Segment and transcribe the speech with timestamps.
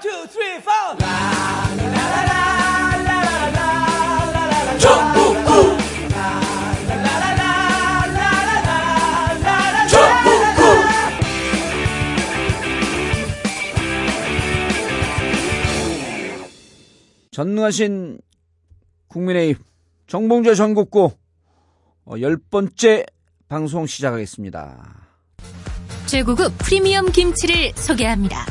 [0.00, 0.96] two, three, four.
[17.32, 18.20] 전능하신
[19.08, 19.62] 국민의힘
[20.06, 21.12] 정봉재 전국구
[22.04, 23.06] 어, 열 번째
[23.48, 25.08] 방송 시작하겠습니다.
[26.06, 28.44] 최고급 프리미엄 김치를 소개합니다.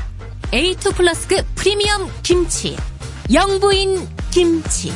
[0.52, 2.76] A2 플러스급 프리미엄 김치.
[3.32, 4.92] 영부인 김치.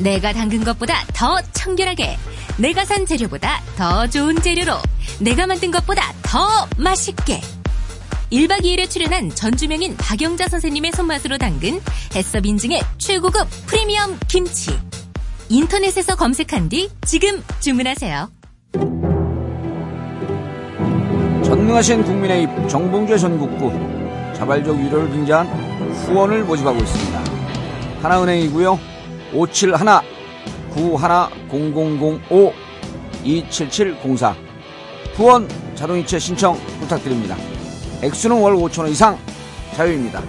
[0.00, 2.16] 내가 담근 것보다 더 청결하게.
[2.56, 4.74] 내가 산 재료보다 더 좋은 재료로.
[5.20, 7.40] 내가 만든 것보다 더 맛있게.
[8.32, 11.80] 1박 2일에 출연한 전주명인 박영자 선생님의 손맛으로 담근
[12.16, 14.76] 해썹 인증의 최고급 프리미엄 김치.
[15.48, 18.28] 인터넷에서 검색한 뒤 지금 주문하세요.
[21.44, 23.97] 전능하신 국민의힘 정봉재 전국구
[24.38, 25.46] 자발적 위로를 빙자한
[26.06, 27.24] 후원을 모집하고 있습니다.
[28.02, 28.78] 하나은행이고요.
[29.34, 29.74] 571
[30.70, 32.52] 910005
[33.24, 34.36] 27704
[35.14, 37.36] 후원 자동이체 신청 부탁드립니다.
[38.02, 39.18] 액수는 월 5천원 이상
[39.74, 40.22] 자유입니다.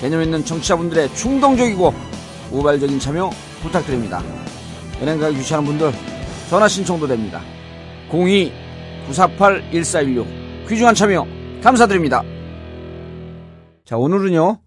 [0.00, 1.92] 개념 있는 청취자분들의 충동적이고
[2.52, 3.30] 우발적인 참여
[3.62, 4.22] 부탁드립니다.
[5.02, 5.92] 은행 가기 귀찮은 분들
[6.48, 7.40] 전화 신청도 됩니다.
[8.10, 11.26] 02-948-1416 귀중한 참여
[11.62, 12.22] 감사드립니다.
[13.86, 14.58] 자 오늘은요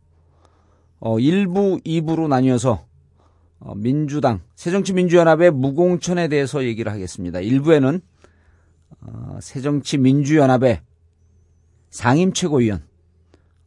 [1.02, 2.86] 어, 1부, 2부로 나뉘어서
[3.60, 7.40] 어, 민주당, 새정치민주연합의 무공천에 대해서 얘기를 하겠습니다.
[7.40, 8.02] 1부에는
[9.02, 10.80] 어, 새정치민주연합의
[11.90, 12.82] 상임 최고위원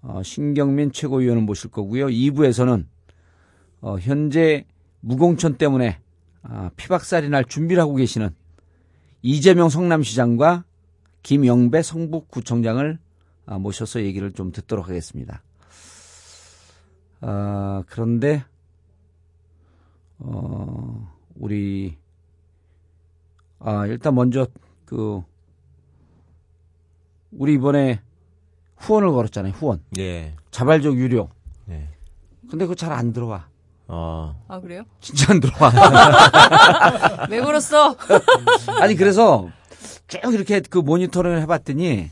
[0.00, 2.06] 어, 신경민 최고위원을 모실 거고요.
[2.06, 2.86] 2부에서는
[3.83, 4.64] 어, 현재
[5.00, 5.98] 무공천 때문에
[6.45, 8.30] 아, 피박살이 날 준비를 하고 계시는
[9.20, 10.64] 이재명 성남시장과
[11.23, 13.11] 김영배 성북구청장을 아,
[13.46, 15.42] 모셔서 얘기를 좀 듣도록 하겠습니다.
[17.20, 18.44] 아, 그런데
[20.18, 21.96] 어, 우리
[23.58, 24.46] 아, 일단 먼저
[24.84, 25.22] 그
[27.30, 28.00] 우리 이번에
[28.77, 29.52] 후원을 걸었잖아요.
[29.52, 29.83] 후원.
[29.98, 30.34] 예.
[30.50, 31.28] 자발적 유료.
[31.67, 31.88] 네.
[32.50, 33.48] 근데 그거 잘 안 들어와.
[33.88, 34.44] 어.
[34.48, 34.84] 아 그래요?
[35.00, 35.70] 진짜 안 들어와.
[37.30, 37.96] 왜 걸었어?
[38.80, 39.48] 아니 그래서
[40.08, 42.11] 쭉 이렇게 그 모니터링을 해봤더니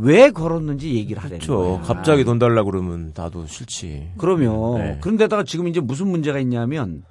[0.00, 1.78] 왜 걸었는지 얘기를 하래는 그렇죠.
[1.78, 1.80] 거야.
[1.82, 4.12] 갑자기 돈 달라 그러면 나도 싫지.
[4.16, 4.98] 그러면 네.
[5.00, 7.02] 그런데다가 지금 이제 무슨 문제가 있냐면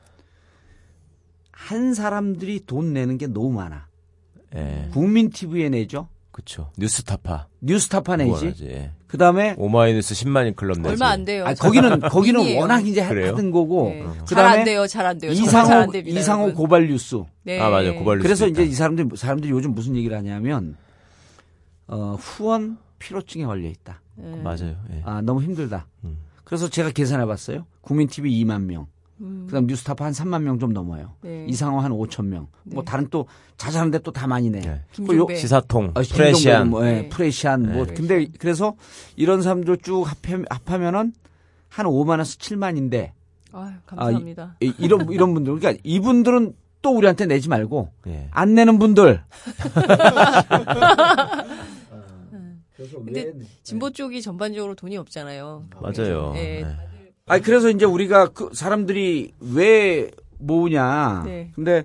[1.52, 3.88] 한 사람들이 돈 내는 게 너무 많아.
[4.56, 4.88] 예.
[4.94, 6.08] 국민 TV에 내죠.
[6.32, 6.70] 그렇죠.
[6.78, 7.48] 뉴스타파.
[7.62, 8.30] 뉴스타파 내지.
[8.30, 8.92] 뭐라지, 예.
[9.08, 10.90] 그다음에 오마이뉴스 10만인 클럽 내지.
[10.90, 11.44] 얼마 안 돼요.
[11.46, 12.58] 아, 거기는 거기는.
[12.58, 13.02] 워낙 이제?
[13.02, 13.90] 하던 거고.
[13.90, 14.02] 네.
[14.04, 15.34] 잘안 그다음에 돼요, 잘 안 돼요.
[15.34, 16.56] 정말 잘안 이상호 됩니다, 이상호 여러분.
[16.64, 17.16] 고발 뉴스.
[17.44, 17.60] 네.
[17.60, 17.96] 아, 맞아요.
[17.96, 18.24] 고발 뉴스.
[18.28, 18.72] 그래서 이제 있다.
[18.72, 20.78] 이 사람들 이 사람들이 요즘 무슨 얘기를 하냐면
[21.88, 24.02] 어, 후원 피로증에 걸려 있다.
[24.16, 24.36] 네.
[24.42, 24.76] 맞아요.
[24.92, 25.02] 예.
[25.06, 25.88] 아, 너무 힘들다.
[26.04, 26.18] 음.
[26.44, 27.66] 그래서 제가 계산해 봤어요.
[27.82, 28.88] 국민 TV 2만 명.
[29.48, 31.14] 그다음 뉴스타파 한 3만 명 좀 넘어요.
[31.24, 31.28] 음.
[31.28, 31.46] 네.
[31.50, 32.48] 이상호 한 5천 명.
[32.64, 33.26] 뭐 다른 또
[33.58, 34.60] 자잘한데 또 다 많이 내.
[34.62, 34.82] 네.
[34.92, 35.36] 김종배.
[35.38, 36.70] 시사통, 어, 프레시안.
[36.70, 37.10] 뭐, 예, 네.
[37.10, 37.94] 프레시안 뭐 네.
[37.96, 38.76] 근데 그래서
[39.16, 41.14] 이런 사람들 쭉 합해, 합하면은
[41.70, 43.12] 한 5만원에서 7만인데
[43.54, 44.56] 아유, 감사합니다.
[44.60, 46.54] 이런 이런 분들 그러니까 이분들은
[46.84, 48.28] 또 우리한테 내지 말고 예.
[48.32, 49.24] 안 내는 분들
[52.78, 53.34] 근데
[53.64, 55.66] 진보 쪽이 전반적으로 돈이 없잖아요.
[55.82, 56.32] 맞아요.
[56.34, 56.62] 네.
[56.62, 56.66] 예.
[57.26, 61.24] 아니 그래서 이제 우리가 그 사람들이 왜 모으냐.
[61.26, 61.52] 네.
[61.56, 61.84] 근데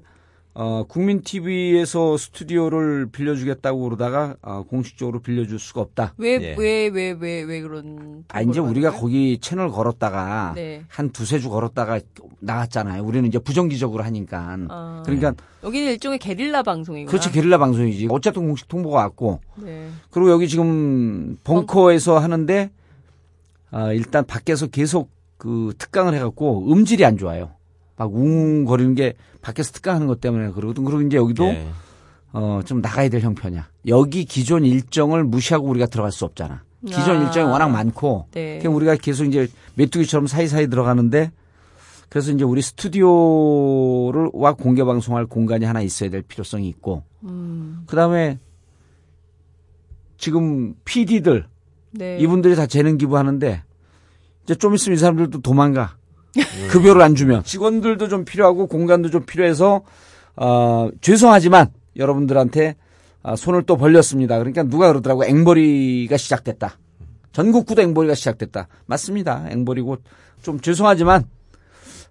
[0.55, 6.13] 어 국민 TV에서 스튜디오를 빌려주겠다고 그러다가 어, 공식적으로 빌려줄 수가 없다.
[6.19, 6.55] 왜 예.
[6.59, 9.01] 왜왜왜 왜 그런 아 이제 걸 우리가 거예요?
[9.01, 10.85] 거기 채널 걸었다가 네.
[10.89, 12.01] 한 두세 주 걸었다가
[12.41, 13.03] 나갔잖아요.
[13.03, 14.59] 우리는 이제 부정기적으로 하니까.
[14.69, 15.03] 아.
[15.07, 15.33] 그러니까
[15.65, 17.11] 여기는 일종의 게릴라 방송이구나.
[17.11, 18.09] 그렇지 게릴라 방송이지.
[18.11, 19.89] 어쨌든 공식 통보가 왔고 네.
[20.11, 22.71] 그리고 여기 지금 벙커에서 하는데
[23.71, 27.53] 아, 일단 밖에서 계속 그 특강을 해갖고 음질이 안 좋아요.
[28.03, 30.85] 막 웅거리는 게 밖에서 특강하는 것 때문에 그러거든.
[30.85, 31.69] 그리고 이제 여기도 예.
[32.33, 33.69] 어, 좀 나가야 될 형편이야.
[33.89, 36.63] 여기 기존 일정을 무시하고 우리가 들어갈 수 없잖아.
[36.85, 37.25] 기존 아.
[37.25, 38.59] 일정이 워낙 많고 네.
[38.59, 41.31] 그냥 우리가 계속 이제 메뚜기처럼 사이사이 들어가는데
[42.09, 47.85] 그래서 이제 우리 스튜디오를 와 공개 방송할 공간이 하나 있어야 될 필요성이 있고 음.
[47.87, 48.41] 그다음에
[50.19, 51.47] 지금 PD들
[51.93, 52.19] 네.
[52.19, 53.63] 이분들이 다 재능 기부하는데
[54.45, 55.97] 이제 좀 있으면 이 사람들도 도망가.
[56.71, 59.83] 급여를 안 주면 직원들도 좀 필요하고 공간도 좀 필요해서
[60.37, 62.77] 어, 죄송하지만 여러분들한테
[63.23, 64.39] 아, 손을 또 벌렸습니다.
[64.39, 66.79] 그러니까 누가 그러더라고 앵벌이가 시작됐다.
[67.33, 68.69] 전국구도 앵벌이가 시작됐다.
[68.87, 69.47] 맞습니다.
[69.51, 69.99] 앵벌이고
[70.43, 71.25] 좀 죄송하지만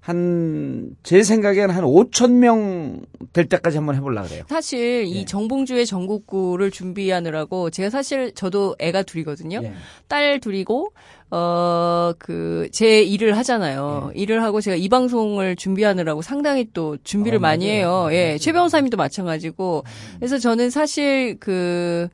[0.01, 3.01] 한, 제 생각에는 한 5천 명
[3.33, 4.43] 될 때까지 한번 해보려고 그래요.
[4.49, 5.09] 사실 예.
[5.09, 9.61] 이 정봉주의 전국구를 준비하느라고 제가 사실 저도 애가 둘이거든요.
[9.63, 9.73] 예.
[10.07, 10.91] 딸 둘이고
[11.29, 14.11] 어 그 제 일을 하잖아요.
[14.15, 17.77] 일을 하고 제가 이 방송을 준비하느라고 상당히 또 준비를 아, 많이 맞아요.
[17.77, 18.05] 해요.
[18.09, 18.23] 아, 예.
[18.25, 18.37] 맞아요.
[18.39, 19.83] 최 변호사님도 마찬가지고.
[20.17, 22.09] 그래서 저는 사실 그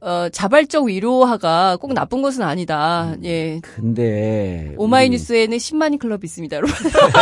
[0.00, 3.14] 어, 자발적 위로화가 꼭 나쁜 것은 아니다.
[3.24, 3.60] 예.
[3.60, 4.74] 근데.
[4.76, 6.74] 오마이뉴스에는 10만인 클럽이 있습니다, 여러분.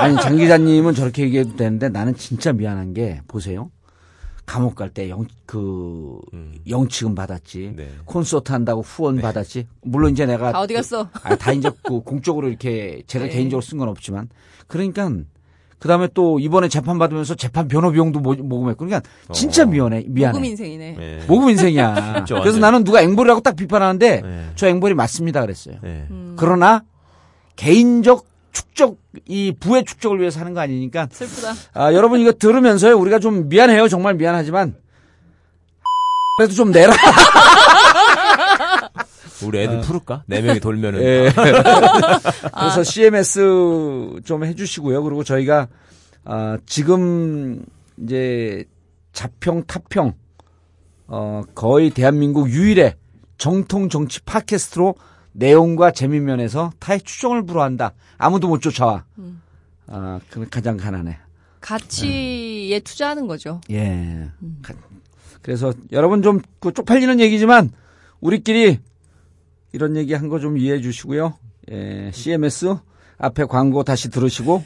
[0.00, 3.70] 아니 장 기자님은 저렇게 얘기해도 되는데 나는 진짜 미안한 게 보세요.
[4.46, 6.54] 감옥 갈 때 영그 음.
[6.68, 7.74] 영치금 받았지.
[7.76, 7.90] 네.
[8.04, 9.66] 콘서트 한다고 후원 받았지.
[9.82, 11.08] 물론 이제 내가 다 어디 갔어?
[11.22, 13.30] 아, 다 이제 그 공적으로 이렇게 제가 네.
[13.30, 14.28] 개인적으로 쓴 건 없지만
[14.66, 15.10] 그러니까
[15.82, 19.00] 그 다음에 또 이번에 재판 받으면서 재판 변호 비용도 모- 모금했고 그러니까
[19.32, 19.66] 진짜 어.
[19.66, 20.32] 미안해 미안해.
[20.38, 20.94] 모금 인생이네.
[20.96, 21.20] 네.
[21.26, 22.22] 모금 인생이야.
[22.24, 24.46] 그래서 완전- 나는 누가 앵벌이라고 딱 비판하는데 네.
[24.54, 25.74] 저 앵벌이 맞습니다 그랬어요.
[25.82, 26.06] 네.
[26.08, 26.36] 음.
[26.38, 26.84] 그러나
[27.56, 28.96] 개인적 축적
[29.26, 31.52] 이 부의 축적을 위해서 하는 거 아니니까 슬프다.
[31.74, 34.76] 아, 여러분 이거 들으면서요 우리가 좀 미안해요 정말 미안하지만
[36.36, 36.92] 그래도 좀 내라.
[39.46, 40.24] 우리 애들 풀을까?
[40.26, 41.00] 네 명이 돌면은.
[41.00, 41.02] 어.
[41.02, 41.30] 예.
[42.54, 45.02] 그래서 CMS 좀 해주시고요.
[45.02, 45.68] 그리고 저희가
[46.24, 47.64] 아, 지금
[48.02, 48.64] 이제
[49.12, 50.14] 자평 타평
[51.08, 52.94] 어, 거의 대한민국 유일의
[53.38, 54.94] 정통 정치 팟캐스트로
[55.32, 57.92] 내용과 재미 면에서 타의 추종을 불허한다.
[58.18, 59.04] 아무도 못 쫓아와.
[59.88, 61.18] 아, 그 가장 가난해.
[61.60, 63.60] 가치에 투자하는 거죠.
[63.70, 64.28] 예.
[64.62, 64.74] 가-
[65.42, 67.70] 그래서 여러분 좀 그 쪽팔리는 얘기지만
[68.20, 68.78] 우리끼리
[69.72, 71.34] 이런 얘기 한 거 좀 이해해 주시고요.
[71.70, 72.76] 예, CMS
[73.18, 74.62] 앞에 광고 다시 들으시고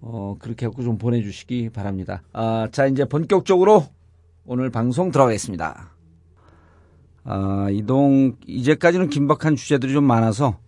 [0.00, 2.22] 어, 그렇게 하고 좀 보내주시기 바랍니다.
[2.32, 3.86] 아, 자, 이제 본격적으로
[4.44, 5.90] 오늘 방송 들어가겠습니다.
[7.24, 10.58] 아, 이동, 이제까지는 긴박한 주제들이 좀 많아서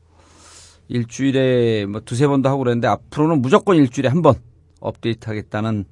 [0.88, 4.35] 일주일에 뭐 두세 번도 하고 그랬는데 앞으로는 무조건 일주일에 한 번
[4.81, 5.85] 업데이트 하겠다는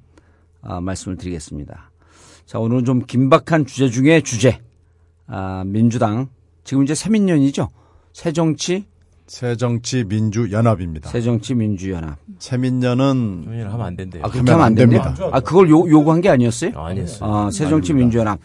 [0.61, 1.91] 아, 말씀을 드리겠습니다.
[2.45, 4.59] 자, 오늘은 좀 긴박한 주제 중에 주제.
[5.27, 6.29] 아, 민주당.
[6.63, 7.69] 지금 이제 새민연이죠?
[8.13, 8.85] 새정치,
[9.27, 11.09] 새정치민주연합입니다.
[11.09, 12.17] 새정치민주연합.
[12.39, 14.23] 새민연은 조인을 하면 안 된대요.
[14.23, 15.15] 아, 그렇게 하면 안 됩니다.
[15.31, 16.71] 아, 그걸 요, 요구한 게 아니었어요?
[16.79, 17.29] 아니었어요.
[17.33, 18.39] 아, 새정치민주연합.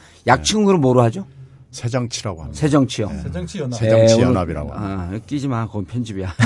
[0.64, 1.26] 그럼 뭐로 하죠?
[1.70, 2.58] 새정치라고 합니다.
[2.58, 3.08] 새정치요.
[3.22, 3.78] 새정치연합.
[3.78, 5.04] 새정치연합이라고 네, 합니다.
[5.06, 5.66] 오늘- 아, 끼지 마.
[5.66, 6.34] 그건 편집이야.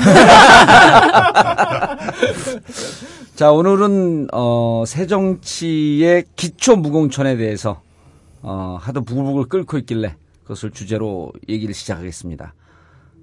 [3.35, 7.81] 자, 오늘은, 어, 새정치의 기초 무공천에 대해서,
[8.41, 12.53] 어, 하도 부글부글 끓고 있길래 그것을 주제로 얘기를 시작하겠습니다.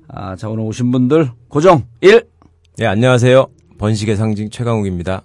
[0.09, 2.27] 아, 자, 오늘 오신 분들, 고정 1.
[2.81, 3.47] 예, 안녕하세요.
[3.79, 5.23] 번식의 상징 최강욱입니다.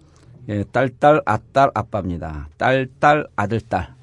[0.50, 2.50] 예, 딸, 딸, 아딸, 아빠입니다.
[2.58, 3.96] 딸, 딸, 아들, 딸.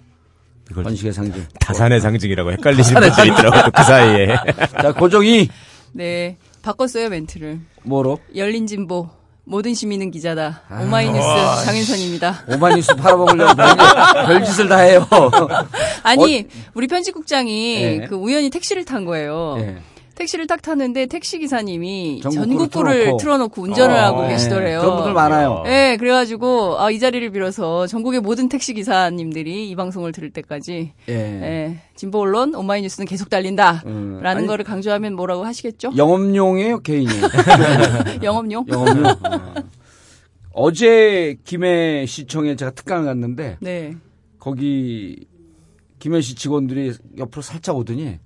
[0.70, 1.44] 이걸 번식의 상징.
[1.60, 3.70] 다산의 상징이라고 헷갈리시는 분들이 있더라고요.
[3.74, 4.36] 그 사이에.
[4.82, 5.48] 자, 고정 2.
[5.92, 6.36] 네.
[6.62, 7.60] 바꿨어요, 멘트를.
[7.84, 8.18] 뭐로?
[8.34, 9.08] 열린 진보.
[9.44, 10.62] 모든 시민은 기자다.
[10.68, 10.82] 아.
[10.82, 12.44] 오마이뉴스 장윤선입니다.
[12.48, 13.76] 오마이뉴스 팔아먹으려고 별,
[14.26, 15.06] 별짓을 다 해요.
[16.04, 18.06] 아니, 우리 편집국장이 예.
[18.08, 19.56] 그 우연히 택시를 탄 거예요.
[19.58, 19.82] 예.
[20.14, 23.16] 택시를 딱 탔는데 택시 기사님이 전국구를 틀어놓고.
[23.16, 24.28] 틀어놓고 운전을 어, 하고 예.
[24.28, 24.80] 계시더래요.
[24.80, 25.62] 그런 분들 많아요.
[25.64, 31.12] 네, 그래가지고 아, 이 자리를 빌어서 전국의 모든 택시 기사님들이 이 방송을 들을 때까지 예.
[31.12, 35.92] 예, 진보 언론 오마이뉴스는 계속 달린다라는 음, 아니, 거를 강조하면 뭐라고 하시겠죠?
[35.96, 37.22] 영업용이에요, 개인이에요?
[38.22, 38.66] 영업용?
[38.68, 39.06] 영업용.
[39.06, 39.54] 어.
[40.54, 43.96] 어제 김해 시청에 제가 특강을 갔는데 네.
[44.38, 45.26] 거기
[45.98, 48.18] 김해 시 직원들이 옆으로 살짝 오더니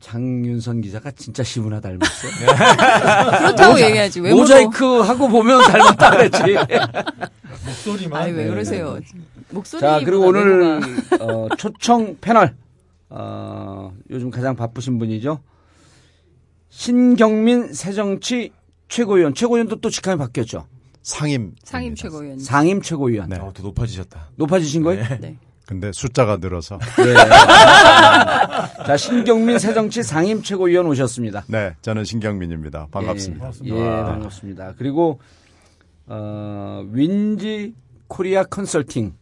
[0.00, 2.30] 장윤선 기자가 진짜 시문화 닮았어요.
[3.38, 4.20] 그렇다고 얘기하지.
[4.20, 4.42] 외모도.
[4.42, 6.42] 모자이크 하고 보면 닮았다 그랬지.
[7.66, 8.22] 목소리만.
[8.22, 8.50] 아니 왜 네.
[8.50, 8.98] 그러세요?
[9.50, 9.80] 목소리.
[9.80, 10.80] 자 그리고 오늘
[11.20, 12.54] 어, 초청 패널
[13.10, 15.40] 어, 요즘 가장 바쁘신 분이죠.
[16.68, 18.52] 신경민 새정치
[18.88, 19.34] 최고위원.
[19.34, 20.66] 최고위원도 또 직함이 바뀌었죠.
[21.02, 21.54] 상임.
[21.64, 22.38] 상임 최고위원.
[22.38, 23.28] 상임 최고위원.
[23.30, 23.36] 네.
[23.38, 24.30] 어, 더 높아지셨다.
[24.36, 25.04] 높아지신 거예요?
[25.20, 25.38] 네.
[25.68, 26.78] 근데 숫자가 늘어서.
[26.96, 27.12] 네.
[28.86, 31.44] 자, 신경민 새정치 상임 최고위원 오셨습니다.
[31.46, 32.88] 네, 저는 신경민입니다.
[32.90, 33.50] 반갑습니다.
[33.66, 34.74] 예, 예, 반갑습니다.
[34.78, 35.20] 그리고,
[36.06, 37.74] 어, 윈지
[38.06, 39.12] 코리아 컨설팅.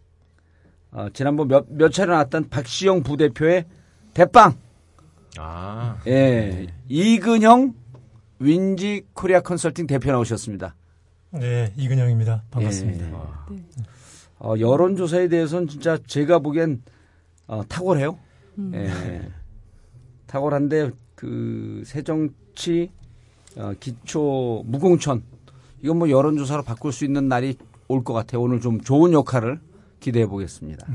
[0.92, 3.64] 어, 지난번 몇, 몇 차례 나왔던 박시영 부대표의
[4.14, 4.54] 대빵.
[5.38, 5.96] 아.
[6.06, 6.68] 예.
[6.88, 7.74] 이근형
[8.38, 10.76] 윈지 코리아 컨설팅 대표 나오셨습니다.
[11.32, 12.44] 네, 이근영입니다.
[12.52, 13.04] 반갑습니다.
[13.04, 13.56] 예.
[14.38, 16.82] 어, 여론조사에 대해서는 진짜 제가 보기엔
[17.46, 18.18] 어, 탁월해요.
[18.74, 19.30] 예.
[20.26, 22.90] 탁월한데 그 새정치
[23.56, 25.22] 어, 기초 무공천
[25.82, 27.56] 이건 뭐 여론조사로 바꿀 수 있는 날이
[27.88, 28.42] 올 것 같아요.
[28.42, 29.60] 오늘 좀 좋은 역할을
[30.00, 30.86] 기대해 보겠습니다.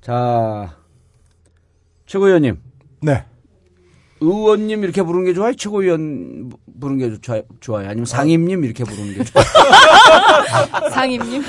[0.00, 0.76] 자
[2.06, 2.60] 최고위원님,
[3.02, 3.24] 네.
[4.20, 5.54] 의원님 이렇게 부르는 게 좋아요?
[5.54, 7.88] 최고위원 부르는 게 좋, 좋아요?
[7.88, 9.44] 아니면 상임님 이렇게 부르는 게 좋아요?
[10.92, 11.42] 상임님.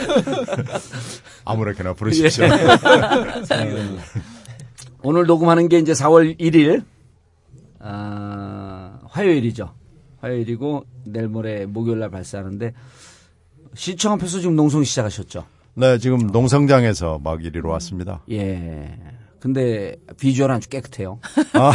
[1.46, 2.46] 아무렇게나 부르십시오.
[2.46, 2.50] 예.
[5.04, 6.84] 오늘 녹음하는 게 이제 4월 1일,
[7.80, 9.74] 아, 화요일이죠.
[10.20, 12.74] 화요일이고, 내일 모레 목요일 날 발사하는데,
[13.76, 15.46] 시청 앞에서 지금 농성 시작하셨죠?
[15.76, 18.22] 네, 지금 농성장에서 막 이리로 왔습니다.
[18.32, 18.98] 예.
[19.52, 21.20] 근데 비주얼 아주 깨끗해요.
[21.54, 21.72] 아,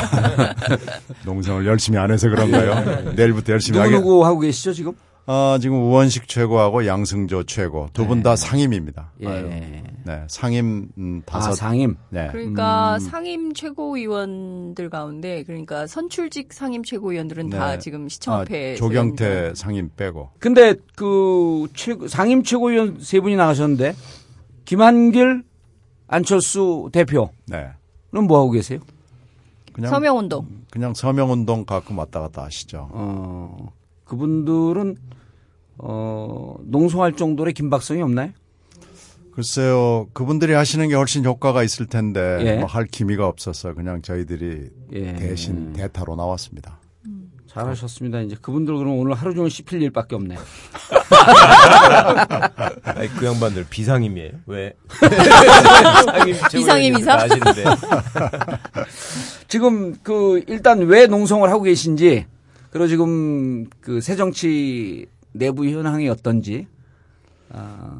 [1.24, 3.12] 농성을 열심히 안 해서 그런가요?
[3.16, 3.92] 내일부터 열심히 하게.
[3.92, 4.92] 누구누구 하고 계시죠, 지금?
[5.24, 9.12] 아, 지금 우원식 최고하고 양승조 최고 두 분다 상임입니다.
[9.22, 9.84] 예.
[10.04, 11.54] 네, 상임 음, 아, 다섯.
[11.54, 11.96] 상임.
[12.10, 12.28] 네.
[12.30, 17.56] 그러니까 상임 최고위원들 가운데 그러니까 선출직 상임 최고위원들은 네.
[17.56, 19.54] 다 지금 시청 아, 앞에 조경태 서있는데.
[19.54, 20.30] 상임 빼고.
[20.40, 23.94] 근데 그 최고, 상임 최고위원 세 분이 나가셨는데,
[24.66, 25.44] 김한길,
[26.12, 27.70] 안철수 대표는 네.
[28.10, 28.80] 뭐 하고 계세요?
[29.72, 30.46] 그냥 서명운동.
[30.70, 32.88] 그냥 서명 운동 가끔 왔다 갔다 하시죠.
[32.92, 33.72] 어,
[34.04, 34.96] 그분들은
[35.78, 38.30] 어, 농성할 정도의 긴박성이 없나요?
[39.32, 42.56] 글쎄요, 그분들이 하시는 게 훨씬 효과가 있을 텐데 예.
[42.58, 45.14] 뭐할 기미가 없어서 그냥 저희들이 예.
[45.14, 46.78] 대신 대타로 나왔습니다.
[47.52, 48.20] 잘하셨습니다.
[48.22, 50.36] 이제 그분들 그럼 오늘 하루 종일 씹힐 일밖에 없네.
[52.84, 54.32] 아니, 그 양반들 비상임이에요.
[54.46, 54.72] 왜?
[56.50, 56.96] 비상임?
[57.08, 57.64] 아시는데.
[59.48, 62.26] 지금 그 일단 왜 농성을 하고 계신지
[62.70, 66.66] 그리고 지금 그 새정치 내부 현황이 어떤지
[67.50, 67.98] 아,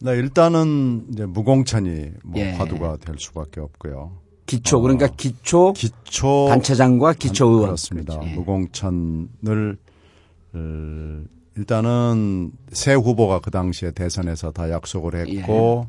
[0.00, 2.52] 네, 일단은 이제 무공천이 뭐 예.
[2.52, 4.12] 화두가 될 수밖에 없고요.
[4.46, 8.14] 기초 그러니까 기초 기초 단체장과 기초 의원 그렇습니다.
[8.14, 8.30] 그렇죠.
[8.30, 8.34] 예.
[8.36, 9.76] 무공천을
[10.54, 11.24] 어,
[11.56, 15.38] 일단은 새 후보가 그 당시에 대선에서 다 약속을 예.
[15.38, 15.86] 했고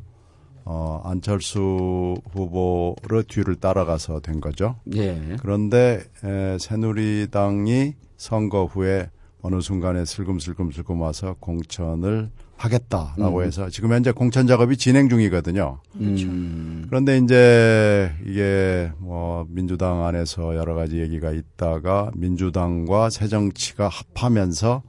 [0.64, 4.76] 어, 안철수 후보를 뒤를 따라가서 된 거죠.
[4.94, 5.36] 예.
[5.40, 9.08] 그런데 에, 새누리당이 선거 후에
[9.40, 13.44] 어느 순간에 슬금슬금슬금 와서 공천을 하겠다라고 음.
[13.44, 15.80] 해서 지금 현재 공천 작업이 진행 중이거든요.
[15.96, 24.82] 음, 그런데 이제 이게 뭐 민주당 안에서 여러 가지 얘기가 있다가 민주당과 새정치가 합하면서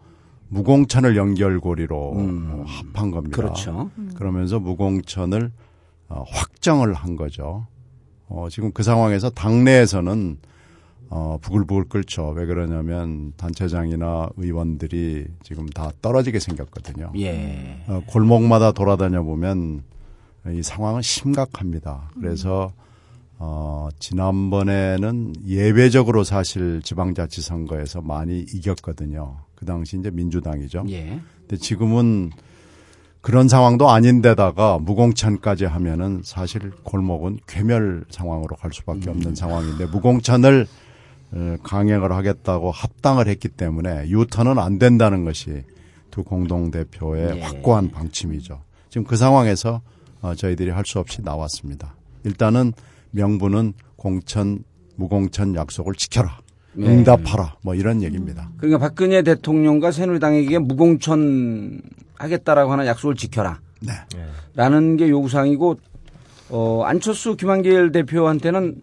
[0.49, 2.49] 무공천을 연결고리로 음.
[2.51, 3.35] 어, 합한 겁니다.
[3.35, 3.91] 그렇죠.
[4.15, 5.51] 그러면서 무공천을
[6.09, 7.67] 어, 확정을 한 거죠.
[8.27, 10.38] 어, 지금 그 상황에서 당내에서는
[11.11, 12.29] 어, 부글부글 끓죠.
[12.29, 17.11] 왜 그러냐면 단체장이나 의원들이 지금 다 떨어지게 생겼거든요.
[17.17, 17.83] 예.
[17.87, 19.81] 어, 골목마다 돌아다녀 보면
[20.51, 22.11] 이 상황은 심각합니다.
[22.13, 22.71] 그래서
[23.39, 29.37] 어, 지난번에는 예외적으로 사실 지방자치선거에서 많이 이겼거든요.
[29.55, 30.85] 그 당시 이제 민주당이죠.
[30.89, 31.19] 예.
[31.39, 32.29] 근데 지금은
[33.21, 40.88] 그런 상황도 아닌데다가 무공천까지 하면은 사실 골목은 괴멸 상황으로 갈 수밖에 없는 상황인데 무공천을 어,
[41.63, 45.63] 강행을 하겠다고 합당을 했기 때문에 유턴은 안 된다는 것이
[46.12, 47.41] 두 공동 대표의 예.
[47.41, 48.62] 확고한 방침이죠.
[48.89, 49.81] 지금 그 상황에서
[50.21, 51.95] 어, 저희들이 할 수 없이 나왔습니다.
[52.24, 52.74] 일단은
[53.12, 54.63] 명분은 공천
[54.95, 56.39] 무공천 약속을 지켜라.
[56.74, 56.88] 네.
[56.88, 57.55] 응답하라.
[57.62, 58.50] 뭐 이런 얘기입니다.
[58.57, 61.81] 그러니까 박근혜 대통령과 새누리당에게 무공천
[62.15, 63.59] 하겠다라고 하는 약속을 지켜라.
[63.81, 63.93] 네.
[64.55, 65.79] 라는 게 요구사항이고,
[66.50, 68.81] 어, 안철수 김한길 대표한테는,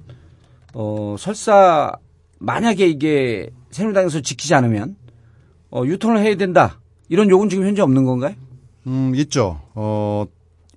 [0.73, 1.93] 어, 설사,
[2.39, 4.97] 만약에 이게 새누리당에서 지키지 않으면,
[5.71, 6.81] 어, 유턴을 해야 된다.
[7.09, 8.35] 이런 요구는 지금 현재 없는 건가요?
[8.87, 9.61] 음, 있죠.
[9.75, 10.25] 어,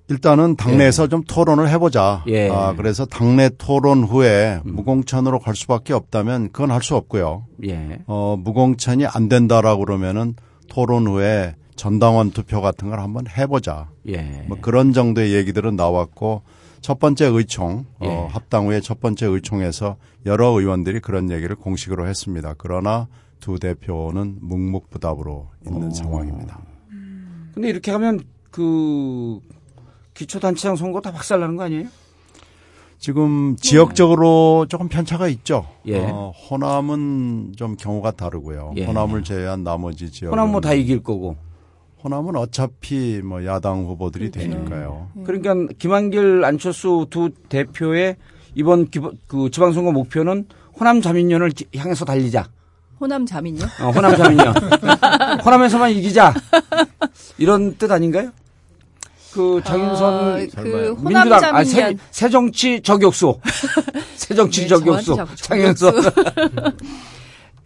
[0.10, 2.24] 일단은 당내에서 좀 토론을 해보자.
[2.28, 2.50] 예.
[2.50, 7.46] 아, 그래서 당내 토론 후에 무공천으로 갈 수밖에 없다면 그건 할 수 없고요.
[7.68, 8.00] 예.
[8.08, 10.34] 어, 무공천이 안 된다라고 그러면은
[10.68, 13.89] 토론 후에 전당원 투표 같은 걸 한번 해보자.
[14.08, 14.44] 예.
[14.48, 16.42] 뭐 그런 정도의 얘기들은 나왔고
[16.82, 18.08] 첫 번째 의총, 예.
[18.08, 22.56] 어, 합당 후에 첫 번째 의총에서 여러 의원들이 그런 얘기를 공식으로 했습니다.
[22.58, 23.08] 그러나
[23.40, 26.60] 두 대표는 묵묵부답으로 있는 상황입니다.
[27.54, 28.20] 근데 이렇게 하면
[28.52, 29.40] 그,
[30.14, 31.88] 기초단체장 선거 다 박살나는 거 아니에요?
[32.98, 35.66] 지금 지역적으로 조금 편차가 있죠.
[35.86, 36.00] 예.
[36.12, 38.74] 어, 호남은 좀 경우가 다르고요.
[38.76, 38.86] 예.
[38.86, 40.32] 호남을 제외한 나머지 지역.
[40.32, 41.38] 호남 뭐 다 이길 거고.
[42.03, 44.50] 호남은 어차피 뭐 야당 후보들이 그렇죠.
[44.50, 45.10] 되니까요.
[45.25, 48.15] 그러니까 김한길, 안철수 두 대표의
[48.56, 50.46] 이번 기본- 그 지방선거 목표는
[50.79, 52.48] 호남 자민련을 지- 향해서 달리자.
[53.01, 53.65] 호남 자민요?
[53.82, 54.53] 어, 호남 자민련.
[55.46, 56.34] 호남에서만 이기자.
[57.38, 58.32] 이런 뜻 아닌가요?
[59.34, 63.39] 그 장윤선 어, 그 민주당 아, 새, 자민련 새정치 저격수.
[64.15, 65.15] 새정치 네, 저격수.
[65.36, 65.94] 장윤선.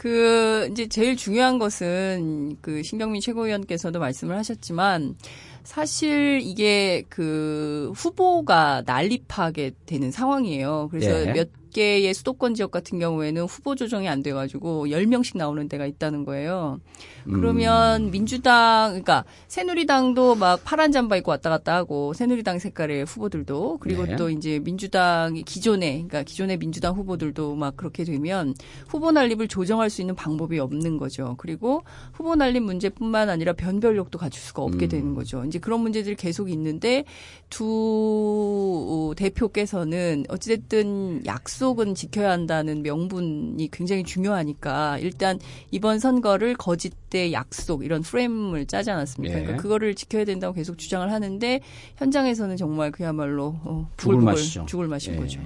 [0.04, 5.16] 그 이제 제일 중요한 것은 그 신경민 최고위원께서도 말씀을 하셨지만
[5.64, 10.90] 사실 이게 그 후보가 난립하게 되는 상황이에요.
[10.92, 11.32] 그래서 예.
[11.32, 16.80] 몇 개의 수도권 지역 같은 경우에는 후보 조정이 안 돼가지고 10명씩 나오는 데가 있다는 거예요.
[17.28, 17.34] 음.
[17.34, 24.06] 그러면 민주당, 그러니까 새누리당도 막 파란 잠바 입고 왔다 갔다 하고 새누리당 색깔의 후보들도 그리고
[24.06, 24.16] 네.
[24.16, 28.54] 또 이제 민주당이 기존에, 그러니까 기존의 민주당 후보들도 막 그렇게 되면
[28.88, 31.36] 후보 난립을 조정할 수 있는 방법이 없는 거죠.
[31.38, 34.90] 그리고 후보 난립 문제뿐만 아니라 변별력도 갖출 수가 없게 음.
[34.90, 35.44] 되는 거죠.
[35.46, 37.06] 이제 그런 문제들이 계속 있는데
[37.50, 45.40] 두 대표께서는 어찌됐든 약속 은 지켜야 한다는 명분이 굉장히 중요하니까 일단
[45.72, 49.36] 이번 선거를 거짓대 약속 이런 프레임을 짜지 않았습니까?
[49.36, 49.42] 예.
[49.42, 51.62] 그러니까 그거를 지켜야 된다고 계속 주장을 하는데
[51.96, 54.66] 현장에서는 정말 그야말로 어, 죽을 맛이죠.
[54.68, 55.18] 죽을 맛인 예.
[55.18, 55.40] 거죠.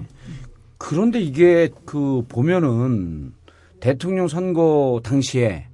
[0.79, 3.33] 그런데 이게 그 보면은
[3.79, 5.67] 대통령 선거 당시에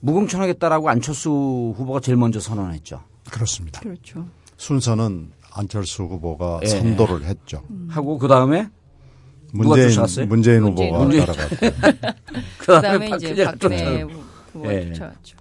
[0.00, 3.02] 무공천하겠다라고 안철수 후보가 제일 먼저 선언했죠.
[3.30, 3.80] 그렇습니다.
[3.80, 4.26] 그렇죠.
[4.56, 6.66] 순서는 안철수 후보가 예.
[6.66, 7.62] 선도를 했죠.
[7.88, 8.68] 하고 그 다음에
[9.56, 10.26] 문재인, 쫓아왔어요?
[10.26, 11.26] 문재인 문재인 후보가 후보.
[11.26, 11.56] 따라갔고.
[12.58, 14.20] 그 그다음에 다음에 이제 박근혜 쫓아왔죠.
[14.52, 14.92] 후보가 예.
[14.92, 15.36] 쫓아왔죠.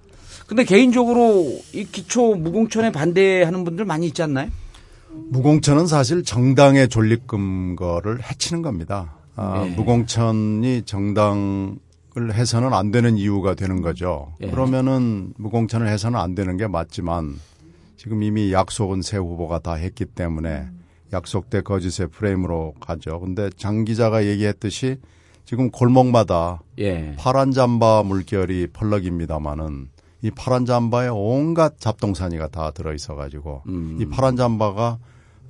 [0.47, 4.49] 근데 개인적으로 이 기초 무공천에 반대하는 분들 많이 있지 않나요?
[5.29, 9.15] 무공천은 사실 정당의 존립금 거를 해치는 겁니다.
[9.35, 9.69] 아, 예.
[9.71, 11.77] 무공천이 정당을
[12.33, 14.33] 해서는 안 되는 이유가 되는 거죠.
[14.41, 14.47] 예.
[14.49, 17.35] 그러면은 무공천을 해서는 안 되는 게 맞지만
[17.97, 20.67] 지금 이미 약속은 새 후보가 다 했기 때문에
[21.15, 23.19] 약속대 거짓의 프레임으로 가죠.
[23.19, 24.97] 근데 장 기자가 얘기했듯이
[25.45, 27.15] 지금 골목마다 예.
[27.17, 29.89] 파란 잠바 물결이 펄럭입니다마는
[30.21, 33.97] 이 파란 잠바에 온갖 잡동사니가 다 들어 있어 가지고 음.
[33.99, 34.97] 이 파란 잠바가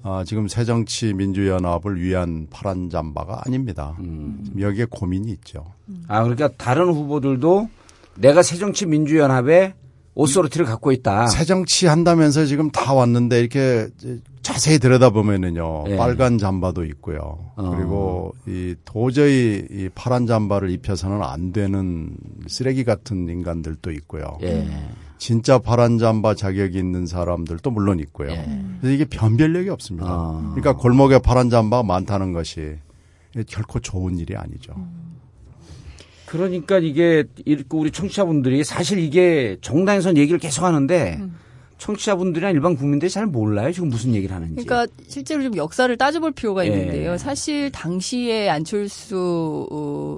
[0.03, 3.95] 아, 지금 새정치 민주연합을 위한 파란 잠바가 아닙니다.
[3.99, 4.53] 음.
[4.59, 5.65] 여기에 고민이 있죠.
[6.07, 7.69] 아 그러니까 다른 후보들도
[8.17, 9.73] 내가 새정치 민주연합의
[10.13, 11.27] 오소리티를 갖고 있다.
[11.27, 13.87] 새정치 한다면서 지금 다 왔는데 이렇게
[14.45, 15.97] 자세히 들여다보면은요 예.
[15.97, 17.51] 빨간 잠바도 있고요.
[17.55, 17.75] 어.
[17.75, 24.37] 그리고 이 도저히 이 파란 잠바를 입혀서는 안 되는 쓰레기 같은 인간들도 있고요.
[24.43, 24.67] 예.
[25.17, 28.29] 진짜 파란 잠바 자격이 있는 사람들도 물론 있고요.
[28.29, 28.63] 예.
[28.81, 30.07] 그래서 이게 변별력이 없습니다.
[30.07, 30.53] 아.
[30.53, 32.75] 그러니까 골목에 파란 잠바가 많다는 것이
[33.47, 34.75] 결코 좋은 일이 아니죠.
[36.27, 41.19] 그러니까 이게 이렇게 우리 청취자분들이 사실 이게 정당에서는 얘기를 계속 하는데
[41.77, 43.71] 청취자분들이나 일반 국민들이 잘 몰라요.
[43.71, 44.63] 지금 무슨 얘기를 하는지.
[44.63, 46.71] 그러니까 실제로 좀 역사를 따져볼 필요가 예.
[46.71, 47.17] 있는데요.
[47.17, 50.17] 사실 당시에 안철수 어, 어,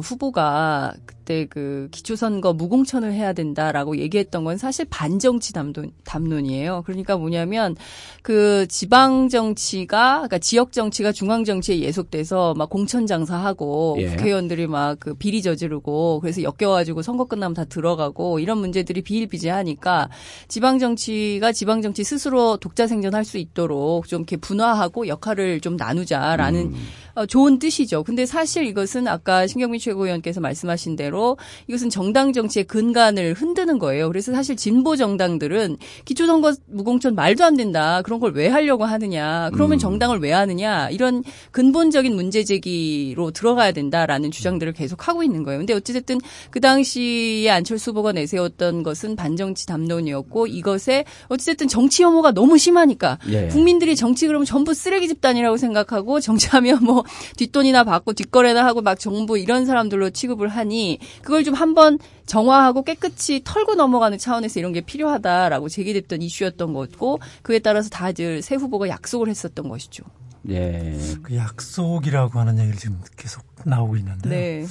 [0.00, 6.82] 후보가 그때 그 기초선거 무공천을 해야 된다라고 얘기했던 건 사실 반정치 담론, 담론이에요.
[6.86, 7.76] 그러니까 뭐냐면
[8.22, 14.06] 그 지방 정치가 그러니까 지역 정치가 중앙 정치에 예속돼서 막 공천 장사하고 예.
[14.06, 20.08] 국회의원들이 막 그 비리 저지르고 그래서 엮여가지고 선거 끝나면 다 들어가고 이런 문제들이 비일비재하니까
[20.46, 26.72] 지방 정치가 지방 정치 스스로 독자 생존할 수 있도록 좀 이렇게 분화하고 역할을 좀 나누자라는
[27.14, 28.04] 어, 좋은 뜻이죠.
[28.04, 31.36] 근데 사실 이것은 아까 신경민 최고위원께서 말씀하신 대로
[31.68, 34.08] 이것은 정당 정치의 근간을 흔드는 거예요.
[34.08, 38.02] 그래서 사실 진보 정당들은 기초선거 무공천 말도 안 된다.
[38.02, 39.50] 그런 걸 왜 하려고 하느냐.
[39.52, 40.88] 그러면 정당을 왜 하느냐.
[40.90, 45.58] 이런 근본적인 문제 제기로 들어가야 된다라는 주장들을 계속 하고 있는 거예요.
[45.58, 46.18] 근데 어찌됐든
[46.50, 53.48] 그 당시에 안철수 후보가 내세웠던 것은 반정치 담론이었고 이것에 어찌됐든 정치 혐오가 너무 심하니까 예.
[53.48, 57.04] 국민들이 정치 그러면 전부 쓰레기 집단이라고 생각하고 정치하면 뭐
[57.36, 63.42] 뒷돈이나 받고 뒷거래나 하고 막 정부 이런 사람들로 취급을 하니 그걸 좀 한번 정화하고 깨끗이
[63.44, 69.28] 털고 넘어가는 차원에서 이런 게 필요하다라고 제기됐던 이슈였던 거고 그에 따라서 다들 새 후보가 약속을
[69.28, 70.04] 했었던 것이죠.
[70.48, 70.98] 예.
[71.22, 74.66] 그 약속이라고 하는 얘기를 지금 계속 나오고 있는데 네.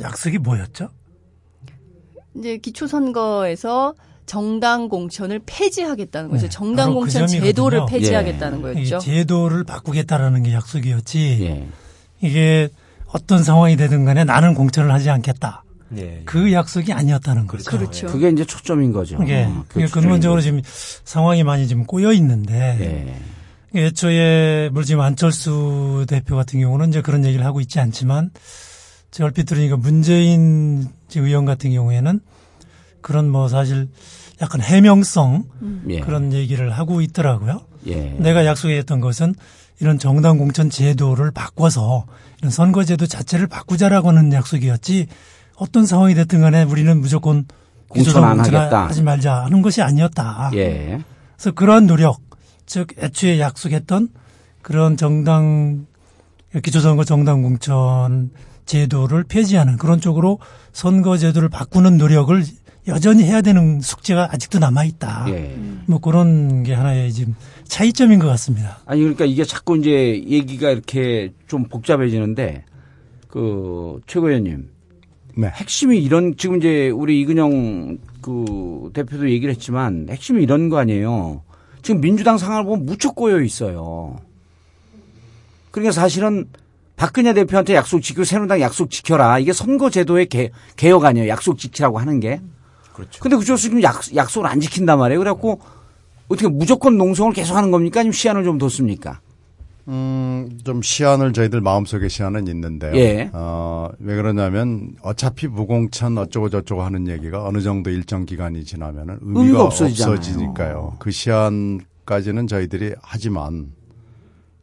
[0.00, 0.90] 약속이 뭐였죠?
[2.36, 3.94] 이제 기초선거에서
[4.26, 6.42] 정당 공천을 폐지하겠다는 거죠.
[6.44, 7.44] 네, 정당 그 공천 점이거든요.
[7.46, 7.86] 제도를 예.
[7.90, 8.98] 폐지하겠다는 이 거였죠.
[8.98, 11.38] 제도를 바꾸겠다라는 게 약속이었지.
[11.42, 11.68] 예.
[12.20, 12.70] 이게
[13.14, 15.62] 어떤 상황이 되든 간에 나는 공천을 하지 않겠다.
[15.96, 16.22] 예.
[16.24, 17.70] 그 약속이 아니었다는 거죠.
[17.70, 18.08] 그렇죠.
[18.08, 19.16] 그게 이제 초점인 거죠.
[19.22, 20.40] 이게 어, 그게 그게 초점인 근본적으로.
[20.40, 23.14] 지금 상황이 많이 지금 꼬여 있는데
[23.72, 23.80] 예.
[23.80, 28.30] 애초에 물론 지금 안철수 대표 같은 경우는 이제 그런 얘기를 하고 있지 않지만
[29.12, 32.18] 제가 얼핏 들으니까 문재인 의원 같은 경우에는
[33.00, 33.88] 그런 뭐 사실
[34.42, 35.44] 약간 해명성
[35.90, 36.00] 예.
[36.00, 37.60] 그런 얘기를 하고 있더라고요.
[37.86, 38.14] 예.
[38.18, 39.34] 내가 약속했던 것은
[39.80, 42.06] 이런 정당 공천 제도를 바꿔서
[42.38, 45.06] 이런 선거제도 자체를 바꾸자라고 하는 약속이었지
[45.56, 47.46] 어떤 상황이 됐든 간에 우리는 무조건
[47.88, 48.86] 공천 안 하겠다.
[48.86, 50.50] 하지 말자 하는 것이 아니었다.
[50.54, 51.00] 예.
[51.36, 52.20] 그래서 그러한 노력,
[52.66, 54.08] 즉 애초에 약속했던
[54.62, 55.86] 그런 정당
[56.62, 58.30] 기초선거 정당 공천
[58.66, 60.38] 제도를 폐지하는 그런 쪽으로
[60.72, 62.42] 선거 제도를 바꾸는 노력을
[62.86, 65.26] 여전히 해야 되는 숙제가 아직도 남아 있다.
[65.28, 65.56] 예.
[65.86, 68.78] 뭐 그런 게 하나의 지금 차이점인 것 같습니다.
[68.84, 72.64] 아니 그러니까 이게 자꾸 이제 얘기가 이렇게 좀 복잡해지는데
[73.28, 74.68] 그 최고위원님
[75.36, 75.48] 네.
[75.48, 81.42] 핵심이 이런 지금 이제 우리 이근영 그 대표도 얘기를 했지만 핵심이 이런 거 아니에요.
[81.82, 84.18] 지금 민주당 상황을 보면 무척 꼬여 있어요.
[85.70, 86.46] 그러니까 사실은
[86.96, 89.38] 박근혜 대표한테 약속 지키고 새누리당 약속 지켜라.
[89.38, 91.28] 이게 선거제도의 개, 개혁 아니에요.
[91.28, 92.40] 약속 지키라고 하는 게.
[92.94, 93.20] 그렇죠.
[93.20, 95.18] 근데 그쪽에서 지금 약, 약속을 안 지킨단 말이에요.
[95.18, 95.60] 그래갖고
[96.28, 98.00] 어떻게 무조건 농성을 계속 하는 겁니까?
[98.00, 99.20] 아니면 시한을 좀 뒀습니까?
[99.86, 102.94] 음, 좀 시한을 저희들 마음속에 시한은 있는데요.
[102.96, 103.28] 예.
[103.34, 109.40] 어, 왜 그러냐면 어차피 무공천 어쩌고 저쩌고 하는 얘기가 어느 정도 일정 기간이 지나면은 의미가,
[109.40, 110.16] 의미가 없어지잖아요.
[110.16, 110.96] 없어지니까요.
[111.00, 113.72] 그 시한까지는 저희들이 하지만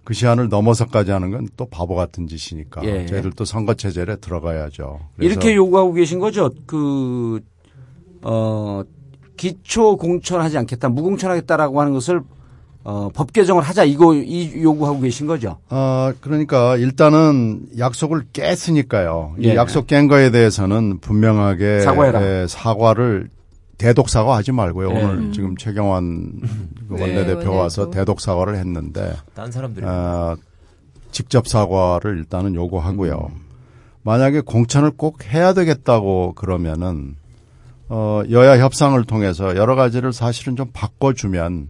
[0.03, 3.05] 그 시한을 넘어서까지 하는 건 또 바보 같은 짓이니까 예.
[3.05, 4.99] 저희들도 선거 체제에 들어가야죠.
[5.19, 6.49] 이렇게 요구하고 계신 거죠.
[6.65, 7.39] 그,
[8.23, 8.83] 어,
[9.37, 12.21] 기초 공천하지 않겠다, 무공천하겠다라고 하는 것을
[12.83, 15.57] 어, 법 개정을 하자 이거 이 요구하고 계신 거죠.
[15.69, 19.35] 어, 그러니까 일단은 약속을 깼으니까요.
[19.39, 19.55] 이 예.
[19.55, 22.23] 약속 깬 거에 대해서는 분명하게 사과해라.
[22.23, 23.29] 예, 사과를
[23.77, 24.89] 대독 사과하지 말고요.
[24.89, 25.03] 예.
[25.03, 26.41] 오늘 지금 최경환
[26.89, 27.99] 그 네, 원내대표 와서 원내대표.
[27.99, 30.35] 대독 사과를 했는데 딴 사람들이 어,
[31.11, 33.31] 직접 사과를 일단은 요구하고요.
[34.03, 37.15] 만약에 공천을 꼭 해야 되겠다고 그러면은
[37.93, 41.67] 어, 여야 협상을 통해서 여러 가지를 사실은 좀 바꿔주면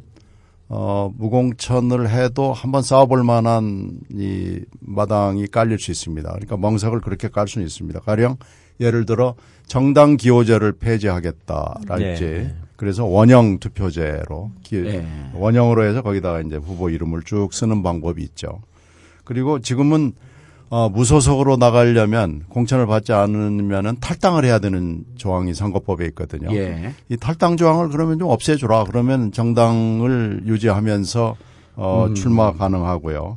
[0.69, 6.29] 어, 무공천을 해도 한번 싸워볼 만한 이 마당이 깔릴 수 있습니다.
[6.29, 8.01] 그러니까 멍석을 그렇게 깔 수는 있습니다.
[8.01, 8.37] 가령
[8.79, 9.33] 예를 들어
[9.65, 12.55] 정당 기호제를 폐지하겠다랄지 네.
[12.75, 15.03] 그래서 원형 투표제로 기, 예.
[15.33, 18.61] 원형으로 해서 거기다가 이제 후보 이름을 쭉 쓰는 방법이 있죠.
[19.23, 20.13] 그리고 지금은
[20.71, 26.47] 어, 무소속으로 나가려면 공천을 받지 않으면은 탈당을 해야 되는 조항이 선거법에 있거든요.
[26.55, 26.93] 예.
[27.09, 28.85] 이 탈당 조항을 그러면 좀 없애주라.
[28.85, 31.35] 그러면 정당을 유지하면서
[31.75, 32.15] 어, 음.
[32.15, 33.35] 출마 가능하고요.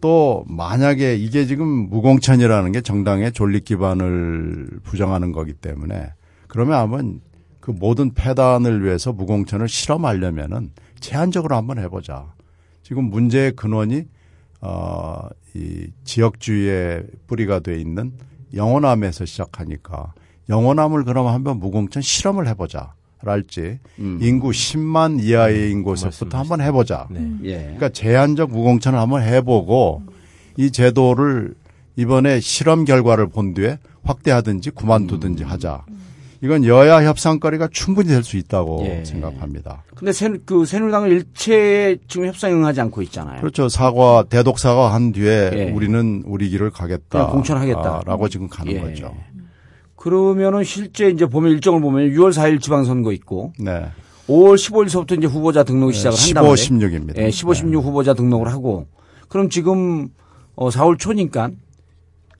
[0.00, 6.12] 또 만약에 이게 지금 무공천이라는 게 정당의 존립 기반을 부정하는 거기 때문에
[6.48, 7.20] 그러면 한번
[7.60, 12.32] 그 모든 폐단을 위해서 무공천을 실험하려면은 제한적으로 한번 해보자.
[12.82, 14.06] 지금 문제의 근원이
[14.60, 18.12] 어, 이 지역주의의 뿌리가 돼 있는
[18.54, 20.12] 영호남에서 시작하니까
[20.48, 22.94] 영호남을 그럼 한번 무공천 실험을 해보자.
[23.22, 24.18] 랄지 음.
[24.22, 27.06] 인구 10만 이하의 인구에서부터 한번 해보자.
[27.10, 27.20] 네.
[27.44, 27.58] 예.
[27.58, 30.02] 그러니까 제한적 무공천을 한번 해보고
[30.56, 31.54] 이 제도를
[31.96, 35.84] 이번에 실험 결과를 본 뒤에 확대하든지 그만두든지 하자.
[36.42, 39.04] 이건 여야 협상거리가 충분히 될 수 있다고 예.
[39.04, 39.82] 생각합니다.
[39.94, 43.40] 근데 새, 그 새누리당은 일체에 지금 협상에 응하지 않고 있잖아요.
[43.40, 43.68] 그렇죠.
[43.68, 45.70] 사과 대독 사과 한 뒤에 예.
[45.70, 47.02] 우리는 우리 길을 가겠다.
[47.10, 48.02] 그냥 공천하겠다.
[48.06, 48.80] 라고 지금 가는 예.
[48.80, 49.14] 거죠.
[49.96, 53.84] 그러면은 실제 이제 보면 일정을 보면 6월 4일 지방선거 있고 네.
[54.28, 57.04] 5월 15일서부터 이제 후보자 등록이 시작을 한단 15, 말이에요.
[57.04, 57.18] 16입니다.
[57.18, 58.86] 예, 15, 16 후보자 등록을 하고
[59.28, 60.08] 그럼 지금
[60.54, 61.50] 어 4월 초니까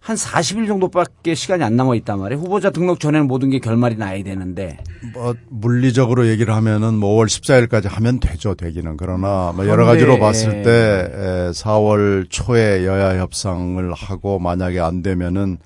[0.01, 2.41] 한 40일 정도밖에 시간이 안 남아 있단 말이에요.
[2.41, 4.79] 후보자 등록 전에는 모든 게 결말이 나야 되는데
[5.13, 8.97] 뭐 물리적으로 얘기를 하면은 뭐 5월 14일까지 하면 되죠, 되기는.
[8.97, 10.63] 그러나 뭐 여러 가지로 봤을 예.
[10.63, 10.71] 때
[11.13, 15.59] 에, 4월 초에 여야 협상을 하고 만약에 안 되면은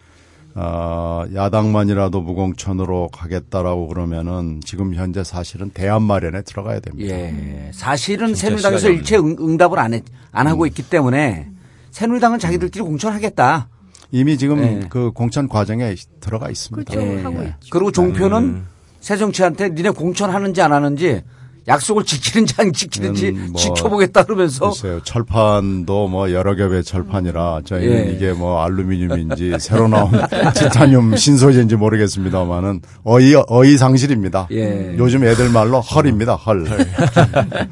[0.56, 7.14] 어, 야당만이라도 무공천으로 가겠다라고 그러면은 지금 현재 사실은 대안 마련에 들어가야 됩니다.
[7.14, 7.70] 예.
[7.72, 11.48] 사실은 새누리당에서 일체 응, 응답을 안, 해, 안 하고 있기 때문에
[11.92, 13.68] 새누리당은 자기들끼리 공천하겠다.
[14.14, 14.80] 이미 지금 예.
[14.88, 16.88] 그 공천 과정에 들어가 있습니다.
[16.88, 17.04] 그렇죠.
[17.18, 17.22] 예.
[17.22, 17.56] 하고 있죠.
[17.68, 18.62] 그리고 종표는
[19.00, 21.22] 새정치한테 니네 공천하는지 안 하는지
[21.66, 25.00] 약속을 지키는지 안 지키는지 음, 뭐 지켜보겠다 그러면서 글쎄요.
[25.02, 28.12] 철판도 뭐 여러 겹의 철판이라 저희는 예.
[28.12, 30.12] 이게 뭐 알루미늄인지 새로 나온
[30.54, 34.46] 티타늄 신소재인지 모르겠습니다만은 어이 어이 상실입니다.
[34.52, 34.94] 예.
[34.96, 36.36] 요즘 애들 말로 헐입니다.
[36.36, 36.64] 헐.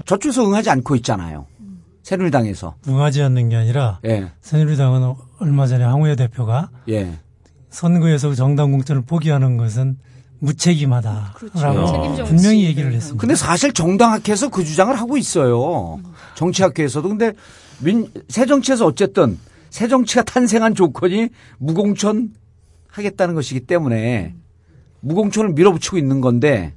[0.07, 1.47] 저쪽에서 응하지 않고 있잖아요.
[2.03, 2.75] 새누리당에서.
[2.89, 4.31] 응하지 않는 게 아니라 예.
[4.41, 7.19] 새누리당은 얼마 전에 황우여 대표가 예.
[7.71, 9.99] 선거에서 정당 공천을 포기하는 것은
[10.41, 12.17] 무책임하다라고 그렇죠.
[12.17, 12.23] 정치.
[12.25, 13.21] 분명히 얘기를 했습니다.
[13.21, 16.01] 근데 사실 정당학회에서 그 주장을 하고 있어요.
[16.35, 17.09] 정치학회에서도.
[17.09, 17.33] 근데
[17.81, 19.39] 민, 새정치에서 어쨌든
[19.71, 22.31] 새정치가 탄생한 조건이 무공천
[22.89, 24.35] 하겠다는 것이기 때문에
[25.01, 26.75] 무공천을 밀어붙이고 있는 건데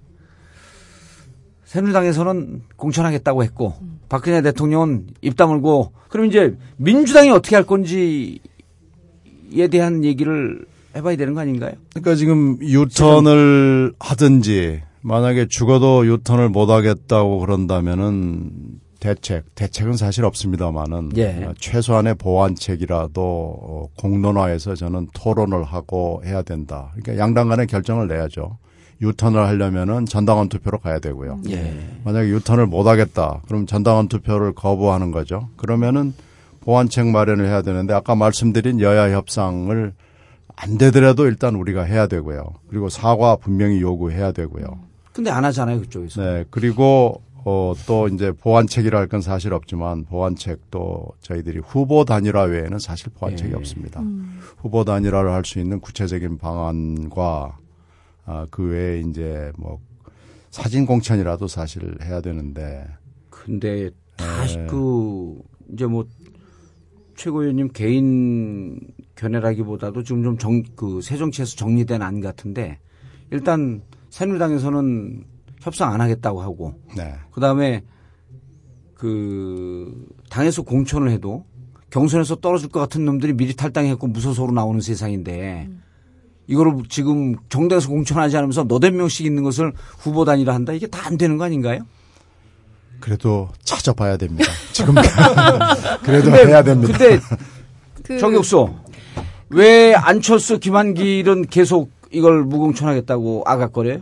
[1.76, 3.74] 새누리당에서는 공천하겠다고 했고
[4.08, 8.40] 박근혜 대통령은 입 다물고 그럼 이제 민주당이 어떻게 할 건지에
[9.70, 11.74] 대한 얘기를 해봐야 되는 거 아닌가요?
[11.90, 18.52] 그러니까 지금 유턴을 하든지 만약에 죽어도 유턴을 못 하겠다고 그런다면은
[19.02, 21.44] 대책, 대책은 사실 없습니다만은 예.
[21.44, 26.92] 어, 최소한의 보완책이라도 어, 공론화해서 저는 토론을 하고 해야 된다.
[26.96, 28.58] 그러니까 양당 간의 결정을 내야죠.
[29.02, 31.42] 유턴을 하려면은 전당원 투표로 가야 되고요.
[31.50, 32.00] 예.
[32.04, 33.42] 만약에 유턴을 못 하겠다.
[33.48, 35.50] 그럼 전당원 투표를 거부하는 거죠.
[35.58, 36.14] 그러면은
[36.62, 39.94] 보완책 마련을 해야 되는데 아까 말씀드린 여야 협상을
[40.56, 42.44] 안 되더라도 일단 우리가 해야 되고요.
[42.70, 44.66] 그리고 사과 분명히 요구해야 되고요.
[45.14, 46.22] 근데 안 하잖아요, 그쪽에서.
[46.22, 46.46] 네.
[46.50, 53.12] 그리고 어, 또 이제 보완책이라 할 건 사실 없지만 보완책도 저희들이 후보 단일화 외에는 사실
[53.14, 53.56] 보완책이 예.
[53.56, 54.02] 없습니다.
[54.58, 57.58] 후보 단일화를 할 수 있는 구체적인 방안과
[58.26, 59.80] 아, 그 외에 이제 뭐
[60.52, 62.88] 사진 공천이라도 사실 해야 되는데
[63.30, 64.66] 근데 다 네.
[64.68, 65.42] 그
[65.74, 66.08] 이제 뭐
[67.16, 68.80] 최고위원님 개인
[69.16, 72.80] 견해라기보다도 지금 좀 정 그 새정치에서 정리된 안 같은데
[73.32, 75.24] 일단 새누리당에서는
[75.62, 77.16] 협상 안 하겠다고 하고 네.
[77.32, 77.84] 그다음에
[78.94, 81.46] 그 당에서 공천을 해도
[81.90, 85.70] 경선에서 떨어질 것 같은 놈들이 미리 탈당했고 무소속으로 나오는 세상인데
[86.48, 91.18] 이거를 지금 정당에서 공천하지 않으면서 너댓 명씩 있는 것을 후보 단위로 한다 이게 다 안
[91.18, 91.80] 되는 거 아닌가요?
[93.00, 94.50] 그래도 찾아봐야 됩니다.
[94.72, 94.96] 지금
[96.04, 96.98] 그래도 해야 됩니다.
[96.98, 97.20] 근데
[98.04, 98.74] 그 정혁수
[99.50, 104.00] 왜 안철수 김한길은 계속 이걸 무공천하겠다고 아각거려요?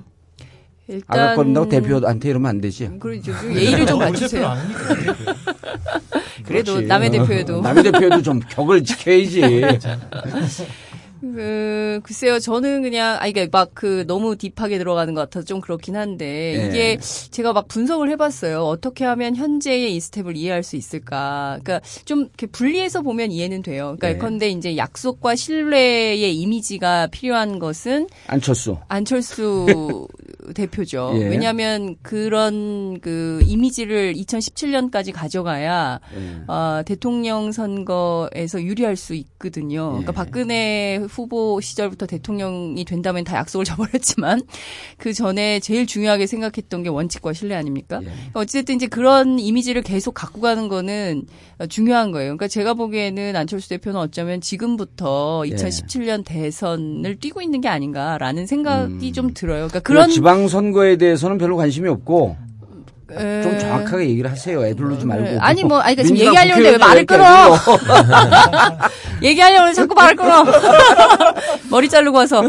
[0.88, 2.90] 일단 아각거린다고 대표한테 이러면 안 되지.
[3.00, 3.32] 그러죠.
[3.40, 4.54] 좀 예의를 좀 갖추세요.
[6.46, 6.88] 그래도 그렇지.
[6.88, 9.42] 남의 대표에도 남의 대표에도 좀 격을 지켜야지.
[11.34, 15.96] 그 글쎄요 저는 그냥 아 이게 막 그 너무 딥하게 들어가는 것 같아서 좀 그렇긴
[15.96, 16.68] 한데 예.
[16.68, 16.98] 이게
[17.32, 22.48] 제가 막 분석을 해봤어요 어떻게 하면 현재의 이 스텝을 이해할 수 있을까 그러니까 좀 이렇게
[22.48, 24.14] 분리해서 보면 이해는 돼요 그러니까 예.
[24.14, 28.78] 예컨대 이제 약속과 신뢰의 이미지가 필요한 것은 안철수.
[28.88, 30.08] 안철수
[30.56, 31.14] 대표죠.
[31.16, 31.30] 예.
[31.30, 36.52] 왜냐하면 그런 그 이미지를 2017년까지 가져가야 예.
[36.52, 39.90] 어, 대통령 선거에서 유리할 수 있거든요.
[39.90, 40.16] 그러니까 예.
[40.16, 44.42] 박근혜 후보 시절부터 대통령이 된다면 다 약속을 저버렸지만
[44.98, 48.00] 그 전에 제일 중요하게 생각했던 게 원칙과 신뢰 아닙니까?
[48.02, 48.06] 예.
[48.06, 51.26] 그러니까 어쨌든 이제 그런 이미지를 계속 갖고 가는 거는
[51.70, 52.30] 중요한 거예요.
[52.30, 55.56] 그러니까 제가 보기에는 안철수 대표는 어쩌면 지금부터 예.
[55.56, 59.14] 2017년 대선을 뛰고 있는 게 아닌가라는 생각이 음.
[59.14, 59.68] 좀 들어요.
[59.68, 62.36] 그러니까 그런 그런 지방 선거에 대해서는 별로 관심이 없고
[63.12, 64.66] 에, 좀 정확하게 얘기를 하세요.
[64.66, 65.24] 애들르지 말고.
[65.24, 65.38] 네.
[65.40, 67.58] 아니, 뭐, 아니, 그러니까 지금 얘기하려는데 왜 말을 끊어?
[69.22, 70.46] 얘기하려면 자꾸 말을 끊어.
[71.70, 72.44] 머리 자르고 와서.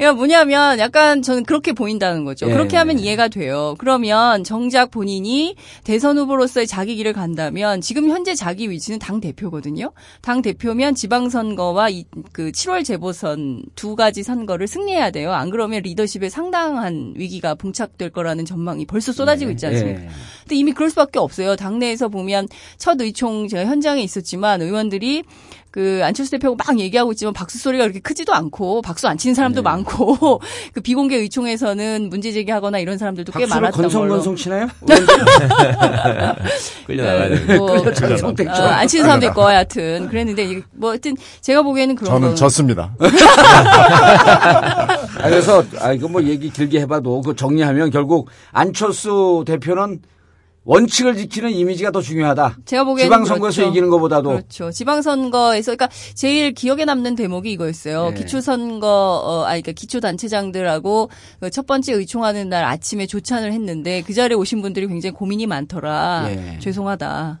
[0.00, 2.48] 그러니까 뭐냐면 약간 저는 그렇게 보인다는 거죠.
[2.48, 2.52] 예.
[2.52, 3.74] 그렇게 하면 이해가 돼요.
[3.76, 9.92] 그러면 정작 본인이 대선 후보로서의 자기 길을 간다면 지금 현재 자기 위치는 당 대표거든요.
[10.22, 15.32] 당 대표면 지방선거와 이, 그 7월 재보선 두 가지 선거를 승리해야 돼요.
[15.32, 20.00] 안 그러면 리더십에 상당한 위기가 봉착될 거라는 전망이 벌써 쏟아지고 있지 않습니까?
[20.00, 20.08] 예.
[20.50, 21.54] 근데 이미 그럴 수밖에 없어요.
[21.54, 25.22] 당내에서 보면 첫 의총 제가 현장에 있었지만 의원들이
[25.70, 29.60] 그 안철수 대표가 막 얘기하고 있지만 박수 소리가 그렇게 크지도 않고 박수 안 치는 사람도
[29.60, 29.62] 네.
[29.62, 30.40] 많고
[30.74, 34.08] 그 비공개 의총에서는 문제 제기하거나 이런 사람들도 꽤 많았던 걸로.
[34.08, 34.66] 건성건성 치나요?
[36.86, 37.56] 끌려 나가야 되는데.
[37.56, 37.84] 뭐, 어,
[38.66, 42.92] 안 치는 사람도 있고 하여튼 그랬는데 뭐 하여튼 제가 보기에는 그런 저는 거 졌습니다.
[45.20, 50.00] 아, 그래서, 아, 이거 뭐 얘기 길게 해봐도 그 정리하면 결국 안철수 대표는
[50.70, 52.58] 원칙을 지키는 이미지가 더 중요하다.
[52.64, 53.70] 제가 보기에는 지방선거에서 그렇죠.
[53.70, 54.28] 이기는 것보다도.
[54.30, 54.70] 그렇죠.
[54.70, 58.10] 지방선거에서 그러니까 제일 기억에 남는 대목이 이거였어요.
[58.10, 58.14] 네.
[58.14, 64.36] 기초선거 어 아니 그러니까 기초단체장들하고 그 첫 번째 의총하는 날 아침에 조찬을 했는데 그 자리에
[64.36, 66.26] 오신 분들이 굉장히 고민이 많더라.
[66.30, 66.58] 예.
[66.60, 67.40] 죄송하다.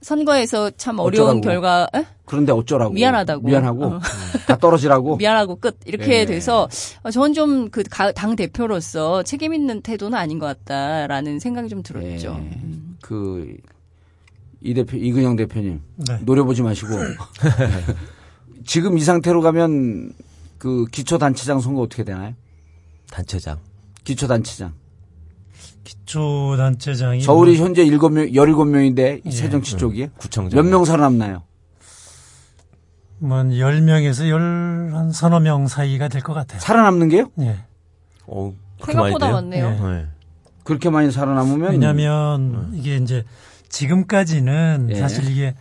[0.00, 1.40] 선거에서 참 어려운 어쩌라고.
[1.40, 2.04] 결과 에?
[2.24, 2.94] 그런데 어쩌라고.
[2.94, 3.46] 미안하다고.
[3.46, 3.84] 미안하고.
[3.84, 4.00] 어.
[4.46, 5.16] 다 떨어지라고.
[5.18, 6.24] 미안하고 끝 이렇게 예.
[6.24, 6.68] 돼서
[7.02, 7.82] 어, 저는 좀 그
[8.14, 12.38] 당 대표로서 책임 있는 태도는 아닌 것 같다라는 생각이 좀 들었죠.
[12.40, 12.60] 예.
[13.00, 13.56] 그,
[14.60, 15.80] 이 대표, 이근영 대표님.
[15.96, 16.18] 네.
[16.24, 16.90] 노려보지 마시고.
[18.66, 20.12] 지금 이 상태로 가면
[20.58, 22.34] 그 기초단체장 선거 어떻게 되나요?
[23.10, 23.58] 단체장.
[24.04, 24.74] 기초단체장.
[25.88, 29.30] 기초단체장이 서울이 뭐 현재 7명, 17명인데 예.
[29.30, 30.60] 새정치 쪽이 구청장.
[30.62, 31.42] 몇명 살아남나요?
[33.20, 34.32] 뭐 10명에서 10,
[34.94, 36.60] 한 서너 명 사이가 될 것 같아요.
[36.60, 37.30] 살아남는 게요?
[37.40, 37.56] 예.
[38.26, 39.32] 어, 그렇게 많이 생각보다?
[39.32, 39.66] 많네요.
[39.66, 39.70] 예.
[39.96, 40.06] 네.
[40.64, 43.24] 그렇게 많이 살아남으면 왜냐하면 이게 이제
[43.70, 44.94] 지금까지는 예.
[44.96, 45.54] 사실 이게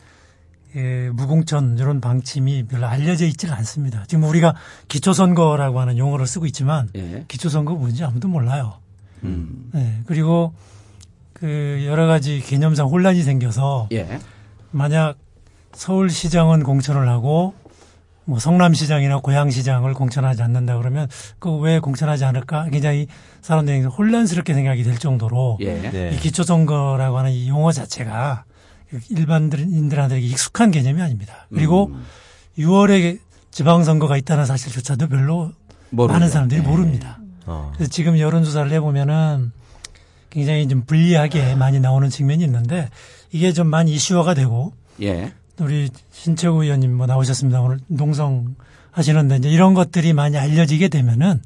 [0.76, 4.04] 예, 무공천 이런 방침이 별로 알려져 있지가 않습니다.
[4.08, 4.54] 지금 우리가
[4.90, 7.24] 기초선거라고 하는 용어를 쓰고 있지만 예.
[7.30, 8.74] 기초선거 뭔지 아무도 몰라요.
[9.24, 9.72] 음.
[9.76, 10.54] 예, 그리고
[11.34, 14.20] 그 여러 가지 개념상 혼란이 생겨서 예.
[14.72, 15.18] 만약
[15.74, 17.54] 서울시장은 공천을 하고
[18.26, 21.08] 뭐 성남시장이나 고양시장을 공천하지 않는다 그러면
[21.40, 23.08] 그 왜 공천하지 않을까 굉장히
[23.42, 25.76] 사람들이 혼란스럽게 생각이 될 정도로 예.
[25.92, 26.12] 네.
[26.14, 28.44] 이 기초선거라고 하는 이 용어 자체가
[29.10, 31.48] 일반인들한테 익숙한 개념이 아닙니다.
[31.54, 32.04] 그리고 음.
[32.58, 33.20] 6월에
[33.52, 35.52] 지방선거가 있다는 사실조차도 별로
[35.90, 36.14] 모르죠.
[36.14, 36.68] 많은 사람들이 네.
[36.68, 37.20] 모릅니다.
[37.48, 37.72] 어.
[37.76, 39.52] 그래서 지금 여론조사를 해보면은
[40.30, 42.90] 굉장히 좀 불리하게 많이 나오는 측면이 있는데
[43.32, 45.34] 이게 좀 많이 이슈화가 되고 예.
[45.60, 47.62] 우리 신채구 의원님 뭐 나오셨습니다.
[47.62, 48.56] 오늘 농성
[48.92, 51.42] 하시는데 이제 이런 것들이 많이 알려지게 되면은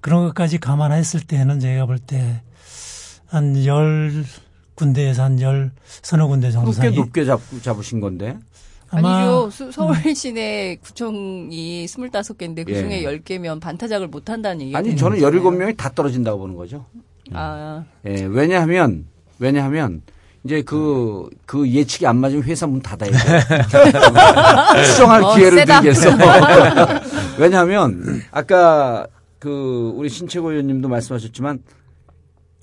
[0.00, 2.40] 그런 것까지 감안했을 때는 제가 볼 때
[3.30, 4.24] 한 열
[4.74, 5.70] 군데에서 한 열
[6.02, 8.36] 서너 군데 정도 높게 높게 잡, 잡으신 건데.
[8.90, 9.50] 아니죠.
[9.50, 12.80] 수- 서울 시내 구청이 25개인데 그 예.
[12.80, 15.42] 중에 10개면 반타작을 못 한다는 얘기가 아니 저는 거잖아요.
[15.42, 16.86] 17명이 다 떨어진다고 보는 거죠.
[17.32, 19.06] 아, 예, 왜냐하면
[19.38, 20.00] 왜냐하면
[20.44, 23.18] 이제 그, 그 예측이 안 맞으면 회사 문 닫아야 돼.
[24.84, 25.80] 수정할 어, 기회를 세다.
[25.80, 26.10] 드리겠어.
[27.38, 29.06] 왜냐하면 아까
[29.38, 31.58] 그 우리 신채고 의원님도 말씀하셨지만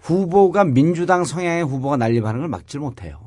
[0.02, 3.20] 후보가 민주당 성향의 후보가 난립하는 걸 막질 못해요.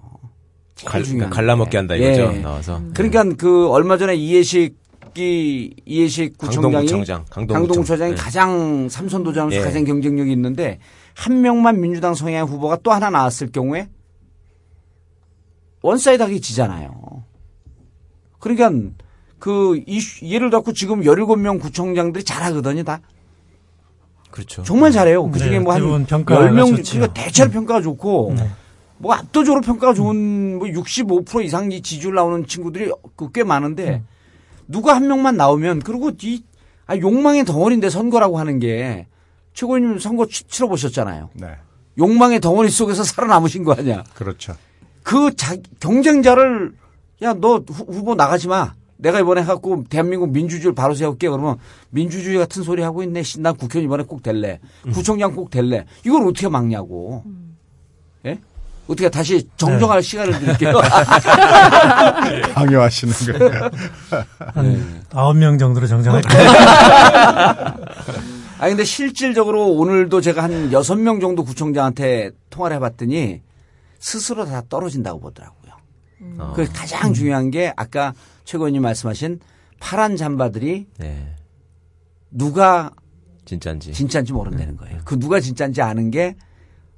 [0.84, 1.76] 갈, 중요한 그러니까 갈라먹게 게.
[1.76, 2.32] 한다 이거죠.
[2.34, 2.38] 예.
[2.38, 2.80] 나와서.
[2.94, 7.62] 그러니까 그 얼마 전에 이해식이 이해식 구청장이 강동구청장, 강동구청.
[7.62, 8.16] 강동구청장이 네.
[8.16, 9.64] 가장 삼선 도전으로서 예.
[9.64, 10.78] 가장 경쟁력이 있는데
[11.14, 13.88] 한 명만 민주당 성향 후보가 또 하나 나왔을 경우에
[15.82, 17.24] one side하게 지잖아요.
[18.38, 18.70] 그러니까
[19.38, 23.00] 그 이슈, 예를 갖고 지금 17명 구청장들이 잘하거든요, 다.
[24.30, 24.62] 그렇죠.
[24.62, 25.28] 정말 잘해요.
[25.30, 26.92] 그 중에 네, 뭐한 대부분 평가가 10명, 좋죠.
[26.94, 28.48] 그러니까 대체로 평가가 좋고, 네.
[28.98, 34.02] 뭐 압도적으로 평가가 좋은 뭐 65% 이상 이 지지율 나오는 친구들이 그꽤 많은데,
[34.66, 36.42] 누가 한 명만 나오면, 그리고 이,
[36.86, 39.06] 아, 욕망의 덩어리인데 선거라고 하는 게,
[39.54, 41.30] 최고위님 선거 치- 치러 보셨잖아요.
[41.34, 41.48] 네.
[41.98, 44.04] 욕망의 덩어리 속에서 살아남으신 거 아니야.
[44.14, 44.54] 그렇죠.
[45.02, 46.72] 그 자, 경쟁자를
[47.22, 48.74] 야 너 후보 나가지 마.
[48.98, 51.56] 내가 이번에 해갖고 대한민국 민주주의를 바로 세울게 그러면
[51.90, 53.22] 민주주의 같은 소리 하고 있네.
[53.22, 54.58] 씨, 난 국회의원 이번에 꼭 될래.
[54.92, 55.84] 구청장 꼭 될래.
[56.04, 57.24] 이걸 어떻게 막냐고.
[58.26, 58.38] 예?
[58.88, 60.80] 어떻게 다시 정정할 시간을 드릴게요.
[62.54, 63.70] 강요하시는 거예요.
[64.54, 66.48] 한 아홉 명 정도로 정정할게요.
[68.60, 73.42] 아 근데 실질적으로 오늘도 제가 한 여섯 명 정도 구청장한테 통화를 해봤더니
[74.00, 75.72] 스스로 다 떨어진다고 보더라고요.
[76.38, 76.52] 어.
[76.56, 79.38] 그 가장 중요한 게 아까 최고위님 말씀하신
[79.80, 81.34] 파란 잠바들이 네.
[82.30, 82.90] 누가
[83.44, 83.92] 진짜인지.
[83.92, 84.98] 진짜인지 모른다는 거예요.
[85.04, 86.36] 그 누가 진짜인지 아는 게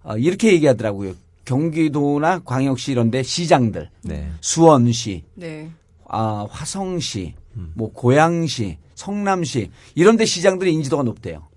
[0.02, 1.12] 어, 이렇게 얘기하더라고요.
[1.44, 4.30] 경기도나 광역시 이런데 시장들, 네.
[4.40, 5.70] 수원시, 네.
[6.08, 7.34] 아, 화성시,
[7.74, 11.48] 뭐 고양시, 성남시 이런데 시장들의 인지도가 높대요.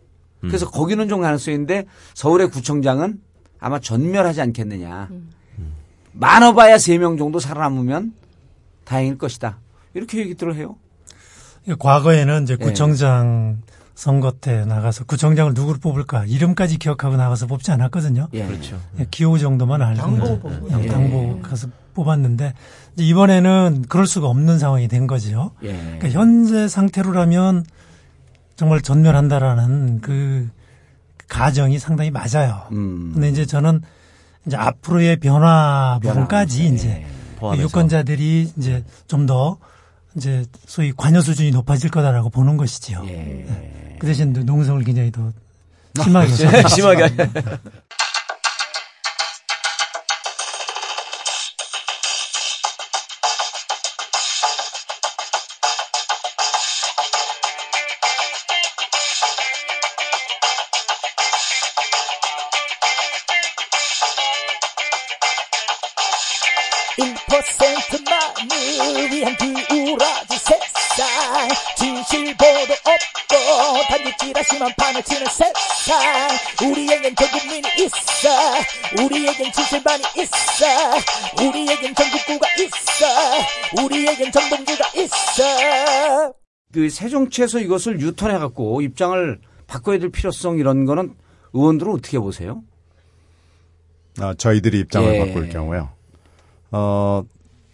[0.41, 3.22] 그래서 거기는 좀 가능성인데 서울의 구청장은
[3.60, 5.10] 아마 전멸하지 않겠느냐.
[6.13, 8.13] 많아봐야 세명 정도 살아남으면
[8.84, 9.60] 다행일 것이다.
[9.93, 10.76] 이렇게 얘기들을 해요.
[11.80, 12.63] 과거에는 이제 예.
[12.63, 13.62] 구청장
[13.95, 18.27] 선거 때 나가서 구청장을 누구를 뽑을까 이름까지 기억하고 나가서 뽑지 않았거든요.
[18.34, 18.45] 예.
[18.45, 18.79] 그렇죠.
[18.99, 20.41] 예, 기호 정도만 알고 당보
[20.82, 20.88] 예.
[20.88, 22.53] 당보 가서 뽑았는데
[22.95, 25.51] 이제 이번에는 그럴 수가 없는 상황이 된 거죠.
[25.63, 25.73] 예.
[25.73, 27.65] 그러니까 현재 상태로라면
[28.56, 30.49] 정말 전멸한다라는 그
[31.27, 32.63] 가정이 상당히 맞아요.
[32.71, 33.12] 음.
[33.13, 33.82] 근데 이제 저는
[34.45, 36.75] 이제 앞으로의 변화 부분까지 네.
[36.75, 37.06] 이제
[37.38, 37.63] 포함해서.
[37.63, 39.58] 유권자들이 이제 좀 더
[40.15, 43.04] 이제 소위 관여 수준이 높아질 거다라고 보는 것이지요.
[43.08, 43.97] 예.
[43.99, 45.32] 그 대신 농성을 굉장히 더
[46.04, 46.34] 심하게
[46.69, 47.15] 심하게.
[47.15, 47.32] 만
[74.04, 82.48] 없고 단지 찌라시만 판을 치는 세상 우리에겐 전 국민이 있어 우리에겐 진실만이 있어 우리에겐 전국구가
[82.60, 86.34] 있어 우리에겐 정동주가 있어
[86.74, 91.16] 그 새정치에서 이것을 유턴해 갖고 입장을 바꿔야 될 필요성 이런 거는
[91.54, 92.63] 의원들은 어떻게 보세요?
[94.20, 95.20] 아, 저희들이 입장을 예.
[95.20, 95.89] 바꿀 경우요.
[96.72, 97.24] 어,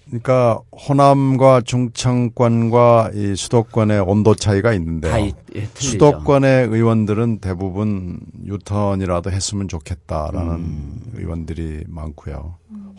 [0.09, 4.73] 그러니까 호남과 중청권과 이 수도권의 온도 차이가
[5.19, 5.67] 이- 예.
[5.75, 11.01] 수도권의 의원들은 대부분 유턴이라도 했으면 좋겠다라는 음.
[11.13, 12.55] 의원들이 많고요.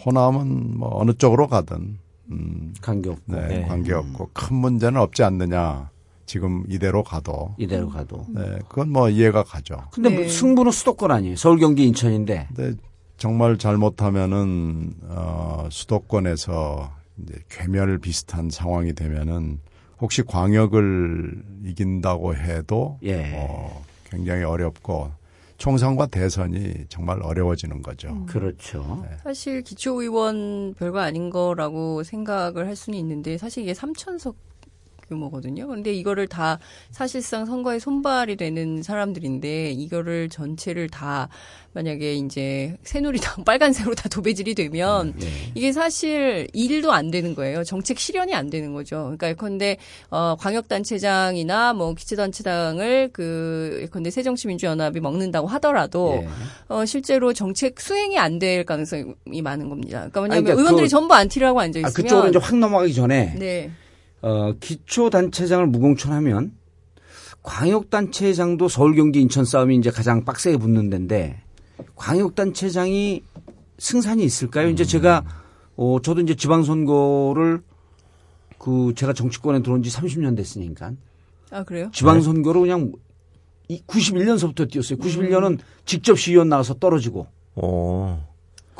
[0.06, 1.98] 호남은 뭐 어느 쪽으로 가든
[2.32, 3.62] 음, 간격 네, 네.
[3.66, 5.90] 관계없고 큰 문제는 없지 않느냐.
[6.26, 8.24] 지금 이대로 가도 이대로 가도.
[8.28, 9.82] 네, 그건 뭐 이해가 가죠.
[9.90, 10.28] 근데 네.
[10.28, 11.34] 승부는 수도권 아니에요.
[11.34, 12.46] 서울, 경기, 인천인데.
[12.54, 12.78] 근데
[13.16, 19.60] 정말 잘못하면은 어 수도권에서 이제 괴멸 비슷한 상황이 되면은
[20.00, 23.32] 혹시 광역을 이긴다고 해도 예.
[23.34, 25.10] 어 굉장히 어렵고
[25.58, 28.24] 총선과 대선이 정말 어려워지는 거죠.
[28.24, 29.04] 그렇죠.
[29.22, 34.34] 사실 기초의원 별거 아닌 거라고 생각을 할 수는 있는데 사실 이게 3천석
[35.20, 35.66] 규모거든요.
[35.66, 36.58] 근데 이거를 다
[36.90, 41.28] 사실상 선거에 손발이 되는 사람들인데 이거를 전체를 다
[41.72, 45.26] 만약에 이제 새누리당 빨간색으로 다 도배질이 되면 예.
[45.54, 47.62] 이게 사실 일도 안 되는 거예요.
[47.64, 49.02] 정책 실현이 안 되는 거죠.
[49.04, 49.76] 그러니까 예컨대
[50.10, 56.28] 어 광역단체장이나 뭐 기초단체장을 그 예컨대 새정치민주연합이 먹는다고 하더라도 예.
[56.68, 59.98] 어 실제로 정책 수행이 안 될 가능성이 많은 겁니다.
[59.98, 62.94] 그러니까 왜냐하면 아니, 그러니까 의원들이 그- 전부 안티라고 앉아 아, 있으면 그쪽으로 이제 확 넘어가기
[62.94, 63.70] 전에 네.
[64.22, 66.52] 어, 기초단체장을 무공천하면
[67.42, 71.42] 광역단체장도 서울, 경기, 인천 싸움이 이제 가장 빡세게 붙는 데인데
[71.96, 73.22] 광역단체장이
[73.78, 74.68] 승산이 있을까요?
[74.68, 75.24] 이제 제가
[75.76, 77.62] 어, 저도 이제 지방선거를
[78.58, 80.92] 그 제가 정치권에 들어온 지 30년 됐으니까
[81.50, 81.90] 아 그래요?
[81.94, 82.92] 지방선거로 그냥
[83.68, 84.98] 이 91년서부터 뛰었어요.
[84.98, 88.18] 91년은 직접 시의원 나와서 떨어지고 오.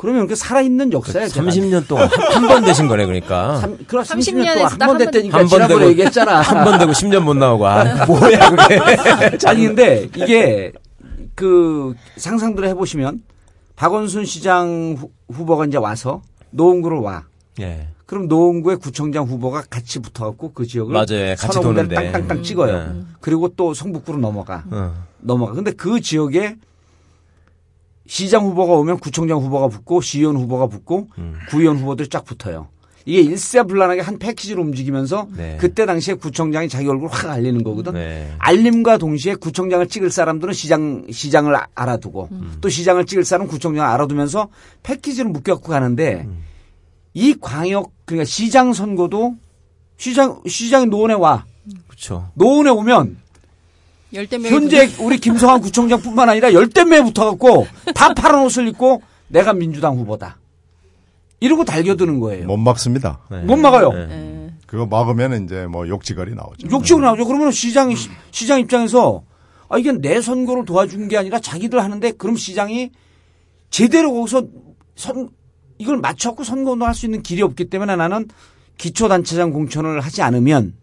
[0.01, 1.27] 그러면 그 살아있는 역사예요.
[1.29, 1.45] 제가.
[1.45, 3.57] 30년 동안 한 번 되신 거네, 그러니까.
[3.57, 6.41] 삼, 그럼 30 30년 동안 년에서 한딱번한 번- 됐다니까 한번 지난번에 되고- 얘기했잖아.
[6.41, 7.67] 한 번 되고 10년 못 나오고.
[7.67, 8.79] 아, 뭐야, 그게.
[9.47, 10.71] 아니 근데 이게
[11.35, 13.21] 그 상상들을 해보시면
[13.75, 17.23] 박원순 시장 후- 후보가 이제 와서 노원구를 와.
[17.59, 17.87] 예.
[18.07, 21.05] 그럼 노원구의 구청장 후보가 같이 붙어갖고 그 지역을 맞아요.
[21.11, 21.93] 예, 같이 도는데.
[21.95, 22.73] 땅땅땅 찍어요.
[22.75, 23.13] 음.
[23.21, 24.63] 그리고 또 성북구로 넘어가.
[24.71, 24.93] 어.
[25.19, 25.53] 넘어가.
[25.53, 26.55] 근데 그 지역에
[28.07, 31.35] 시장 후보가 오면 구청장 후보가 붙고 시의원 후보가 붙고 음.
[31.49, 32.67] 구의원 후보들이 쫙 붙어요.
[33.05, 35.57] 이게 일사불란하게 한 패키지로 움직이면서 네.
[35.59, 37.93] 그때 당시에 구청장이 자기 얼굴 확 알리는 거거든.
[37.93, 38.31] 네.
[38.37, 42.29] 알림과 동시에 구청장을 찍을 사람들은 시장 시장을 아- 알아두고
[42.61, 44.49] 또 시장을 찍을 사람은 구청장을 알아두면서
[44.83, 46.27] 패키지로 묶여 갖고 가는데
[47.13, 49.35] 이 광역 그러니까 시장 선거도
[49.97, 51.45] 시장 시장이 노원에 와
[51.87, 52.29] 그쵸.
[52.35, 53.17] 노원에 오면
[54.13, 60.37] 현재 우리 김성환 구청장뿐만 아니라 열댓 명이 붙어갖고 다 파란 옷을 입고 내가 민주당 후보다
[61.39, 62.45] 이러고 달겨드는 거예요.
[62.47, 63.19] 못 막습니다.
[63.31, 63.39] 네.
[63.43, 63.91] 못 막아요.
[63.93, 64.07] 네.
[64.11, 64.53] 예.
[64.67, 66.67] 그거 막으면 이제 뭐 욕지거리 나오죠.
[66.71, 67.25] 욕적으로 나오죠.
[67.25, 67.93] 그러면 시장
[68.31, 69.23] 시장 입장에서
[69.69, 72.91] 아 이게 내 선거를 도와준 게 아니라 자기들 하는데 그럼 시장이
[73.69, 74.43] 제대로 거기서
[74.95, 75.29] 선
[75.77, 78.27] 이걸 맞춰갖고 선거운동 할 수 있는 길이 없기 때문에 나는
[78.77, 80.73] 기초단체장 공천을 하지 않으면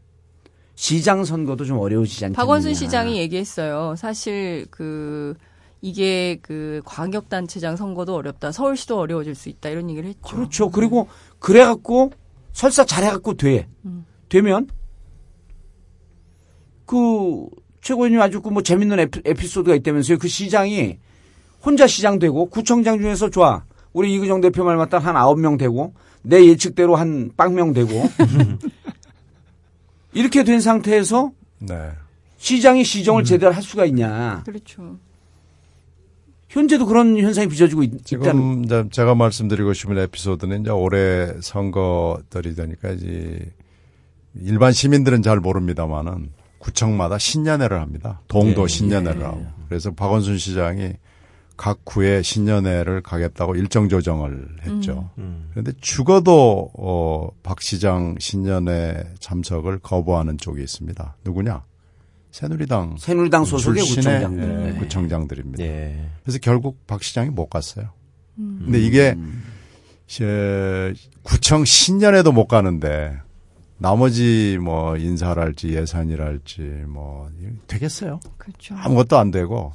[0.83, 2.37] 시장 선거도 좀 어려워지지 않겠느냐.
[2.41, 3.97] 박원순 시장이 얘기했어요.
[3.97, 5.35] 사실 그
[5.83, 8.53] 이게 그 광역단체장 선거도 어렵다.
[8.53, 9.71] 서울시도 어려워질 수 있다.
[9.71, 10.21] 이런 얘기를 했죠.
[10.23, 10.71] 그렇죠.
[10.71, 11.09] 그리고
[11.41, 12.13] 그래갖고
[12.53, 13.67] 설사 잘해갖고 돼.
[14.29, 14.69] 되면
[16.87, 17.49] 그
[17.81, 20.19] 최고위원님 아주 그 뭐 재밌는 에피, 에피소드가 있다면서요.
[20.19, 20.99] 그 시장이
[21.61, 23.65] 혼자 시장 되고 구청장 중에서 좋아.
[23.93, 27.91] 우리 이규정 대표 말 맞다 한 아홉 명 되고 내 예측대로 한 빵 명 되고
[30.19, 31.91] 이렇게 된 상태에서 네.
[32.39, 34.43] 시장이 시정을 제대로 할 수가 있냐.
[34.45, 34.99] 그렇죠.
[36.49, 42.57] 현재도 그런 현상이 빚어지고 있, 있다는 지금 이제 제가 말씀드리고 싶은 에피소드는 이제 올해 선거들이
[42.57, 43.53] 되니까 이제
[44.35, 48.21] 일반 시민들은 잘 모릅니다만은 구청마다 신년회를 합니다.
[48.27, 49.25] 동도 예, 신년회를 예.
[49.25, 49.47] 하고.
[49.69, 50.95] 그래서 박원순 시장이
[51.59, 55.11] 각 구에 신년회를 가겠다고 일정 조정을 했죠.
[55.19, 55.49] 음.
[55.51, 61.17] 그런데 죽어도 어, 박 시장 신년회 참석을 거부하는 쪽이 있습니다.
[61.25, 61.65] 누구냐?
[62.31, 64.67] 새누리당 새누리당 소속의 출신의 구청장들.
[64.67, 64.79] 예, 네.
[64.79, 65.65] 구청장들입니다.
[65.65, 66.09] 예.
[66.23, 67.91] 그래서 결국 박 시장이 못 갔어요.
[68.37, 69.17] 근데 이게
[70.21, 70.95] 에,
[71.25, 73.19] 구청 신년에도 못 가는데
[73.79, 77.29] 나머지 뭐 인사랄지 예산이랄지 뭐
[77.67, 78.21] 되겠어요.
[78.37, 78.77] 그렇죠.
[78.77, 79.73] 아무것도 안 되고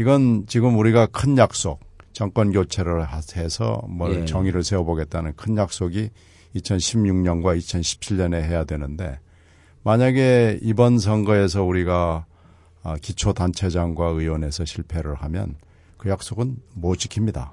[0.00, 1.78] 이건 지금 우리가 큰 약속
[2.14, 4.24] 정권 교체를 하- 해서 뭘 예.
[4.24, 6.08] 정의를 세워보겠다는 큰 약속이
[6.56, 9.18] 2016년과 2017년에 해야 되는데
[9.82, 12.24] 만약에 이번 선거에서 우리가
[12.82, 15.56] 아, 기초단체장과 의원에서 실패를 하면
[15.98, 17.50] 그 약속은 못 지킵니다.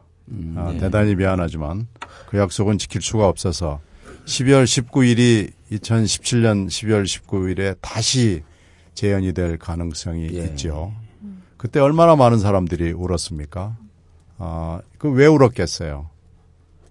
[0.55, 1.87] 아, 대단히 미안하지만
[2.29, 3.81] 그 약속은 지킬 수가 없어서
[4.25, 8.41] 12월 19일이 2017년 12월 19일에 다시
[8.93, 10.45] 재연이 될 가능성이 예.
[10.45, 10.93] 있죠.
[11.57, 13.77] 그때 얼마나 많은 사람들이 울었습니까?
[14.37, 16.09] 아, 그 왜 울었겠어요?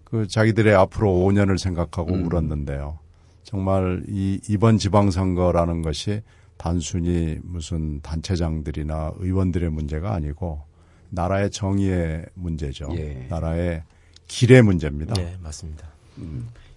[0.05, 2.99] 그 자기들의 앞으로 5년을 생각하고 울었는데요.
[3.43, 6.23] 정말 이 이번 지방선거라는 것이
[6.57, 10.63] 단순히 무슨 단체장들이나 의원들의 문제가 아니고
[11.11, 12.89] 나라의 정의의 문제죠.
[12.93, 13.27] 예.
[13.29, 13.83] 나라의
[14.27, 15.15] 길의 문제입니다.
[15.15, 15.87] 네, 맞습니다.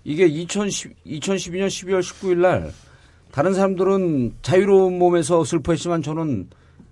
[0.04, 2.72] 이게 2010, 2012년 12월 19일 날
[3.32, 6.50] 다른 사람들은 자유로운 몸에서 슬퍼했지만 저는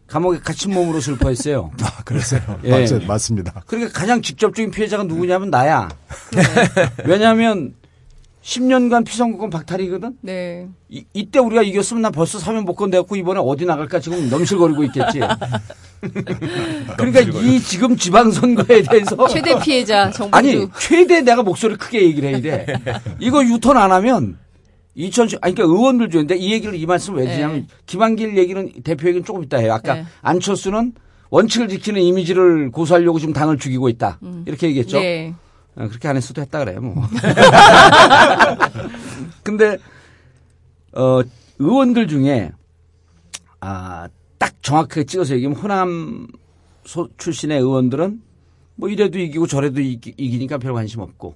[0.08, 1.72] 감옥에 갇힌 몸으로 슬퍼했어요.
[1.84, 2.41] 아, 그래서요.
[2.64, 2.72] 예.
[2.72, 3.64] 맞, 맞습니다.
[3.68, 5.89] 그러니까 가장 직접적인 피해자가 누구냐면 나야.
[7.05, 7.74] 왜냐하면
[8.41, 10.18] 10년간 피선거권 박탈이거든.
[10.22, 10.70] 네.
[10.88, 15.20] 이, 이때 우리가 이겼으면 나 벌써 사면 복권 돼갖고 이번에 어디 나갈까 지금 넘실거리고 있겠지.
[16.95, 20.38] 그러니까 이 지금 지방선거에 대해서 최대 피해자 정봉주.
[20.38, 22.66] 아니 최대 내가 목소리 크게 얘기를 해야 돼.
[23.20, 24.38] 이거 유턴 안 하면
[24.98, 27.68] 2000, 아니, 그러니까 의원들 중에, 근데 이 얘기를 이 말씀을 왜 드냐면, 네.
[27.86, 29.74] 김한길 얘기는, 대표 얘기는 조금 있다 해요.
[29.74, 30.06] 아까 네.
[30.24, 30.93] 안철수는
[31.30, 34.20] 원칙을 지키는 이미지를 고수하려고 지금 당을 죽이고 있다.
[34.48, 35.00] 이렇게 얘기했죠.
[35.00, 35.36] 네.
[35.76, 37.08] 어, 그렇게 안 했어도 했다 그래요, 뭐.
[39.43, 39.78] 근데,
[40.93, 41.22] 어,
[41.60, 42.52] 의원들 중에,
[43.60, 44.08] 아,
[44.39, 46.28] 딱 정확하게 찍어서 얘기하면 호남
[46.86, 48.22] 소, 출신의 의원들은
[48.76, 51.36] 뭐 이래도 이기고 저래도 이기, 이기니까 별 관심 없고,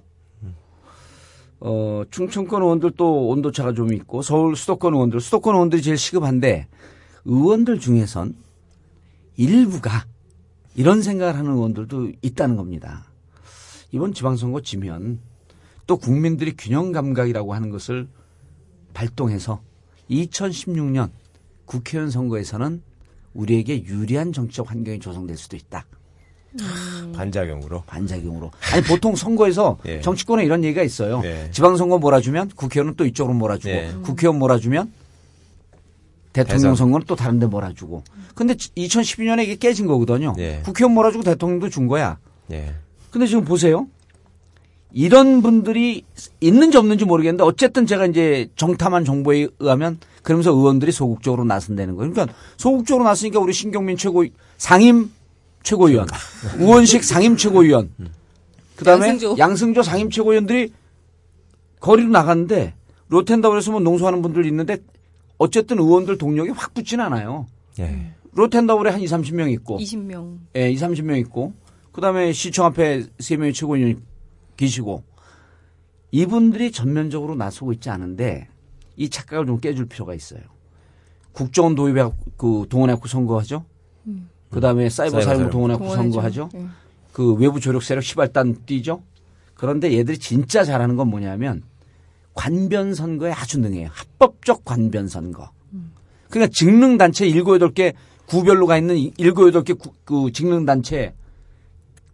[1.64, 6.66] 어, 충청권 의원들 또 온도차가 좀 있고, 서울 수도권 의원들, 수도권 의원들이 제일 시급한데,
[7.24, 8.34] 의원들 중에선
[9.36, 10.04] 일부가
[10.74, 13.04] 이런 생각을 하는 의원들도 있다는 겁니다.
[13.92, 15.20] 이번 지방선거 지면
[15.86, 18.08] 또 국민들이 균형 감각이라고 하는 것을
[18.92, 19.62] 발동해서
[20.10, 21.10] 2016년
[21.64, 22.82] 국회의원 선거에서는
[23.34, 25.86] 우리에게 유리한 정치적 환경이 조성될 수도 있다.
[27.14, 27.82] 반작용으로.
[27.86, 28.50] 반작용으로.
[28.72, 30.00] 아니 보통 선거에서 예.
[30.00, 31.22] 정치권에 이런 얘기가 있어요.
[31.24, 31.48] 예.
[31.50, 33.92] 지방선거 몰아주면 국회의원은 또 이쪽으로 몰아주고 예.
[34.02, 34.92] 국회의원 몰아주면
[36.32, 36.76] 대통령 대선.
[36.76, 38.04] 선거는 또 다른 데 몰아주고.
[38.34, 40.34] 근데 2012년에 이게 깨진 거거든요.
[40.38, 40.60] 예.
[40.64, 42.18] 국회의원 몰아주고 대통령도 준 거야.
[42.50, 42.74] 예.
[43.10, 43.86] 근데 지금 보세요.
[44.94, 46.04] 이런 분들이
[46.40, 52.12] 있는지 없는지 모르겠는데 어쨌든 제가 이제 정탐한 정보에 의하면 그러면서 의원들이 소극적으로 나선다는 거예요.
[52.12, 54.24] 그러니까 소극적으로 나서니까 우리 신경민 최고
[54.58, 55.10] 상임
[55.62, 56.06] 최고위원,
[56.58, 57.90] 우원식 상임 최고위원,
[58.76, 59.36] 그 다음에 양승조.
[59.38, 60.72] 양승조, 상임 최고위원들이
[61.80, 62.74] 거리로 나갔는데
[63.08, 64.78] 로텐다운에서 뭐 농수하는 분들 있는데
[65.38, 67.46] 어쨌든 의원들 동력이 확 붙진 않아요.
[67.78, 68.12] 예.
[68.32, 70.38] 로텐다운에 한 2, 30명 있고 20명.
[70.56, 71.52] 예, 2, 30명 있고,
[71.92, 73.96] 그 다음에 시청 앞에 3명의 최고위원이
[74.56, 75.02] 계시고,
[76.12, 78.48] 이분들이 전면적으로 나서고 있지 않은데,
[78.96, 80.40] 이 착각을 좀 깨줄 필요가 있어요.
[81.32, 83.64] 국정원 도입에 그 동원해 갖고 선거하죠?
[84.52, 85.50] 그 다음에 사이버 사이버 사령부 사령부.
[85.52, 86.48] 동원해갖고 선거하죠?
[87.12, 89.02] 그 외부 조력 세력 시발단 뛰죠?
[89.54, 91.62] 그런데 얘들이 진짜 잘하는 건 뭐냐면,
[92.34, 93.88] 관변 선거에 아주 능해요.
[93.92, 95.50] 합법적 관변 선거.
[96.28, 97.94] 그러니까 직능 단체 7, 8개
[98.26, 101.14] 구별로 가 있는 7, 8개 구- 그 직능 단체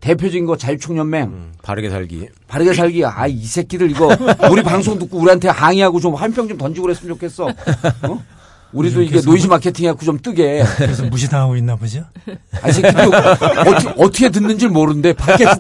[0.00, 2.28] 대표적인 거 자유총연맹 음, 바르게 살기.
[2.46, 4.08] 바르게 살기 아 이 새끼들 이거
[4.50, 7.46] 우리 방송 듣고 우리한테 항의하고 좀 한평 좀 던지고 그랬으면 좋겠어.
[7.46, 8.24] 어?
[8.72, 10.62] 우리도 이게 노이즈 마케팅 해갖고 좀 뜨게.
[10.76, 12.04] 그래서 무시당하고 있나 보죠.
[12.62, 15.52] 아, 이 새끼들 어떻게, 어떻게 듣는지 모르는데 밖에서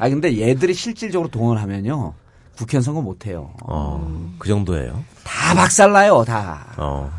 [0.00, 2.14] 아 근데 얘들이 실질적으로 동원하면요
[2.56, 3.52] 국회의원 선거 못해요.
[3.64, 5.04] 어, 그 정도예요.
[5.24, 6.74] 다 박살나요 다.
[6.76, 7.10] 어.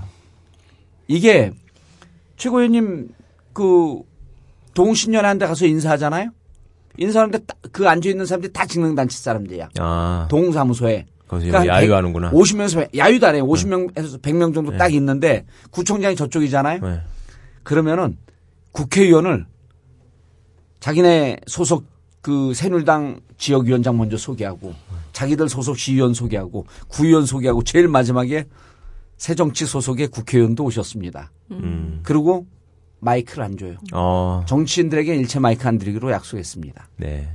[1.07, 1.51] 이게
[2.38, 3.09] 최고위원님
[3.53, 4.01] 그
[4.73, 6.32] 동신년회 한데 가서 인사하잖아요.
[6.97, 9.69] 인사하는데 딱그 앉아 있는 사람들이 다 직능단체 사람들이야.
[9.80, 10.27] 아.
[10.30, 11.05] 동사무소에.
[11.30, 12.32] 거기서 그러니까 한 야유하는구나.
[12.32, 13.45] 50명에서 야유도 안 해요.
[13.45, 14.77] 50명에서 100명 정도 네.
[14.77, 16.82] 딱 있는데 구청장이 저쪽이잖아요.
[16.82, 17.01] 네.
[17.63, 18.17] 그러면은
[18.71, 19.45] 국회의원을
[20.80, 21.86] 자기네 소속
[22.21, 24.73] 그 새누리당 지역위원장 먼저 소개하고
[25.13, 28.45] 자기들 소속 시의원 소개하고 구의원 소개하고 제일 마지막에
[29.17, 31.32] 새정치 소속의 국회의원도 오셨습니다.
[31.51, 31.99] 음.
[32.03, 32.47] 그리고
[32.99, 33.75] 마이크를 안 줘요.
[33.93, 34.43] 어.
[34.47, 36.89] 정치인들에게 일체 마이크 안 드리기로 약속했습니다.
[36.97, 37.30] 네.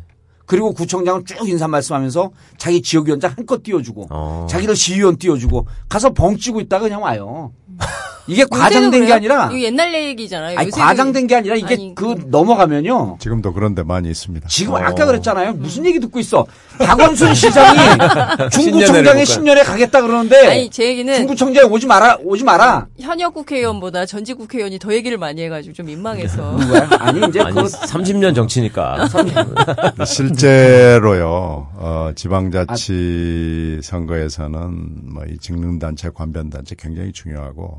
[0.47, 4.47] 그리고 구청장은 쭉 인사 말씀하면서 자기 지역위원장 한껏 띄워주고 어.
[4.49, 7.53] 자기를 시의원 띄워주고 가서 벙찌고 있다가 그냥 와요.
[8.26, 10.59] 이게 과장된 게 아니라 이거 옛날 얘기잖아요.
[10.59, 13.18] 아니 과장된 게 아니라 이게 아니, 그 넘어가면요.
[13.20, 14.49] 지금도 그런 데 많이 있습니다.
[14.49, 14.78] 지금 어.
[14.78, 15.55] 아까 그랬잖아요.
[15.55, 16.47] 무슨 얘기 듣고 있어.
[16.79, 17.79] 박원순 시장이
[18.51, 22.87] 중구청장에 신년회를 신년에 가겠다 그러는데 아니 제 얘기는 중구청장에 오지 마라 오지 마라.
[23.01, 26.57] 현역 국회의원보다 전직 국회의원이 더 얘기를 많이 해가지고 좀 민망해서.
[26.99, 29.09] 아니 이제 아니, 그 30년 정치니까.
[30.05, 37.79] 실제로요, 어, 지방자치 선거에서는 뭐 이 직능단체, 관변단체 굉장히 중요하고,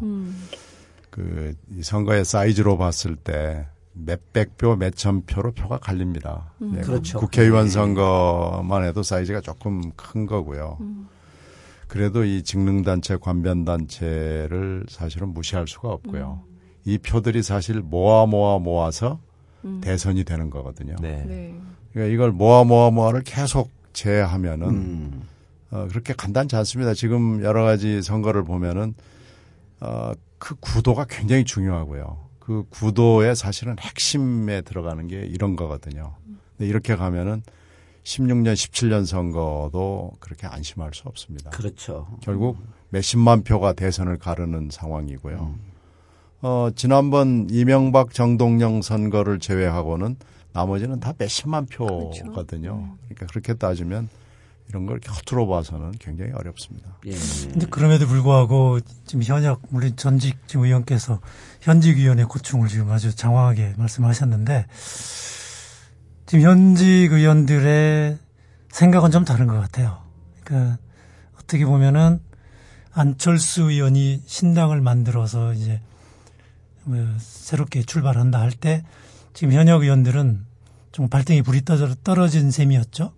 [1.12, 3.66] 그, 이 선거의 사이즈로 봤을 때
[3.96, 6.52] 몇백 표, 몇천 표로 표가 갈립니다.
[6.60, 7.20] 네, 그렇죠.
[7.20, 10.78] 국회의원 선거만 해도 사이즈가 조금 큰 거고요.
[11.88, 16.42] 그래도 이 직능단체, 관변단체를 사실은 무시할 수가 없고요.
[16.84, 19.20] 이 표들이 사실 모아 모아 모아서
[19.82, 20.96] 대선이 되는 거거든요.
[21.02, 21.24] 네.
[21.26, 21.56] 네.
[21.94, 25.22] 그러니까 이걸 모아 모아 모아를 계속 제하면은 음.
[25.72, 26.94] 어, 그렇게 간단치 않습니다.
[26.94, 28.94] 지금 여러 가지 선거를 보면은
[29.80, 32.25] 어, 그 구도가 굉장히 중요하고요.
[32.46, 36.16] 그 구도의 사실은 핵심에 들어가는 게 이런 거거든요.
[36.58, 37.42] 근데 이렇게 가면은
[38.04, 41.50] 16년, 17년 선거도 그렇게 안심할 수 없습니다.
[41.50, 42.08] 그렇죠.
[42.22, 42.58] 결국
[42.90, 45.56] 몇십만 표가 대선을 가르는 상황이고요.
[46.44, 50.16] 어, 지난번 이명박 정동영 선거를 제외하고는
[50.54, 52.96] 나머지는 다 몇십만 표거든요.
[53.06, 54.08] 그러니까 그렇게 따지면
[54.70, 56.98] 이런 걸 허투루 봐서는 굉장히 어렵습니다.
[57.06, 57.12] 예.
[57.52, 61.22] 근데 그럼에도 불구하고 지금 현역 물론 전직 지금 의원께서
[61.62, 64.66] 현직 의원의 고충을 지금 아주 장황하게 말씀하셨는데
[66.26, 68.18] 지금 현직 의원들의
[68.72, 70.02] 생각은 좀 다른 것 같아요.
[70.44, 70.78] 그러니까
[71.40, 72.20] 어떻게 보면은
[72.92, 75.82] 안철수 의원이 신당을 만들어서 이제
[76.84, 78.84] 뭐 새롭게 출발한다 할 때
[79.34, 80.46] 지금 현역 의원들은
[80.92, 83.12] 좀 발등에 불이 떨어- 떨어진 셈이었죠.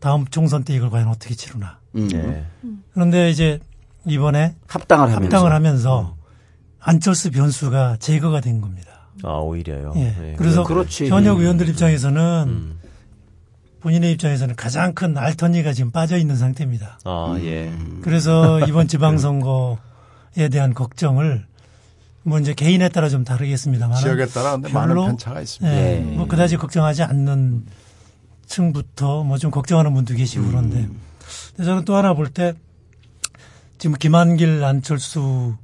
[0.00, 1.78] 다음 총선 때 이걸 과연 어떻게 치르나.
[1.96, 2.08] 음.
[2.12, 2.44] 예.
[2.92, 3.58] 그런데 이제
[4.06, 5.24] 이번에 합당을 하면서.
[5.24, 6.16] 합당을 하면서
[6.80, 8.88] 안철수 변수가 제거가 된 겁니다.
[9.24, 9.92] 아, 오히려요.
[9.96, 10.14] 예.
[10.30, 10.34] 예.
[10.36, 11.08] 그래서 그렇지.
[11.08, 11.40] 현역 음.
[11.42, 12.78] 의원들 입장에서는 음.
[13.80, 17.00] 본인의 입장에서는 가장 큰 알턴니가 지금 빠져 있는 상태입니다.
[17.04, 17.72] 아, 예.
[18.02, 21.46] 그래서 이번 지방선거에 대한 걱정을
[22.22, 25.76] 뭐 이제 개인에 따라 좀 다르겠습니다만 지역에 따라 근데 많은 별로, 편차가 있습니다.
[25.76, 26.00] 예, 예.
[26.00, 27.64] 뭐 그다지 걱정하지 않는
[28.48, 30.88] 층부터 뭐 좀 걱정하는 분도 계시고 그런데
[31.54, 32.54] 근데 저는 또 하나 볼 때
[33.78, 35.54] 지금 김한길 안철수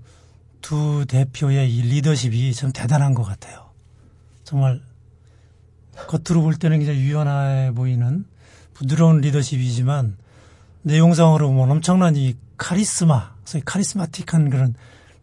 [0.61, 3.65] 두 대표의 이 리더십이 참 대단한 것 같아요.
[4.45, 4.81] 정말
[6.07, 8.25] 겉으로 볼 때는 굉장히 유연해 보이는
[8.73, 10.17] 부드러운 리더십이지만
[10.83, 14.75] 내용상으로 보면 엄청난 이 카리스마, 소위 카리스마틱한 그런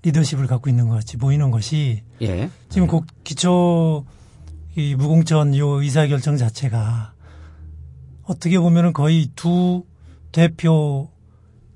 [0.03, 2.49] 리더십을 갖고 있는 것 같이 보이는 것이 예.
[2.70, 4.05] 지금 국 기초
[4.76, 7.11] 이 무공천 요 의사결정 자체가
[8.32, 9.84] 어떻게 보면은 거의 두
[10.32, 11.09] 대표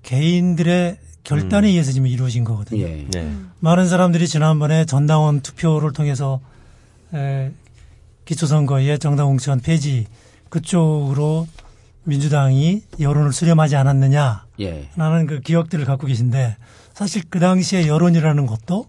[0.03, 2.81] 개인들의 결단에 의해서 지금 이루어진 거거든요.
[2.81, 3.07] 예.
[3.13, 3.31] 예.
[3.59, 6.39] 많은 사람들이 지난번에 전당원 투표를 통해서
[7.13, 7.51] 에,
[8.25, 10.07] 기초선거의 정당 공천 폐지
[10.49, 11.47] 그쪽으로
[12.03, 14.45] 민주당이 여론을 수렴하지 않았느냐
[14.95, 15.25] 라는 예.
[15.25, 16.55] 그 기억들을 갖고 계신데
[16.93, 18.87] 사실 그 당시에 여론이라는 것도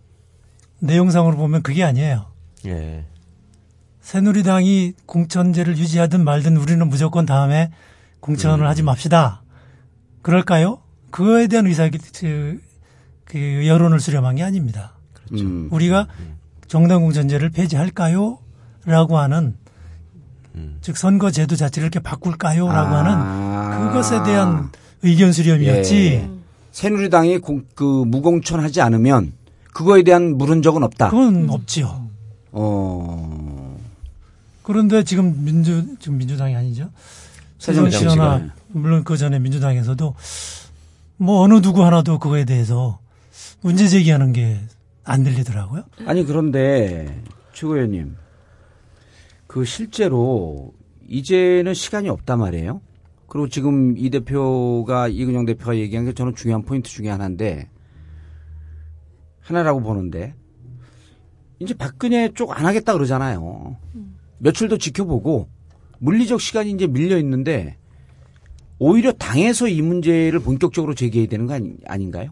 [0.81, 2.27] 내용상으로 보면 그게 아니에요.
[2.67, 3.05] 예.
[4.11, 7.73] 새누리당이 공천제를 유지하든 말든 우리는 무조건 다음에
[8.21, 9.43] 공천을 하지 맙시다.
[10.23, 10.79] 그럴까요?
[11.11, 12.61] 그거에 대한 의사 그,
[13.25, 14.93] 그 여론을 수렴한 게 아닙니다.
[15.33, 15.69] 음.
[15.73, 16.07] 우리가
[16.69, 18.39] 정당 공천제를 폐지할까요?
[18.85, 19.57] 라고 하는
[20.83, 23.03] 즉 선거 제도 자체를 이렇게 바꿀까요?라고 아.
[23.03, 24.71] 하는 그것에 대한
[25.03, 25.97] 의견 수렴이었지.
[25.97, 26.31] 예.
[26.71, 29.33] 새누리당이 공- 그 무공천 하지 않으면
[29.75, 31.11] 그거에 대한 물은 적은 없다.
[31.11, 32.07] 그건 없지요.
[32.53, 33.46] 어.
[34.67, 36.91] 그런데 지금 민주 지금 민주당이 아니죠.
[37.59, 40.15] 새정치나 물론 그 전에 민주당에서도
[41.19, 42.99] 뭐 어느 누구 하나도 그거에 대해서
[43.63, 44.61] 문제 제기하는 게
[45.07, 45.85] 안 들리더라고요.
[46.05, 48.17] 아니 그런데 최고 의원님
[49.47, 50.75] 그 실제로
[51.09, 52.81] 이제는 시간이 없단 말이에요.
[53.29, 57.71] 그리고 지금 이 대표가 이근영 대표가 얘기한 게 저는 중요한 포인트 중에 하나인데
[59.43, 60.35] 하나라고 보는데
[61.61, 63.77] 이제 박근혜 쪽 안 하겠다 그러잖아요.
[64.39, 65.49] 며칠 더 지켜보고
[65.99, 67.77] 물리적 시간이 이제 밀려 있는데
[68.79, 72.31] 오히려 당에서 이 문제를 본격적으로 제기해야 되는 거 아니, 아닌가요?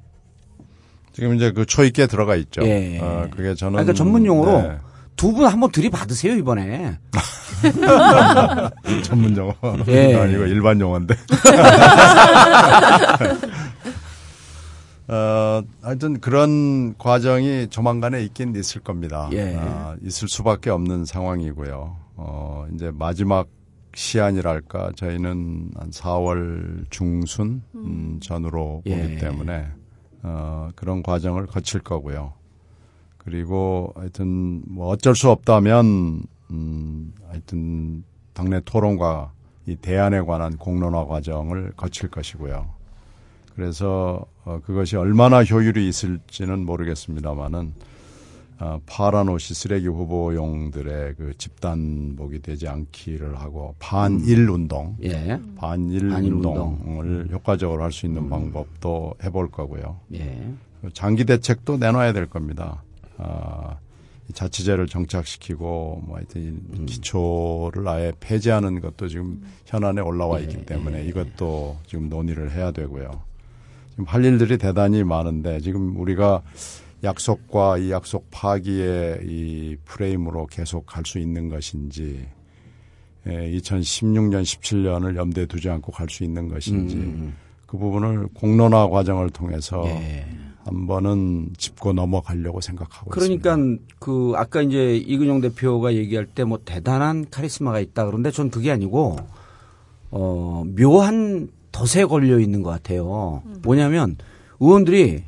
[1.13, 2.63] 지금 이제 그 초입계 들어가 있죠.
[2.65, 2.99] 예.
[3.01, 4.79] 어, 그게 저는 그러니까 전문 용어로 네,
[5.17, 6.99] 두분 한번 들이받으세요 이번에.
[9.05, 9.55] 전문 용어
[9.89, 10.15] 예.
[10.17, 11.15] 아니고 일반 용어인데.
[15.07, 19.29] 어, 하여튼 그런 과정이 조만간에 있긴 있을 겁니다.
[19.33, 19.55] 예.
[19.57, 21.97] 아, 있을 수밖에 없는 상황이고요.
[22.17, 23.49] 어, 이제 마지막
[23.95, 29.03] 시한이랄까 저희는 한 4월 중순 음, 전으로 예.
[29.03, 29.69] 보기 때문에
[30.23, 32.33] 어, 그런 과정을 거칠 거고요.
[33.19, 39.33] 그리고 하여튼 뭐 어쩔 수 없다면 음, 하여튼 당내 토론과
[39.67, 42.69] 이 대안에 관한 공론화 과정을 거칠 것이고요.
[43.55, 47.73] 그래서 어, 그것이 얼마나 효율이 있을지는 모르겠습니다만은
[48.61, 55.41] 어, 파란 옷이 쓰레기 후보용들의 그 집단복이 되지 않기를 하고 반일 운동, 예.
[55.57, 59.99] 반일, 반일 운동을 효과적으로 할 수 있는 방법도 해볼 거고요.
[60.15, 60.49] 예.
[60.93, 62.83] 장기 대책도 내놔야 될 겁니다.
[63.19, 63.77] 아,
[64.29, 71.05] 이 자치제를 정착시키고 뭐 하여튼 이 기초를 아예 폐지하는 것도 지금 현안에 올라와 있기 때문에
[71.07, 73.11] 이것도 지금 논의를 해야 되고요.
[73.95, 76.43] 지금 할 일들이 대단히 많은데 지금 우리가
[77.03, 82.27] 약속과 이 약속 파기의 이 프레임으로 계속 갈 수 있는 것인지
[83.27, 87.33] 예, 2016년, 17년을 염두에 두지 않고 갈 수 있는 것인지
[87.67, 90.27] 그 부분을 공론화 과정을 통해서 예.
[90.65, 93.43] 한 번은 짚고 넘어가려고 생각하고 있습니다.
[93.43, 98.71] 그러니까 그 아까 이제 이근영 대표가 얘기할 때 뭐 대단한 카리스마가 있다 그런데 전 그게
[98.71, 99.17] 아니고
[100.11, 103.43] 어 묘한 덫에 걸려 있는 것 같아요.
[103.63, 104.17] 뭐냐면
[104.61, 105.25] 의원들이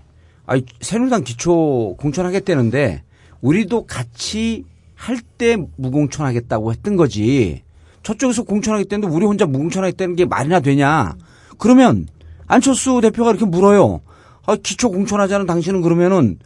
[0.47, 3.03] 아 새누리당 기초 공천하겠다는데
[3.41, 7.63] 우리도 같이 할 때 무공천하겠다고 했던 거지.
[8.03, 11.15] 저쪽에서 공천하겠다는데 우리 혼자 무공천하겠다는 게 말이나 되냐?
[11.59, 12.07] 그러면
[12.47, 14.01] 안철수 대표가 이렇게 물어요.
[14.47, 16.39] 아, 기초 공천하자는 당신은 그러면은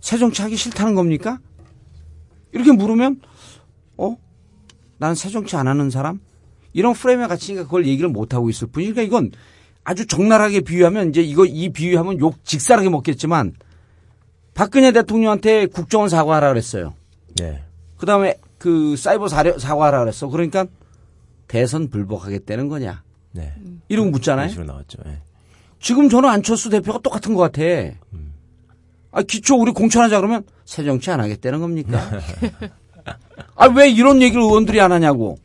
[0.00, 1.40] 새 정치 하기 싫다는 겁니까?
[2.52, 3.20] 이렇게 물으면
[3.96, 4.16] 어?
[4.98, 6.20] 나는 새 정치 안 하는 사람?
[6.76, 9.30] 이런 프레임에 갇히니까 그걸 얘기를 못 하고 있을 뿐이니까 이건
[9.82, 13.54] 아주 적나라하게 비유하면 이제 이거 이 비유하면 욕 직사하게 먹겠지만
[14.52, 16.92] 박근혜 대통령한테 국정원 사과하라 그랬어요.
[17.38, 17.64] 네.
[17.96, 20.28] 그다음에 그 사이버 사려, 사과하라 그랬어.
[20.28, 20.66] 그러니까
[21.48, 23.02] 대선 불복하겠다는 거냐.
[23.32, 23.54] 네.
[23.88, 24.50] 이런 거 묻잖아요.
[25.06, 25.22] 예.
[25.80, 27.62] 지금 저는 안철수 대표가 똑같은 것 같아.
[29.12, 31.98] 아, 기초 우리 공천하자 그러면 새 정치 안 하겠다는 겁니까?
[33.56, 35.38] 아, 왜 이런 얘기를 의원들이 안 하냐고.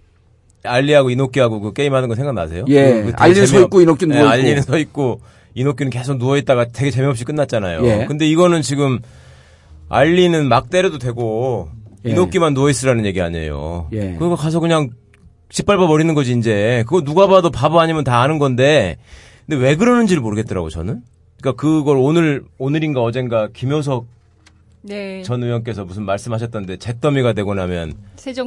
[0.64, 2.66] 알리하고 이노끼하고 그 게임하는 거 생각나세요?
[2.68, 3.02] 예.
[3.02, 4.34] 그 되게 알리는 서 재미없- 있고 이노끼는 예, 누워 있고.
[4.42, 5.22] 알리는 서 있고
[5.56, 7.86] 이노끼는 계속 누워 있다가 되게 재미없이 끝났잖아요.
[7.86, 8.06] 예.
[8.08, 9.00] 근데 이거는 지금
[9.90, 11.70] 알리는 막 때려도 되고
[12.06, 12.12] 예.
[12.12, 13.88] 이노끼만 누워 있으라는 얘기 아니에요.
[13.94, 14.14] 예.
[14.14, 14.90] 그거 가서 그냥
[15.50, 16.84] 짓밟아 버리는 거지 이제.
[16.88, 18.98] 그거 누가 봐도 바보 아니면 다 아는 건데.
[19.48, 21.02] 근데 왜 그러는지를 모르겠더라고 저는.
[21.42, 24.06] 그러니까 그걸 오늘 오늘인가 어젠가 김효석
[24.84, 25.22] 네.
[25.24, 27.94] 전 의원께서 무슨 말씀하셨던데 잿더미가 되고 나면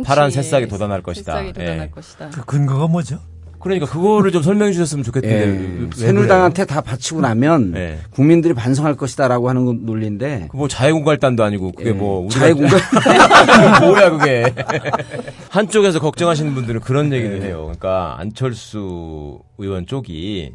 [0.04, 1.32] 파란 새싹이 돋아날 것이다.
[1.32, 1.88] 새싹이 돋아날 예.
[1.90, 2.30] 것이다.
[2.30, 3.18] 그 근거가 뭐죠?
[3.60, 5.36] 그러니까 그거를 좀 설명해 주셨으면 좋겠는데.
[5.36, 5.80] 왜- 예.
[5.84, 7.98] 왜 새누리당한테 다 바치고 나면 예.
[8.10, 10.48] 국민들이 반성할 것이다라고 하는 건 논리인데.
[10.50, 11.92] 그 뭐 자해공갈단도 아니고 그게 예.
[11.94, 12.78] 뭐 자해공갈
[13.80, 14.52] 뭐야 그게
[15.50, 17.60] 한쪽에서 걱정하시는 분들은 그런 얘기를 해요.
[17.62, 20.52] 그러니까 안철수 의원 쪽이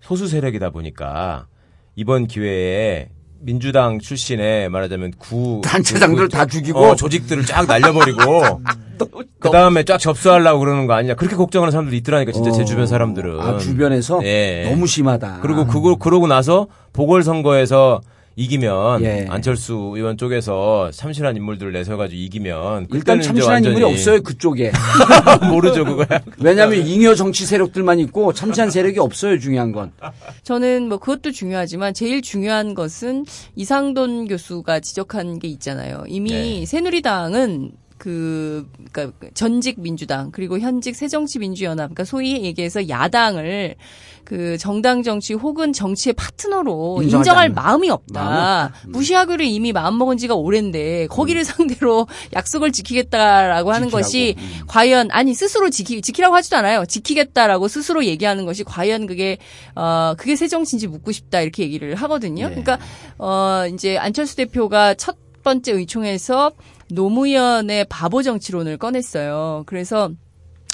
[0.00, 1.46] 소수 세력이다 보니까
[1.96, 3.10] 이번 기회에
[3.40, 8.60] 민주당 출신의 말하자면 구 단체장들 그- 다 죽이고 어, 조직들을 쫙 날려버리고
[9.38, 12.64] 그 다음에 쫙 접수하려고 그러는 거 아니냐 그렇게 걱정하는 사람들이 있더라니까 진짜 제 어.
[12.64, 14.68] 주변 사람들은 아, 주변에서 예.
[14.68, 15.38] 너무 심하다.
[15.42, 18.00] 그리고 그거 그러고 나서 보궐선거에서
[18.38, 19.26] 이기면 예.
[19.28, 24.70] 안철수 의원 쪽에서 참신한 인물들을 내세워가지고 이기면 일단 참신한 인물이 없어요 그쪽에.
[25.50, 26.20] 모르죠 그거야.
[26.38, 29.90] 왜냐하면 잉여 정치 세력들만 있고 참신한 세력이 없어요 중요한 건.
[30.44, 33.24] 저는 뭐 그것도 중요하지만 제일 중요한 것은
[33.56, 36.04] 이상돈 교수가 지적한 게 있잖아요.
[36.06, 36.64] 이미 네.
[36.64, 43.74] 새누리당은 그, 그니까 전직 민주당 그리고 현직 새정치민주연합, 그러니까 소위 얘기해서 야당을
[44.24, 47.48] 그 정당 정치 혹은 정치의 파트너로 인정할.
[47.48, 48.22] 마음이 없다.
[48.22, 48.38] 마음이
[48.68, 48.80] 없다.
[48.86, 48.92] 음.
[48.92, 54.02] 무시하기로 이미 마음 먹은 지가 오랜데 거기를 상대로 약속을 지키겠다라고 하는 지키라고.
[54.04, 54.66] 것이 음.
[54.66, 56.84] 과연 아니 스스로 지키 지키라고 하지도 않아요.
[56.84, 59.38] 지키겠다라고 스스로 얘기하는 것이 과연 그게
[59.74, 62.50] 어 그게 새 정치인지 묻고 싶다 이렇게 얘기를 하거든요.
[62.50, 62.62] 네.
[62.62, 62.78] 그러니까
[63.16, 66.52] 어 이제 안철수 대표가 첫 번째 의총에서
[66.90, 69.64] 노무현의 바보 정치론을 꺼냈어요.
[69.66, 70.10] 그래서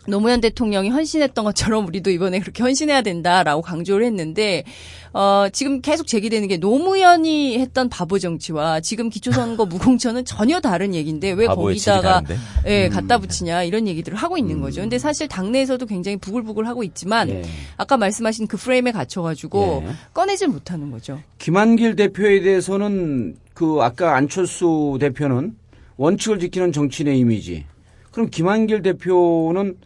[0.06, 4.64] 노무현 대통령이 헌신했던 것처럼 우리도 이번에 그렇게 헌신해야 된다라고 강조를 했는데
[5.12, 11.30] 어 지금 계속 제기되는 게 노무현이 했던 바보 정치와 지금 기초선거 무공천은 전혀 다른 얘기인데
[11.32, 12.22] 왜 거기다가?
[12.66, 14.80] 예, 갖다 붙이냐 이런 얘기들을 하고 있는 거죠.
[14.80, 17.42] 근데 사실 당내에서도 굉장히 부글부글 하고 있지만 예.
[17.76, 19.92] 아까 말씀하신 그 프레임에 갇혀 가지고 예.
[20.12, 21.20] 꺼내질 못하는 거죠.
[21.38, 25.54] 김한길 대표에 대해서는 그 아까 안철수 대표는
[25.96, 27.66] 원칙을 지키는 정치인의 이미지.
[28.10, 29.76] 그럼 김한길 대표는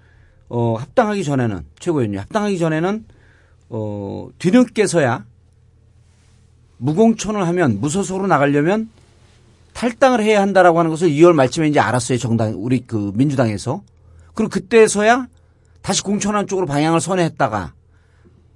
[0.49, 3.05] 어 합당하기 전에는 최고위원님 합당하기 전에는
[3.71, 5.27] 어 뒤늦게서야
[6.79, 8.89] 무공천을 하면 무소속으로 나가려면
[9.75, 13.83] 탈당을 해야 한다라고 하는 것을 2월 말쯤에 이제 알았어요 정당 우리 그 민주당에서
[14.35, 15.29] 그리고 그때서야
[15.83, 17.75] 다시 공천한 쪽으로 방향을 선회했다가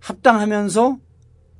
[0.01, 0.99] 합당하면서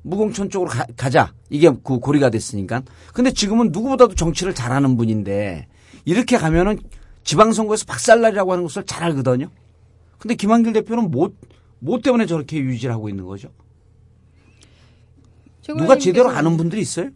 [0.03, 2.83] 무공천 쪽으로 가, 자 이게 그 고리가 됐으니까.
[3.13, 5.67] 근데 지금은 누구보다도 정치를 잘하는 분인데
[6.05, 6.79] 이렇게 가면은
[7.23, 9.49] 지방선거에서 박살날이라고 하는 것을 잘 알거든요.
[10.17, 11.31] 근데 김한길 대표는 뭐,
[11.79, 13.49] 뭐 때문에 저렇게 유지를 하고 있는 거죠?
[15.67, 17.09] 누가 제대로 아는 분들이 있어요?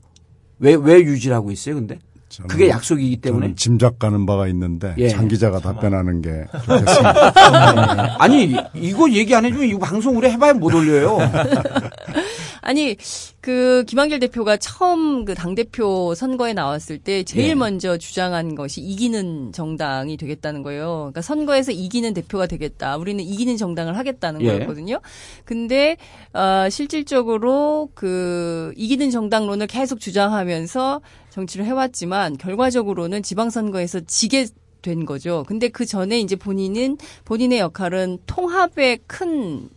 [0.59, 1.99] 왜, 왜 유지를 하고 있어요, 근데?
[2.37, 3.45] 저는- 그게 약속이기 때문에.
[3.47, 5.09] 저는 짐작 가는 바가 있는데 예.
[5.09, 8.15] 장 기자가 답변하는 게 좋겠습니다.
[8.21, 11.17] 아니, 이거 얘기 안 해주면 이거 방송 우리 해봐야 못 올려요.
[12.61, 12.97] 아니
[13.39, 17.55] 그 김한길 대표가 처음 그 당 대표 선거에 나왔을 때 제일 예.
[17.55, 20.95] 먼저 주장한 것이 이기는 정당이 되겠다는 거예요.
[21.11, 22.97] 그러니까 선거에서 이기는 대표가 되겠다.
[22.97, 24.47] 우리는 이기는 정당을 하겠다는 예.
[24.47, 24.99] 거였거든요.
[25.45, 25.95] 근데
[26.33, 30.99] 어, 실질적으로 그 이기는 정당론을 계속 주장하면서
[31.37, 34.47] 정치를 해왔지만 결과적으로는 지방선거에서 지게
[34.81, 35.43] 된 거죠.
[35.47, 39.69] 근데 그 전에 이제 본인은 본인의 역할은 통합에 큰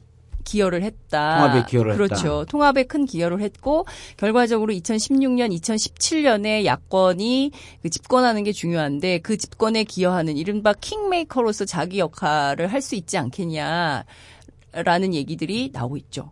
[0.44, 1.36] 기여를 했다.
[1.38, 2.04] 통합에 기여를 했다.
[2.04, 2.44] 그렇죠.
[2.46, 3.84] 통합에 큰 기여를 했고
[4.16, 7.50] 결과적으로 2016년, 2017년에 야권이
[7.82, 14.04] 그 집권하는 게 중요한데 그 집권에 기여하는 이른바 킹메이커로서 자기 역할을 할 수 있지 않겠냐라는
[15.12, 16.30] 얘기들이 나오고 있죠.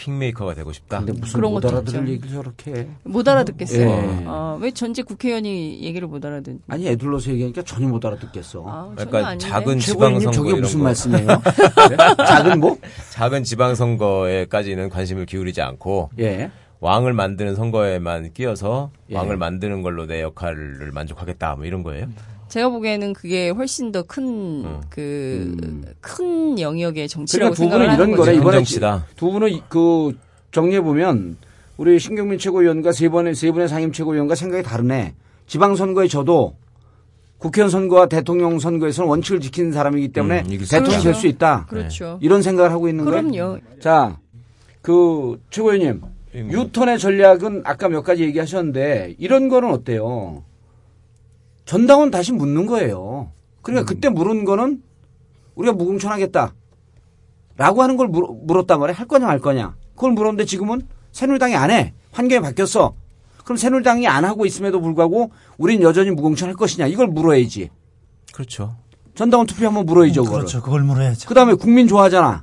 [0.00, 0.98] 핑메이커가 되고 싶다.
[0.98, 2.08] 근데 무슨 그런 못 알아들을.
[2.08, 2.86] 얘기를 저렇게 해.
[3.04, 3.88] 못 알아듣겠어요.
[3.88, 4.24] 예.
[4.26, 6.58] 어, 왜 전직 국회의원이 얘기를 못 알아듣?
[6.68, 8.64] 아니, 애들러서 얘기하니까 전혀 못 알아듣겠어.
[8.66, 9.38] 아, 아닌데.
[9.38, 10.84] 작은 지방선거 저게 이런 무슨 거.
[10.84, 11.26] 말씀이에요?
[11.90, 11.96] 네?
[12.26, 12.76] 작은 뭐?
[13.10, 16.50] 작은 지방선거에까지는 관심을 기울이지 않고 예.
[16.80, 19.16] 왕을 만드는 선거에만 끼어서 예.
[19.16, 22.06] 왕을 만드는 걸로 내 역할을 만족하겠다 뭐 이런 거예요.
[22.50, 25.84] 제가 보기에는 그게 훨씬 더 큰 그큰
[26.24, 26.58] 음.
[26.58, 28.24] 영역의 정치라고 그러니까 두 생각을 분은 하는 이런 거죠.
[28.26, 29.04] 거래 이번에.
[29.16, 30.16] 두 분은 이- 그
[30.52, 31.36] 정리해 보면
[31.76, 35.14] 우리 신경민 최고위원과 세 번의 세 분의 상임 최고위원과 생각이 다르네.
[35.46, 36.56] 지방 선거에 저도
[37.38, 41.02] 국회의원 선거와 대통령 선거에서는 원칙을 지키는 사람이기 때문에 음, 대통령 있다.
[41.02, 41.66] 될수 있다.
[41.70, 42.18] 그렇죠.
[42.20, 43.22] 이런 생각을 하고 있는 거예요.
[43.30, 43.58] 그럼요.
[43.80, 44.18] 자,
[44.82, 46.02] 그 최고위원님
[46.34, 50.44] 유턴의 전략은 아까 몇 가지 얘기하셨는데 이런 거는 어때요?
[51.74, 53.30] 전당원 다시 묻는 거예요.
[53.62, 54.82] 그러니까 그때 물은 거는
[55.54, 56.52] 우리가 무공천하겠다.
[57.56, 58.96] 라고 하는 걸 물, 물었단 말이야.
[58.96, 59.76] 할 거냐 말 거냐.
[59.94, 61.94] 그걸 물었는데 지금은 새누리당이 안 해.
[62.10, 62.94] 환경이 바뀌었어.
[63.44, 66.88] 그럼 새누리당이 안 하고 있음에도 불구하고 우린 여전히 무공천할 것이냐.
[66.88, 67.70] 이걸 물어야지.
[68.32, 68.74] 그렇죠.
[69.14, 70.24] 전당원 투표 한번 물어야죠.
[70.24, 70.40] 그거를.
[70.46, 70.62] 그렇죠.
[70.62, 71.28] 그걸 물어야죠.
[71.28, 72.42] 그 다음에 국민 좋아하잖아.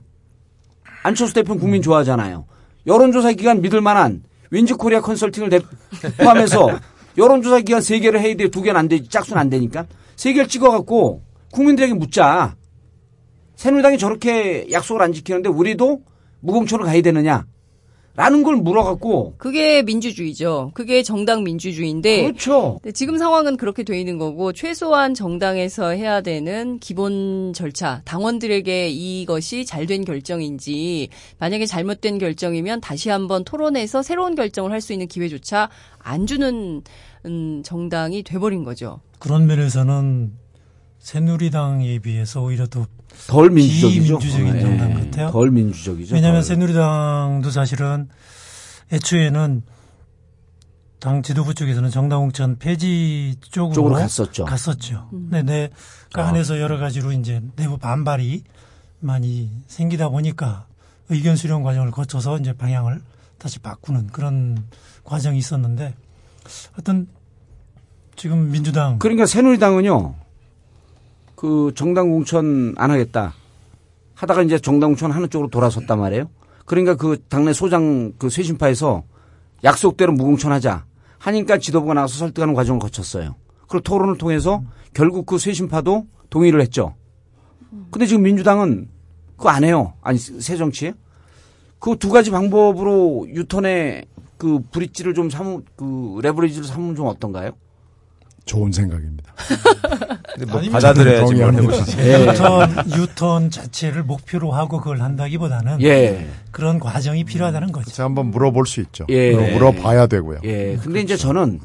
[1.04, 2.46] 안철수 대표는 국민 좋아하잖아요.
[2.86, 5.60] 여론조사 기관 믿을 만한 윈지 코리아 컨설팅을 대-
[6.18, 6.70] 포함해서
[7.18, 8.50] 여론조사 기관 세 개를 해야 돼.
[8.50, 9.04] 두 개는 안 돼.
[9.04, 9.86] 짝수는 안 되니까.
[10.16, 12.56] 세 개를 찍어갖고 국민들에게 묻자.
[13.56, 16.02] 새누리당이 저렇게 약속을 안 지키는데 우리도
[16.42, 17.46] 무공천으로 가야 되느냐.
[18.16, 19.36] 라는 걸 물어갖고.
[19.38, 20.72] 그게 민주주의죠.
[20.74, 22.80] 그게 정당 민주주의인데 그렇죠.
[22.84, 29.66] 네, 지금 상황은 그렇게 돼 있는 거고 최소한 정당에서 해야 되는 기본 절차, 당원들에게 이것이
[29.66, 36.26] 잘된 결정인지 만약에 잘못된 결정이면 다시 한번 토론해서 새로운 결정을 할 수 있는 기회조차 안
[36.26, 36.82] 주는
[37.28, 39.02] 음, 정당이 돼버린 거죠.
[39.20, 40.34] 그런 면에서는
[41.00, 44.18] 새누리당에 비해서 오히려 더덜 민주적이죠.
[44.20, 44.60] 비민주적인 예.
[44.60, 45.32] 정당 같아요.
[45.32, 46.16] 덜 민주적이죠.
[46.16, 46.48] 왜냐하면 덜.
[46.48, 48.10] 새누리당도 사실은
[48.92, 49.64] 애초에는
[51.00, 54.46] 당 지도부 쪽에서는 정당 공천 폐지 쪽으로, 쪽으로 갔었죠.
[54.46, 55.10] 갔었죠.
[55.30, 55.70] 네, 네.
[56.12, 58.44] 그 안에서 여러 가지로 이제 내부 반발이
[59.00, 60.66] 많이 생기다 보니까
[61.10, 63.02] 의견 수렴 과정을 거쳐서 이제 방향을
[63.38, 64.66] 다시 바꾸는 그런
[65.04, 65.94] 과정이 있었는데
[66.80, 67.08] 어떤
[68.18, 70.16] 지금 민주당 그러니까 새누리당은요,
[71.36, 73.34] 그 정당 공천 안 하겠다.
[74.16, 76.28] 하다가 이제 정당 공천 하는 쪽으로 돌아섰단 말이에요.
[76.66, 79.04] 그러니까 그 당내 소장 그 쇄신파에서
[79.64, 80.86] 약속대로 무공천 하자.
[81.20, 83.36] 하니까 지도부가 나와서 설득하는 과정을 거쳤어요.
[83.68, 84.64] 그리고 토론을 통해서
[84.94, 86.96] 결국 그 쇄신파도 동의를 했죠.
[87.92, 88.90] 근데 지금 민주당은
[89.36, 89.94] 그거 안 해요.
[90.02, 90.94] 아니, 새 정치에.
[91.80, 94.06] 그 두 가지 방법으로 유턴의
[94.38, 97.52] 그 브릿지를 좀 삼으, 그 레버리지를 삼으면 좀 어떤가요?
[98.48, 99.34] 좋은 생각입니다.
[100.34, 101.54] 근데 뭐 받아들여야지 뭘.
[101.54, 101.98] 해보시지.
[102.00, 102.26] 예.
[102.28, 106.28] 유턴, 유턴 자체를 목표로 하고 그걸 한다기보다는 예.
[106.52, 107.92] 그런 과정이 필요하다는 거죠.
[107.92, 109.06] 제가 한번 물어볼 수 있죠.
[109.10, 109.34] 예.
[109.34, 110.40] 물어- 물어봐야 되고요.
[110.46, 110.78] 예.
[110.78, 111.60] 근데 이제 저는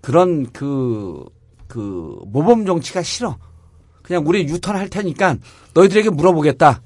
[0.00, 1.24] 그런 그,
[1.66, 3.36] 그 모범 정치가 싫어.
[4.02, 5.36] 그냥 우리 유턴 할 테니까
[5.74, 6.82] 너희들에게 물어보겠다.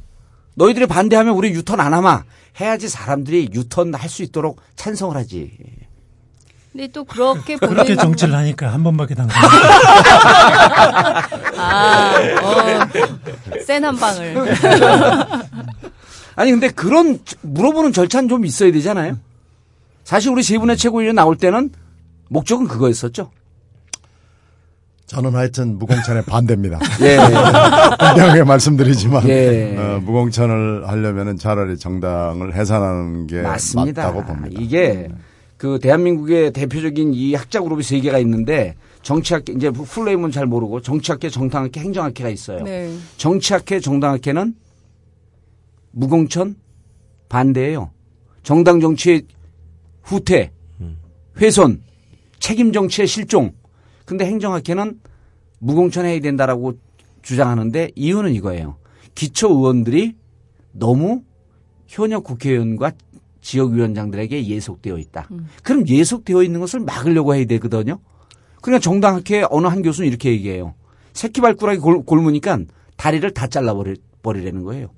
[0.55, 2.24] 너희들이 반대하면 우리 유턴 안 하마.
[2.61, 5.53] 해야지 사람들이 유턴 할 수 있도록 찬성을 하지.
[6.79, 9.37] 근데 또 그렇게 보는 그렇게 정치를 하니까 한 번밖에 당선.
[11.59, 12.89] 아, 어,
[13.66, 14.47] 센한 방을.
[16.37, 19.18] 아니 근데 그런 물어보는 절차는 좀 있어야 되잖아요.
[20.05, 21.70] 사실 우리 세 분의 최고위원 나올 때는
[22.29, 23.33] 목적은 그거였었죠.
[25.07, 26.79] 저는 하여튼 무공천에 반대입니다.
[27.03, 27.16] 예.
[27.16, 29.74] 분명하게 말씀드리지만 예.
[29.76, 34.03] 어, 무공천을 하려면은 차라리 정당을 해산하는 게 맞습니다.
[34.05, 34.61] 맞다고 봅니다.
[34.62, 35.09] 이게
[35.59, 41.30] 그 대한민국의 대표적인 이 학자 그룹이 세 개가 있는데 정치학계 이제 풀네임은 잘 모르고 정치학계,
[41.30, 42.62] 정당학계, 행정학계가 있어요.
[42.62, 42.96] 네.
[43.16, 44.54] 정치학회, 정당학회는
[45.90, 46.56] 무공천
[47.28, 47.90] 반대예요.
[48.44, 49.22] 정당 정치의
[50.02, 50.52] 후퇴,
[51.38, 51.82] 훼손,
[52.38, 53.52] 책임 정치의 실종.
[54.04, 55.00] 근데 행정학회는
[55.59, 56.78] 무공천해야 된다라고
[57.22, 58.76] 주장하는데 이유는 이거예요.
[59.14, 60.14] 기초 의원들이
[60.72, 61.22] 너무
[61.88, 62.92] 현역 국회의원과
[63.49, 65.28] 지역위원장들에게 예속되어 있다.
[65.62, 67.99] 그럼 예속되어 있는 것을 막으려고 해야 되거든요.
[68.61, 70.74] 그러니까 정당학회 어느 한 교수는 이렇게 얘기해요.
[71.14, 72.59] 새끼발가락이 골, 골무니까
[72.96, 74.88] 다리를 다 잘라버리라는 거예요.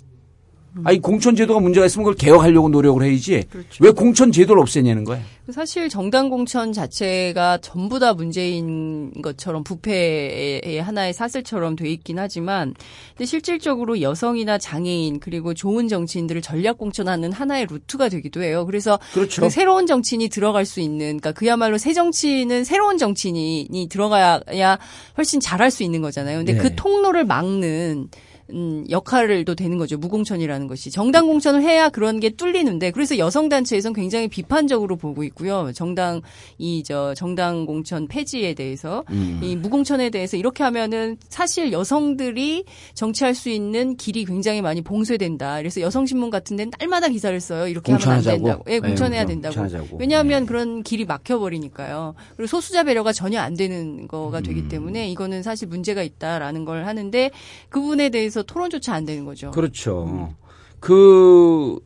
[0.85, 3.45] 아니 공천 제도가 문제가 있으면 그걸 개혁하려고 노력을 해야지
[3.81, 5.23] 왜 공천 제도를 없애냐는 거예요.
[5.53, 12.75] 사실 정당 공천 자체가 전부 다 문제인 것처럼 부패의 하나의 사슬처럼 돼 있긴 하지만
[13.17, 18.65] 근데 실질적으로 여성이나 장애인 그리고 좋은 정치인들을 전략 공천하는 하나의 루트가 되기도 해요.
[18.65, 19.43] 그래서 그렇죠.
[19.43, 24.79] 그 새로운 정치인이 들어갈 수 있는 그러니까 그야말로 새 정치인은 새로운 정치인이 들어가야
[25.19, 26.39] 훨씬 잘할 수 있는 거잖아요.
[26.39, 26.59] 근데 네.
[26.61, 28.09] 그 통로를 막는
[28.53, 29.97] 음, 역할도 되는 거죠.
[29.99, 30.91] 무공천이라는 것이.
[30.91, 35.71] 정당 공천을 해야 그런 게 뚫리는데 그래서 여성 단체에서는 굉장히 비판적으로 보고 있고요.
[35.75, 36.21] 정당
[36.59, 39.05] 이 저 정당 공천 폐지에 대해서
[39.43, 45.57] 이 무공천에 대해서 이렇게 하면은 사실 여성들이 정치할 수 있는 길이 굉장히 많이 봉쇄된다.
[45.59, 47.69] 그래서 여성 신문 같은 데는 날마다 기사를 써요.
[47.69, 48.23] 이렇게 하면 안?
[48.23, 48.65] 된다고.
[48.71, 49.55] 예, 공천해야 네, 된다고.
[49.55, 49.99] 공천하자고.
[49.99, 52.15] 왜냐하면 그런 길이 막혀 버리니까요.
[52.37, 57.31] 그리고 소수자 배려가 전혀 안 되는 거가 되기 때문에 이거는 사실 문제가 있다라는 걸 하는데
[57.69, 59.51] 그 부분에 대해서 토론조차 안 되는 거죠.
[59.51, 60.35] 그렇죠.
[60.81, 61.79] 그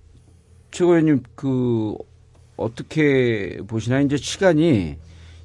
[0.71, 1.95] 최고위원님 그
[2.57, 4.97] 어떻게 보시나 이제 시간이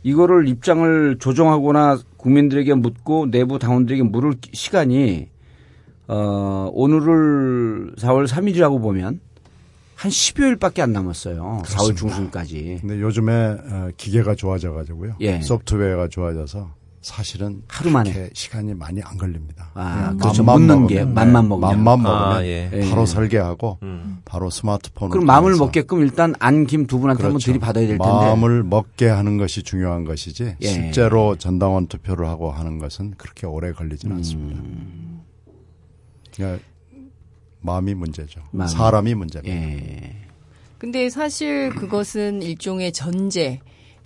[0.03, 5.27] 이거를 입장을 조정하거나 국민들에게 묻고 내부 당원들에게 물을 시간이
[6.07, 9.19] 어 오늘을 4월 3일이라고 보면
[9.95, 11.63] 한 10여일밖에 안 남았어요.
[11.65, 12.77] 4월 중순까지.
[12.81, 15.15] 근데 요즘에 어, 기계가 좋아져 가지고요.
[15.19, 15.41] 예.
[15.41, 18.11] 소프트웨어가 좋아져서 사실은 하루 만에.
[18.11, 19.71] 그렇게 시간이 많이 안 걸립니다.
[19.73, 20.43] 아, 그렇죠.
[20.43, 21.69] 맘만 묻는 먹으면, 게 맘만 먹으면.
[21.83, 22.69] 맘만 먹으면 아, 예.
[22.89, 23.05] 바로 예.
[23.05, 24.19] 설계하고 음.
[24.25, 27.45] 바로 스마트폰을 그럼 마음을 통해서 먹게끔 일단 안 김 두 분한테 한번 그렇죠.
[27.51, 28.03] 들이받아야 될 텐데.
[28.05, 30.67] 마음을 먹게 하는 것이 중요한 것이지 예.
[30.67, 34.59] 실제로 전당원 투표를 하고 하는 것은 그렇게 오래 걸리지는 않습니다.
[34.61, 35.21] 음.
[36.35, 36.63] 그러니까
[37.61, 38.41] 마음이 문제죠.
[38.51, 38.71] 마음이.
[38.71, 39.55] 사람이 문제입니다.
[39.55, 40.15] 예.
[40.77, 43.59] 근데 사실 그것은 일종의 전제.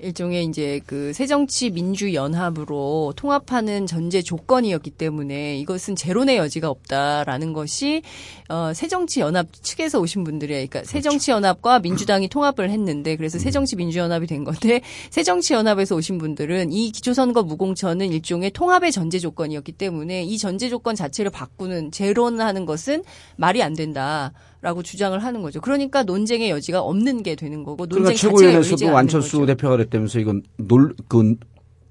[0.04, 8.01] 일종의 이제 그 새정치 민주 연합으로 통합하는 전제 조건이었기 때문에 이것은 제론의 여지가 없다라는 것이
[8.49, 10.68] 어 새정치 연합 측에서 오신 분들이에요.
[10.68, 16.18] 그러니까 새정치 연합과 민주당이 통합을 했는데 그래서 새정치 민주 연합이 된 건데 새정치 연합에서 오신
[16.18, 22.66] 분들은 이 기초선거 무공천은 일종의 통합의 전제 조건이었기 때문에 이 전제 조건 자체를 바꾸는 제론하는
[22.66, 23.04] 것은
[23.38, 24.34] 말이 안 된다.
[24.64, 25.59] 라고 주장을 하는 거죠.
[25.59, 29.45] 그러니까 논쟁의 여지가 없는 게 되는 거고 그러니까 논쟁 않는 완철수 거죠.
[29.47, 31.36] 대표가 그랬다면서 이건 놀, 그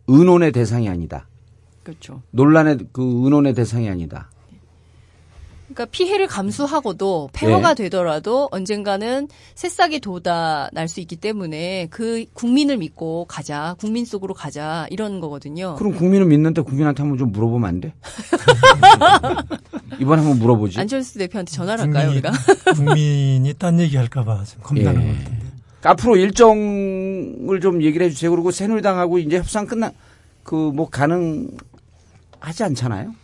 [0.06, 1.28] 의논의 대상이 아니다.
[1.82, 2.22] 그렇죠.
[2.30, 4.30] 논란의 그 의논의 대상이 아니다.
[5.72, 7.74] 그러니까 피해를 감수하고도 폐허가 예.
[7.74, 14.86] 되더라도 언젠가는 새싹이 돋아 날 수 있기 때문에 그 국민을 믿고 가자, 국민 속으로 가자
[14.90, 15.74] 이런 거거든요.
[15.76, 17.94] 그럼 국민은 믿는데 국민한테 한번 좀 물어보면 안 돼?
[20.00, 20.78] 이번에 한번 물어보지.
[20.78, 22.32] 안철수 대표한테 전화를 할까요, 국민이, 우리가?
[22.74, 25.06] 국민이 딴 얘기 할까봐 좀 겁나는 예.
[25.06, 25.42] 것 같은데.
[25.84, 28.30] 앞으로 일정을 좀 얘기를 해주세요.
[28.30, 29.90] 그리고 새누리당하고 이제 협상 끝나
[30.42, 33.14] 그 뭐 가능하지 않잖아요.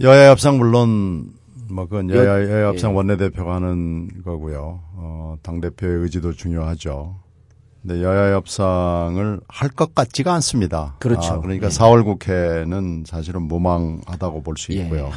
[0.00, 1.32] 여야 협상 물론
[1.68, 2.94] 뭐 그건 여- 여야, 여야 협상 예.
[2.96, 4.80] 원내대표가 하는 거고요.
[4.94, 7.16] 어, 당 대표의 의지도 중요하죠.
[7.82, 10.96] 근데 여야 협상을 할 것 같지가 않습니다.
[10.98, 11.34] 그렇죠.
[11.34, 11.70] 아, 그러니까 예.
[11.70, 14.82] 4월 국회는 사실은 무망하다고 볼수 예.
[14.82, 15.10] 있고요.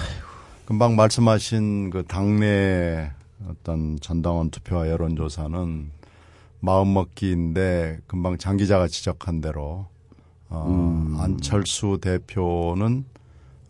[0.66, 3.12] 금방 말씀하신 그 당내
[3.50, 5.89] 어떤 전당원 투표와 여론조사는
[6.60, 9.88] 마음먹기인데 금방 장 기자가 지적한 대로
[10.50, 11.16] 어, 음.
[11.20, 13.06] 안철수 대표는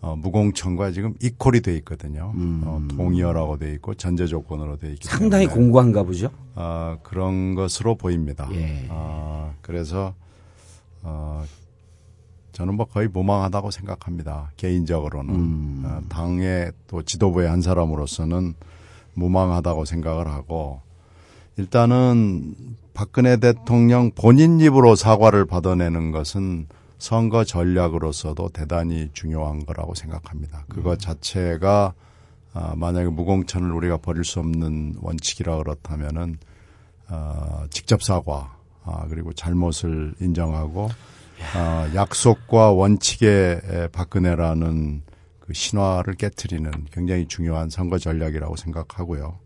[0.02, 2.32] 어, 무공천과 지금 이퀄이 돼 있거든요.
[2.36, 5.10] 어, 동의어라고 돼 있고 전제 조건으로 돼 있기 음.
[5.10, 6.30] 상당히 때문에 공고한가 보죠.
[6.56, 8.48] 아, 그런 것으로 보입니다.
[8.54, 8.88] 예.
[8.90, 10.14] 아, 그래서
[11.02, 11.44] 어,
[12.54, 14.52] 저는 뭐 거의 무망하다고 생각합니다.
[14.58, 15.84] 개인적으로는 음.
[15.86, 18.54] 어, 당의 또 지도부의 한 사람으로서는
[19.16, 20.82] 무망하다고 생각을 하고
[21.58, 22.56] 일단은
[22.94, 26.68] 박근혜 대통령 본인 입으로 사과를 받아내는 것은
[27.00, 30.66] 선거 전략으로서도 대단히 중요한 거라고 생각합니다.
[30.68, 31.94] 그것 자체가
[32.54, 36.38] 아, 만약에 무공천을 우리가 버릴 수 없는 원칙이라 그렇다면은
[37.08, 40.90] 어, 직접 사과 아, 그리고 잘못을 인정하고
[41.56, 45.04] 아, 약속과 원칙에 에, 박근혜라는
[45.40, 49.40] 그 신화를 깨뜨리는 굉장히 중요한 선거 전략이라고 생각하고요.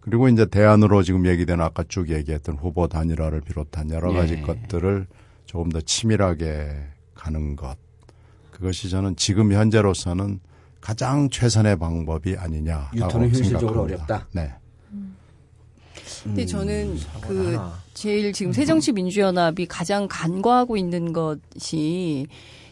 [0.00, 4.40] 그리고 이제 대안으로 지금 얘기된 아까 쭉 얘기했던 후보 단일화를 비롯한 여러 가지 예.
[4.40, 5.06] 것들을
[5.54, 6.68] 조금 더 치밀하게
[7.14, 7.76] 가는 것.
[8.50, 10.40] 그것이 저는 지금 현재로서는
[10.80, 13.82] 가장 최선의 방법이 아니냐라고 유턴은 현실적으로.
[13.82, 14.26] 어렵다.
[14.32, 14.52] 네.
[16.24, 17.80] 근데 저는 그 하나.
[17.94, 22.26] 제일 지금 새정치민주연합이 가장 간과하고 있는 것이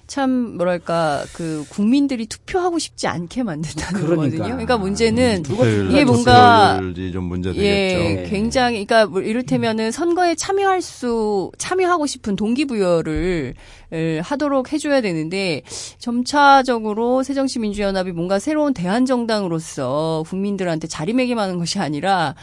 [0.06, 4.16] 참 뭐랄까 그 국민들이 투표하고 싶지 않게 만든다는 그러니까.
[4.16, 4.42] 거거든요.
[4.42, 6.80] 그러니까 문제는 투표율 이게 뭔가
[7.12, 8.30] 좀 문제 예, 되겠죠.
[8.30, 13.54] 굉장히 그러니까 뭐 이를테면은 선거에 참여할 수 참여하고 싶은 동기부여를
[13.92, 15.62] 을 하도록 해줘야 되는데
[15.98, 22.34] 점차적으로 새정치민주연합이 뭔가 새로운 대한 정당으로서 국민들한테 자리매김하는 것이 아니라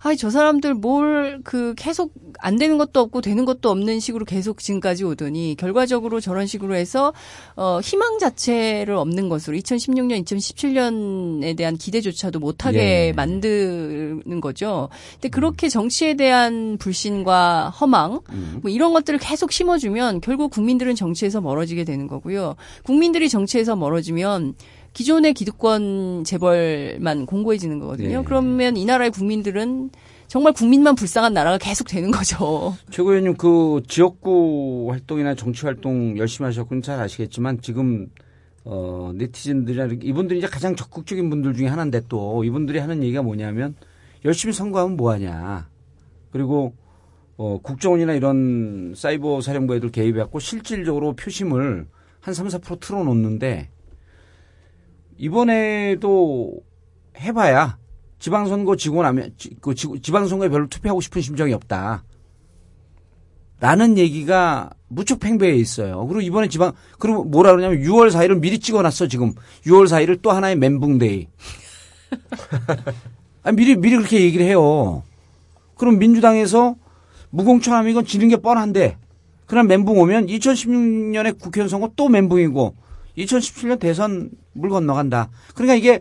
[0.00, 4.58] 아이 저 사람들 뭘 그 계속 안 되는 것도 없고 되는 것도 없는 식으로 계속
[4.58, 7.12] 지금까지 오더니 결과적으로 저런 식으로 해서
[7.56, 13.12] 어 희망 자체를 없는 것으로 2016년, 2017년에 대한 기대조차도 못하게 예.
[13.12, 14.88] 만드는 거죠.
[15.14, 18.20] 근데 그렇게 정치에 대한 불신과 허망
[18.62, 22.56] 뭐 이런 것들을 계속 심어주면 결국 국민들은 정치에서 멀어지게 되는 거고요.
[22.82, 24.54] 국민들이 정치에서 멀어지면
[24.98, 28.18] 기존의 기득권 재벌만 공고해지는 거거든요.
[28.18, 28.24] 네.
[28.24, 29.90] 그러면 이 나라의 국민들은
[30.26, 32.74] 정말 국민만 불쌍한 나라가 계속 되는 거죠.
[32.90, 38.08] 최고 위원님 그 지역구 활동이나 정치 활동 열심히 하셨군 잘 아시겠지만 지금
[38.64, 43.76] 어 네티즌들이나 이분들이 이제 가장 적극적인 분들 중에 하나인데 또 이분들이 하는 얘기가 뭐냐면
[44.24, 45.68] 열심히 선거하면 뭐하냐
[46.32, 46.74] 그리고
[47.36, 51.86] 어 국정원이나 이런 사이버 사령부 애들 개입해갖고 실질적으로 표심을
[52.18, 53.68] 한 3, 4% 틀어놓는데
[55.18, 56.52] 이번에도
[57.18, 57.76] 해봐야
[58.18, 62.04] 지방선거 지고 나면 지- 그 지- 지방선거에 별로 투표하고 싶은 심정이 없다.
[63.60, 66.06] 라는 얘기가 무척 팽배해 있어요.
[66.06, 69.34] 그리고 이번에 지방 그리고 뭐라 그러냐면 6월 4일을 미리 찍어놨어 지금
[69.66, 71.26] 6월 4일을 또 하나의 멘붕데이.
[73.42, 75.02] 아 미리 미리 그렇게 얘기를 해요.
[75.76, 76.76] 그럼 민주당에서
[77.30, 78.96] 무공천하면 이건 지는 게 뻔한데
[79.46, 82.74] 그날 멘붕 오면 2016년에 국회의원 선거 또 멘붕이고
[83.18, 85.28] 2017년 대선 물 건너간다.
[85.54, 86.00] 그러니까 이게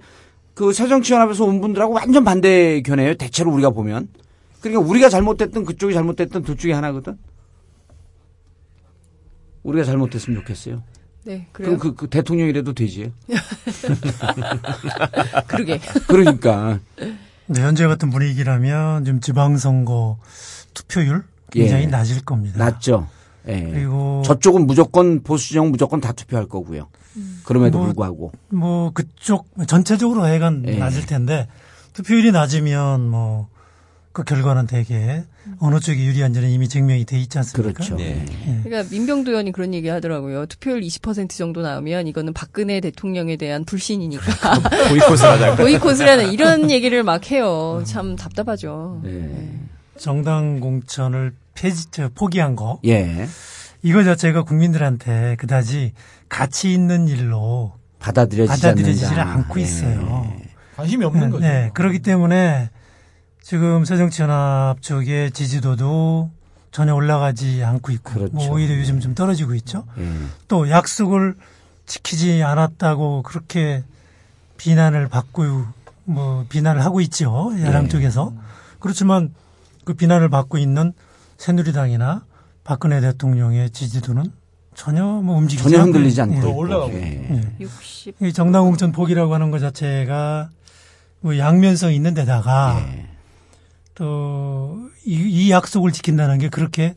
[0.53, 3.15] 그 새정치연합에서 온 분들하고 완전 반대 견해예요.
[3.15, 4.07] 대체로 우리가 보면.
[4.61, 7.17] 그러니까 우리가 잘못됐든 그쪽이 잘못됐든 둘 중에 하나거든.
[9.63, 10.81] 우리가 잘못됐으면 좋겠어요.
[11.25, 11.77] 네, 그래요.
[11.77, 13.11] 그럼 그, 그 대통령이라도 되지.
[15.47, 15.79] 그러게.
[16.07, 16.79] 그러니까.
[17.47, 20.17] 네, 현재 같은 분위기라면 지금 지방선거
[20.73, 21.87] 투표율 굉장히 예.
[21.87, 22.57] 낮을 겁니다.
[22.57, 23.07] 낫죠.
[23.47, 23.71] 예.
[23.73, 26.87] 그리고 저쪽은 무조건 보수 진영 무조건 다 투표할 거고요.
[27.43, 28.31] 그럼에도 뭐, 불구하고.
[28.49, 30.77] 뭐 그쪽 전체적으로 하여간 예.
[30.77, 31.47] 낮을 텐데
[31.93, 33.47] 투표율이 낮으면 뭐
[34.17, 35.25] 그 결과는 되게
[35.59, 37.71] 어느 쪽이 유리한지는 이미 증명이 돼 있지 않습니까?
[37.71, 37.97] 그렇죠.
[37.97, 38.25] 네.
[38.63, 40.47] 그러니까 민병도 의원이 그런 얘기 하더라고요.
[40.47, 44.23] 투표율 20% 정도 나오면 이거는 박근혜 대통령에 대한 불신이니까
[44.89, 45.55] 보이콧을 하자.
[45.61, 47.83] 보이콧을 하는 이런 얘기를 막 해요.
[47.85, 49.01] 참 답답하죠.
[49.03, 49.51] 네.
[49.99, 53.27] 정당 공천을 폐지 저, 포기한 거 예.
[53.83, 55.93] 이거 자체가 국민들한테 그다지
[56.29, 59.05] 가치 있는 일로 받아들여지지.
[59.05, 59.63] 않고 예.
[59.63, 60.33] 있어요.
[60.75, 61.43] 관심이 없는 거죠.
[61.43, 62.69] 네, 그렇기 때문에
[63.41, 66.29] 지금 새정치연합 쪽의 지지도도
[66.71, 68.35] 전혀 올라가지 않고 있고 그렇죠.
[68.35, 69.85] 뭐 오히려 요즘 좀 떨어지고 있죠.
[69.97, 70.11] 예.
[70.47, 71.35] 또 약속을
[71.85, 73.83] 지키지 않았다고 그렇게
[74.57, 75.65] 비난을 받고
[76.03, 77.89] 뭐 비난을 하고 있죠 야당 네.
[77.89, 78.33] 쪽에서
[78.79, 79.33] 그렇지만
[79.85, 80.93] 그 비난을 받고 있는
[81.37, 82.25] 새누리당이나
[82.63, 84.31] 박근혜 대통령의 지지도는
[84.77, 86.23] 전혀 뭐 움직이지 전혀 않고 흔들리지 예.
[86.23, 86.39] 않고.
[86.41, 87.41] 더 올라가고 예.
[87.59, 88.15] 60.
[88.21, 90.51] 이 정당 공천 포기라고 하는 것 자체가
[91.19, 93.07] 뭐 양면성 있는 데다가 예.
[93.95, 96.95] 또이 약속을 지킨다는 게 그렇게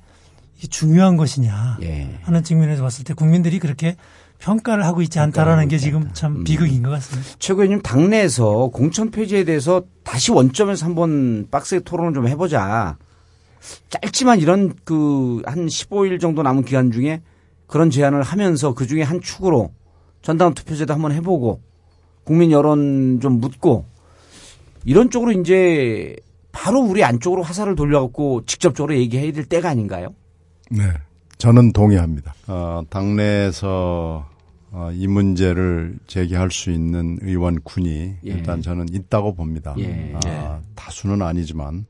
[0.68, 2.18] 중요한 것이냐 예.
[2.22, 3.96] 하는 측면에서 봤을 때 국민들이 그렇게
[4.40, 6.10] 평가를 하고 있지 않다라는 게 지금 음.
[6.12, 7.30] 참 비극인 것 같습니다.
[7.38, 12.98] 최고위원님 당내에서 공천 폐지에 대해서 다시 원점에서 한번 빡세게 토론을 좀 해보자.
[13.88, 17.22] 짧지만 이런 그 한 15일 정도 남은 기간 중에
[17.70, 19.72] 그런 제안을 하면서 그 중에 한 축으로
[20.22, 21.60] 전당 투표제도 한번 해보고
[22.24, 23.86] 국민 여론 좀 묻고
[24.84, 26.16] 이런 쪽으로 이제
[26.50, 30.14] 바로 우리 안쪽으로 화살을 돌려갖고 직접적으로 얘기해야 될 때가 아닌가요?
[30.68, 30.82] 네.
[31.38, 32.34] 저는 동의합니다.
[32.48, 34.28] 어, 당내에서
[34.72, 38.30] 어, 이 문제를 제기할 수 있는 의원군이 예.
[38.30, 39.76] 일단 저는 있다고 봅니다.
[39.78, 40.12] 예.
[40.26, 41.86] 아, 다수는 아니지만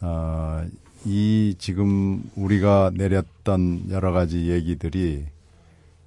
[0.00, 0.64] 어,
[1.06, 5.24] 이 지금 우리가 내렸던 여러 가지 얘기들이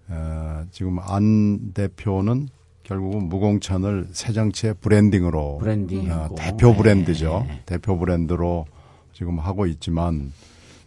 [0.10, 2.50] 어, 지금 안 대표는
[2.84, 6.12] 결국은 무공천을 새 정치의 branding으로 branding.
[6.12, 7.48] 어, 대표 브랜드죠.
[7.66, 8.66] 대표 브랜드로
[9.14, 10.34] 지금 하고 있지만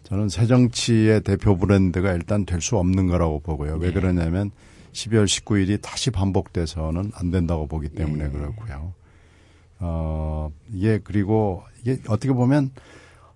[0.03, 3.77] 저는 새 정치의 대표 브랜드가 일단 될 수 없는 거라고 보고요.
[3.77, 4.51] 왜 그러냐면
[4.91, 8.93] 12월 19일이 다시 반복돼서는 안 된다고 보기 때문에 그렇고요.
[9.79, 12.69] 어, 이게 그리고 이게 어떻게 보면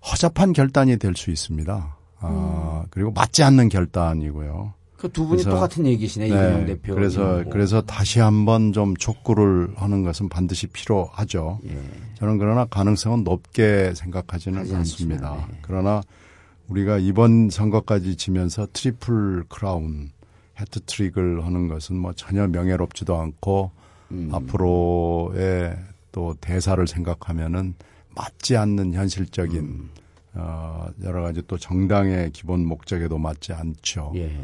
[0.04, 1.96] 허접한 결단이 될 수 있습니다.
[2.20, 4.74] 아, 그리고 맞지 않는 결단이고요.
[4.96, 6.94] 그 두 분이 그래서- 똑같은 얘기시네 이근영 대표.
[6.94, 11.60] 그래서 그래서 다시 한번 좀 촉구를 하는 것은 반드시 필요하죠.
[11.68, 11.78] 예.
[12.16, 15.28] 저는 그러나 가능성은 높게 생각하지는 하지 않습니다.
[15.30, 15.58] 않지만, 네.
[15.62, 16.02] 그러나
[16.66, 20.10] 우리가 이번 선거까지 지면서 트리플 크라운
[20.60, 23.70] 해트트릭을 하는 것은 뭐 전혀 명예롭지도 않고
[24.10, 24.30] 음.
[24.32, 25.76] 앞으로의
[26.10, 27.74] 또 대사를 생각하면은
[28.18, 29.90] 맞지 않는 현실적인 음.
[30.34, 34.12] 어 여러 가지 또 정당의 기본 목적에도 맞지 않죠.
[34.16, 34.36] 예.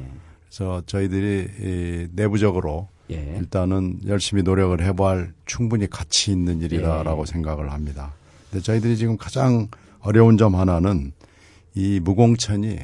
[0.49, 3.37] 그래서 저희들이 이 내부적으로 예.
[3.39, 7.27] 일단은 열심히 노력을 해볼 충분히 가치 있는 일이다라고 예.
[7.33, 8.13] 생각을 합니다.
[8.51, 9.69] 근데 저희들이 지금 가장
[10.01, 11.13] 어려운 점 하나는
[11.75, 12.79] 이 무공천이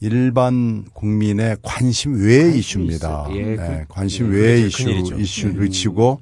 [0.00, 3.26] 일반 국민의 관심 외의 이슈입니다.
[3.30, 5.18] 예, 네, 그- 관심 예, 외의 이슈, 큰일이죠.
[5.18, 6.20] 이슈, 이슈고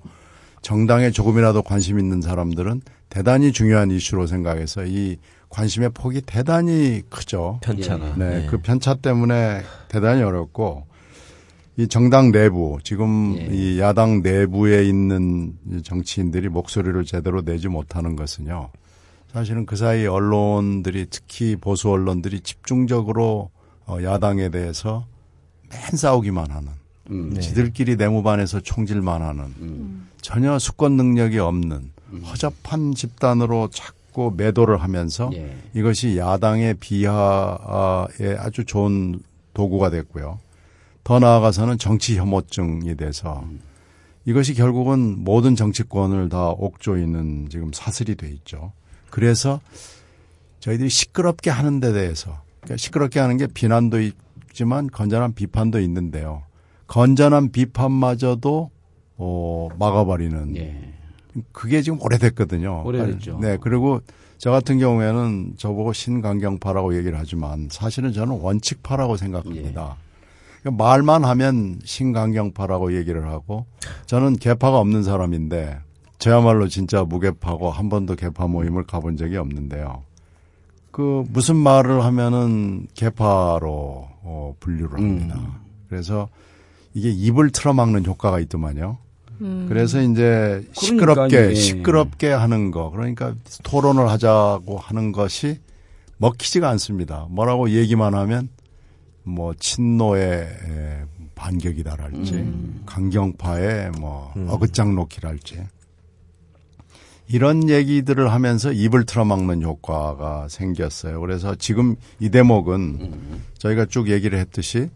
[0.60, 2.82] 정당에 조금이라도 관심 있는 사람들은
[3.12, 5.18] 대단히 중요한 이슈로 생각해서 이
[5.50, 7.60] 관심의 폭이 대단히 크죠.
[7.62, 8.14] 편차가.
[8.16, 8.46] 네, 예.
[8.46, 10.86] 그 편차 때문에 대단히 어렵고
[11.76, 13.48] 이 정당 내부 지금 예.
[13.52, 18.70] 이 야당 내부에 있는 이 정치인들이 목소리를 제대로 내지 못하는 것은요.
[19.30, 23.50] 사실은 그 사이 언론들이 특히 보수 언론들이 집중적으로
[23.84, 25.04] 어, 야당에 대해서
[25.68, 26.70] 맨 싸우기만 하는
[27.10, 27.38] 음.
[27.38, 31.90] 지들끼리 내무반에서 총질만 하는 전혀 수권 능력이 없는
[32.20, 35.56] 허접한 집단으로 자꾸 매도를 하면서 예.
[35.74, 39.20] 이것이 야당의 비하에 아주 좋은
[39.54, 40.38] 도구가 됐고요.
[41.04, 43.44] 더 나아가서는 정치 혐오증이 돼서
[44.24, 48.72] 이것이 결국은 모든 정치권을 다 옥조이는 지금 사슬이 돼 있죠.
[49.10, 49.60] 그래서
[50.60, 53.98] 저희들이 시끄럽게 하는 데 대해서 그러니까 시끄럽게 하는 게 비난도
[54.50, 56.44] 있지만 건전한 비판도 있는데요.
[56.86, 58.70] 건전한 비판마저도
[59.16, 60.92] 어 막아버리는 예.
[61.52, 62.82] 그게 지금 오래됐거든요.
[62.84, 63.38] 오래됐죠.
[63.40, 64.00] 네, 그리고
[64.38, 69.96] 저 같은 경우에는 저보고 신강경파라고 얘기를 하지만 사실은 저는 원칙파라고 생각합니다.
[70.60, 73.66] 그러니까 말만 하면 신강경파라고 얘기를 하고
[74.06, 75.78] 저는 개파가 없는 사람인데
[76.18, 80.02] 저야말로 진짜 무개파고 한 번도 개파 모임을 가본 적이 없는데요.
[80.92, 85.40] 그 무슨 말을 하면은 개파로 어, 분류를 합니다.
[85.88, 86.28] 그래서
[86.94, 88.98] 이게 입을 틀어막는 효과가 있더만요.
[89.68, 91.54] 그래서 이제 시끄럽게 그러니까요, 예.
[91.54, 92.90] 시끄럽게 하는 거.
[92.90, 95.58] 그러니까 토론을 하자고 하는 것이
[96.18, 97.26] 먹히지가 않습니다.
[97.30, 98.48] 뭐라고 얘기만 하면
[99.24, 101.04] 뭐 친노의 에,
[101.34, 102.52] 반격이다랄지
[102.86, 105.62] 강경파의 뭐 어깃장 놓기랄지.
[107.28, 111.20] 이런 얘기들을 하면서 입을 틀어막는 효과가 생겼어요.
[111.20, 114.90] 그래서 지금 이 대목은 저희가 쭉 얘기를 했듯이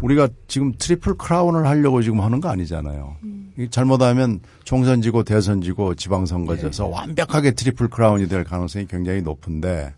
[0.00, 3.16] 우리가 지금 트리플 크라운을 하려고 지금 하는 거 아니잖아요.
[3.56, 9.94] 이게 잘못하면 총선 지고 대선 지고 지방선거 져서 완벽하게 트리플 크라운이 될 가능성이 굉장히 높은데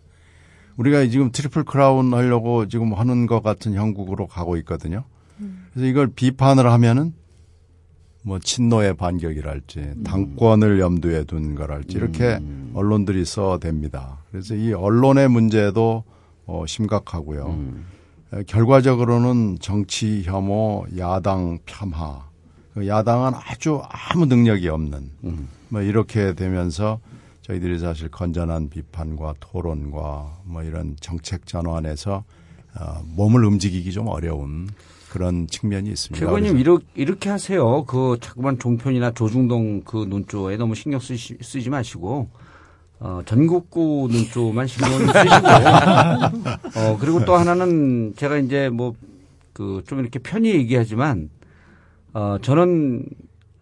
[0.77, 5.05] 우리가 지금 트리플 크라운 하려고 지금 하는 것 같은 형국으로 가고 있거든요.
[5.73, 7.13] 그래서 이걸 비판을 하면은
[8.23, 12.39] 뭐 친노의 반격이랄지 당권을 염두에 둔 거랄지 이렇게
[12.73, 14.17] 언론들이 써댑니다.
[14.31, 16.03] 그래서 이 언론의 문제도
[16.47, 17.47] 어, 심각하고요.
[17.47, 17.94] 에,
[18.43, 22.25] 결과적으로는 정치 혐오, 야당 폄하.
[22.73, 25.09] 그 야당은 아주 아무 능력이 없는
[25.69, 26.99] 뭐 이렇게 되면서
[27.43, 32.23] 저희들이 사실 건전한 비판과 토론과 뭐 이런 정책 전환에서
[32.77, 34.67] 어, 몸을 움직이기 좀 어려운
[35.09, 36.25] 그런 측면이 있습니다.
[36.25, 37.85] 최고님 이렇게, 이렇게 하세요.
[37.85, 42.27] 그 자꾸만 종편이나 조중동 그 논조에 너무 신경 쓰시, 쓰지 마시고
[42.99, 45.47] 어, 전국구 논조만 신경 쓰시고
[46.79, 48.93] 어, 그리고 또 하나는 제가 이제 뭐
[49.55, 51.29] 그 좀 이렇게 편히 얘기하지만
[52.13, 53.05] 어, 저는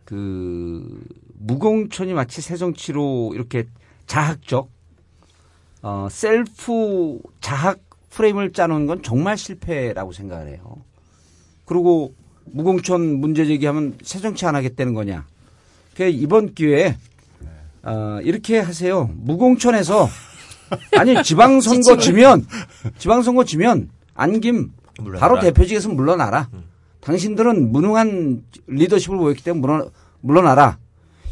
[0.06, 1.04] 그
[1.38, 3.66] 무공천이 마치 새 정치로 이렇게
[4.08, 4.72] 자학적
[5.84, 7.80] 어, 셀프 자학
[8.10, 10.78] 프레임을 짜놓은 건 정말 실패라고 생각을 해요.
[11.66, 12.16] 그리고
[12.46, 15.28] 무공천 문제 제기하면 새 정치 안 하겠다는 거냐.
[15.96, 16.98] 그 이번 기회에
[17.84, 19.10] 어, 이렇게 하세요.
[19.16, 20.08] 무공천에서
[20.98, 22.46] 아니 지방선거 지면
[22.98, 24.72] 지방선거 지면 안김
[25.20, 26.50] 바로 대표직에서 물러나라.
[27.02, 29.90] 당신들은 무능한 리더십을 보였기 때문에 물러,
[30.22, 30.78] 물러나라.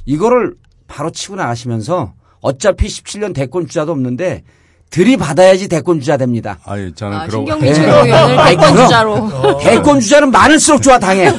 [0.06, 0.56] 이거를
[0.88, 4.44] 바로 치고 나가시면서 어차피 17년 대권 주자도 없는데
[4.92, 6.60] 들이받아야지 대권 주자 됩니다.
[6.66, 7.74] 아니 저는 아, 그러고 신경민 예.
[7.74, 8.86] 최고위원을 아이, 대권 그럼.
[8.88, 9.58] 주자로.
[9.64, 11.34] 대권 주자는 많을수록 좋아 당해.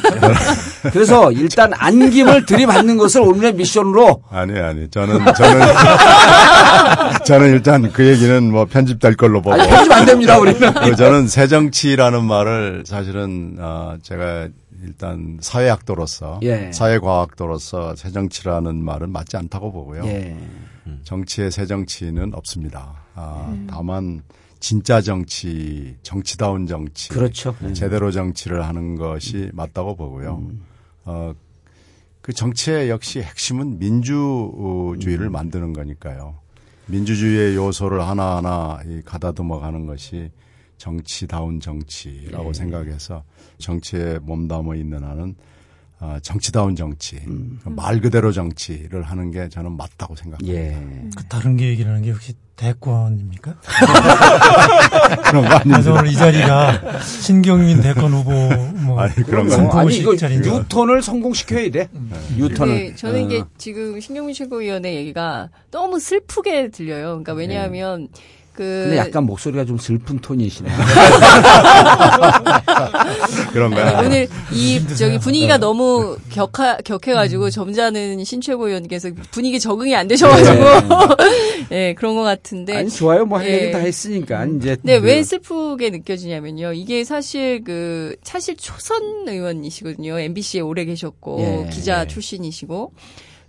[0.91, 5.67] 그래서 일단 안김을 들이받는 것을 오늘의 미션으로 아니 아니 저는 저는
[7.25, 10.73] 저는 일단 그 얘기는 뭐 편집될 걸로 보고 아니, 편집 안 됩니다 우리는.
[10.73, 14.47] 그 저는 새정치라는 말을 사실은 어 제가
[14.83, 16.71] 일단 사회학도로서 예.
[16.71, 20.03] 사회과학도로서 새정치라는 말은 맞지 않다고 보고요.
[20.05, 20.37] 예.
[21.03, 23.03] 정치의 새정치는 없습니다.
[23.15, 24.21] 아, 다만
[24.59, 27.55] 진짜 정치, 정치다운 정치, 그렇죠.
[27.73, 30.41] 제대로 정치를 하는 것이 맞다고 보고요.
[31.05, 31.33] 어,
[32.21, 36.35] 그 정치의 역시 핵심은 민주주의를 만드는 거니까요.
[36.85, 40.31] 민주주의의 요소를 하나하나 이 가다듬어 가는 것이
[40.83, 43.23] 정치다운 정치라고 생각해서
[43.57, 45.35] 정치에 몸담아 있는 한은
[45.99, 47.21] 아, 정치다운 정치,
[47.63, 50.53] 말 그대로 정치를 하는 게 저는 맞다고 생각합니다.
[50.53, 50.77] 예.
[51.15, 53.55] 그 다른 게 얘기라는 게 혹시 대권입니까?
[55.23, 55.93] 그런 거 그래서 아닙니다.
[55.93, 58.31] 오늘 이 자리가 신경민 대권 후보
[58.81, 60.13] 뭐 아니, 그런 거 아니 이거.
[60.13, 61.87] 유턴을 성공시켜야 돼.
[62.35, 62.75] 유턴을.
[62.75, 63.25] 네, 저는 어.
[63.25, 67.05] 이게 지금 신경민 최고위원의 얘기가 너무 슬프게 들려요.
[67.23, 68.09] 그러니까 왜냐하면
[68.53, 70.69] 그 근데 약간 목소리가 좀 슬픈 톤이시네.
[73.51, 74.01] 그런가요?
[74.01, 74.05] 네.
[74.07, 80.63] 오늘 이 저기 분위기가 너무 격하 격해가지고 점잖은 신최고 의원께서 분위기 적응이 안 되셔가지고
[81.71, 83.25] 예 그런 것 같은데 아니 좋아요.
[83.25, 83.53] 뭐할 예.
[83.53, 84.77] 얘기 다 했으니까 이제.
[84.83, 86.73] 네, 그- 왜 슬프게 느껴지냐면요.
[86.73, 90.19] 이게 사실 그, 사실 초선 의원이시거든요.
[90.19, 92.07] MBC에 오래 계셨고, 예, 기자 예.
[92.07, 92.91] 출신이시고.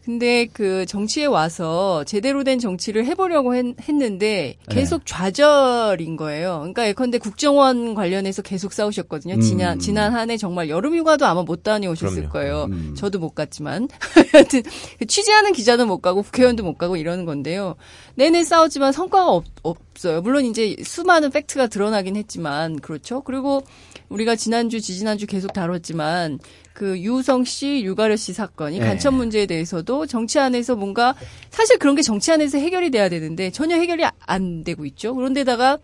[0.05, 5.05] 근데 그 정치에 와서 제대로 된 정치를 해보려고 했, 는데 계속 예.
[5.07, 6.59] 좌절인 거예요.
[6.59, 9.41] 그러니까 예컨대 국정원 관련해서 계속 싸우셨거든요.
[9.41, 9.79] 지난, 음.
[9.79, 12.33] 지난 한 해 정말 여름휴가도 아마 못 다녀오셨을 그럼요.
[12.33, 12.65] 거예요.
[12.71, 12.95] 음.
[12.97, 13.89] 저도 못 갔지만.
[14.33, 14.63] 하여튼
[15.07, 17.77] 취재하는 기자는 못 가고 국회의원도 못 가고 이러는 건데요.
[18.15, 20.21] 내내 싸웠지만 성과가 없, 없 어요.
[20.21, 23.23] 물론 이제 수많은 팩트가 드러나긴 했지만 그렇죠.
[23.23, 23.63] 그리고
[24.09, 26.39] 우리가 지난주 지지난주 계속 다뤘지만
[26.73, 28.87] 그 유성 씨, 유가려 씨 사건, 이 네.
[28.87, 31.15] 간첩 문제에 대해서도 정치 안에서 뭔가
[31.51, 35.15] 사실 그런 게 정치 안에서 해결이 돼야 되는데 전혀 해결이 안 되고 있죠.
[35.15, 35.79] 그런데다가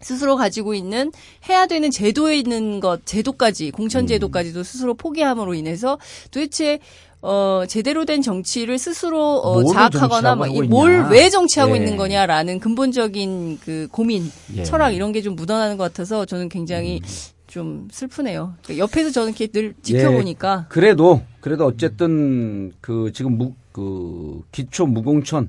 [0.00, 1.10] 스스로 가지고 있는
[1.48, 5.98] 해야 되는 제도에 있는 것 제도까지 공천 제도까지도 스스로 포기함으로 인해서
[6.30, 6.78] 도대체
[7.20, 10.68] 어 제대로 된 정치를 스스로 어 자학하거나 정치하고 있냐.
[10.68, 11.76] 뭘왜 정치하고 예.
[11.80, 14.62] 있는 거냐라는 근본적인 그 고민, 예.
[14.62, 17.00] 철학 이런 게 좀 묻어나는 것 같아서 저는 굉장히
[17.48, 18.54] 좀 슬프네요.
[18.62, 25.48] 그러니까 옆에서 저는 이렇게 늘 지켜보니까 그래도 그래도 어쨌든 그 지금 무, 그 기초 무공천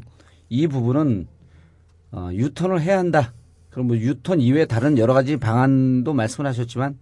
[0.49, 1.27] 이 부분은
[2.11, 3.33] 어, 유턴을 해야 한다.
[3.69, 6.97] 그럼 뭐 유턴 이외에 다른 여러 가지 방안도 말씀을 하셨지만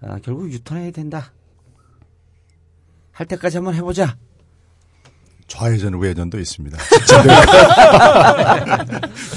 [0.00, 1.32] 아, 결국 유턴해야 된다.
[3.16, 4.14] 할 때까지 한번 해보자.
[5.48, 6.76] 좌회전 우회전도 있습니다.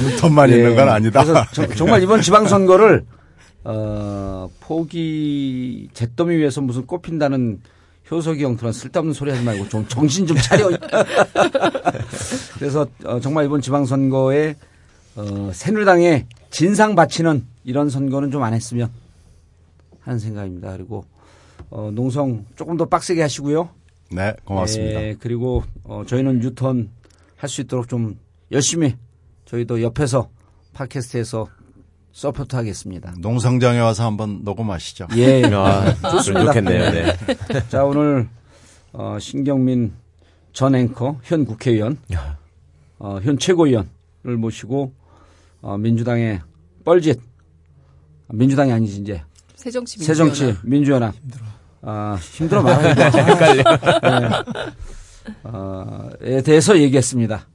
[0.01, 0.55] 유턴만 예.
[0.57, 1.23] 있는 건 아니다.
[1.23, 3.05] 그래서 정- 정말 이번 지방선거를
[3.63, 7.61] 어, 포기 잿더미 위에서 무슨 꼽힌다는
[8.11, 10.71] 효석이 형처럼 쓸데없는 소리 하지 말고 좀 정신 좀 차려.
[12.55, 14.55] 그래서 어, 정말 이번 지방선거에
[15.15, 18.89] 어, 새누리당에 진상 바치는 이런 선거는 좀 안 했으면
[20.01, 20.71] 하는 생각입니다.
[20.75, 21.05] 그리고
[21.69, 23.69] 어, 농성 조금 더 빡세게 하시고요.
[24.11, 25.01] 네, 고맙습니다.
[25.03, 26.89] 예, 그리고 어, 저희는 유턴
[27.35, 28.17] 할 수 있도록 좀
[28.51, 28.95] 열심히
[29.45, 30.29] 저희도 옆에서
[30.73, 31.47] 팟캐스트에서
[32.11, 33.13] support 하겠습니다.
[33.19, 35.07] 농성장에 와서 한번 녹음하시죠.
[35.15, 36.45] 예, 아, 좋습니다.
[36.47, 36.91] 좋겠네요.
[36.91, 37.15] 네.
[37.69, 38.27] 자 오늘
[38.91, 39.93] 어, 신경민
[40.51, 41.97] 전 앵커 현 국회의원,
[42.97, 43.85] 어, 현 최고위원을
[44.37, 44.91] 모시고
[45.61, 46.41] 어, 민주당의
[46.83, 47.21] 뻘짓
[48.29, 49.21] 민주당이 아니지 이제
[49.55, 50.65] 새정치 새정치 민주연합.
[50.65, 51.15] 민주연합
[51.81, 53.63] 아 힘들어 말하기도 헷갈려.
[55.43, 57.47] 어, 에 대해서 얘기했습니다.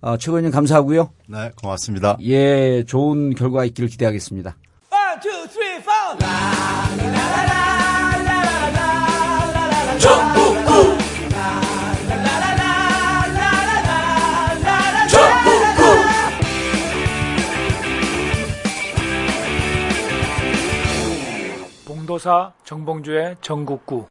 [0.00, 1.10] 어, 최고위원님 감사하고요.
[1.28, 2.16] 네, 고맙습니다.
[2.22, 4.56] 예, 좋은 결과 있기를 기대하겠습니다.
[22.10, 24.06] 봉도사 정봉주의 전국구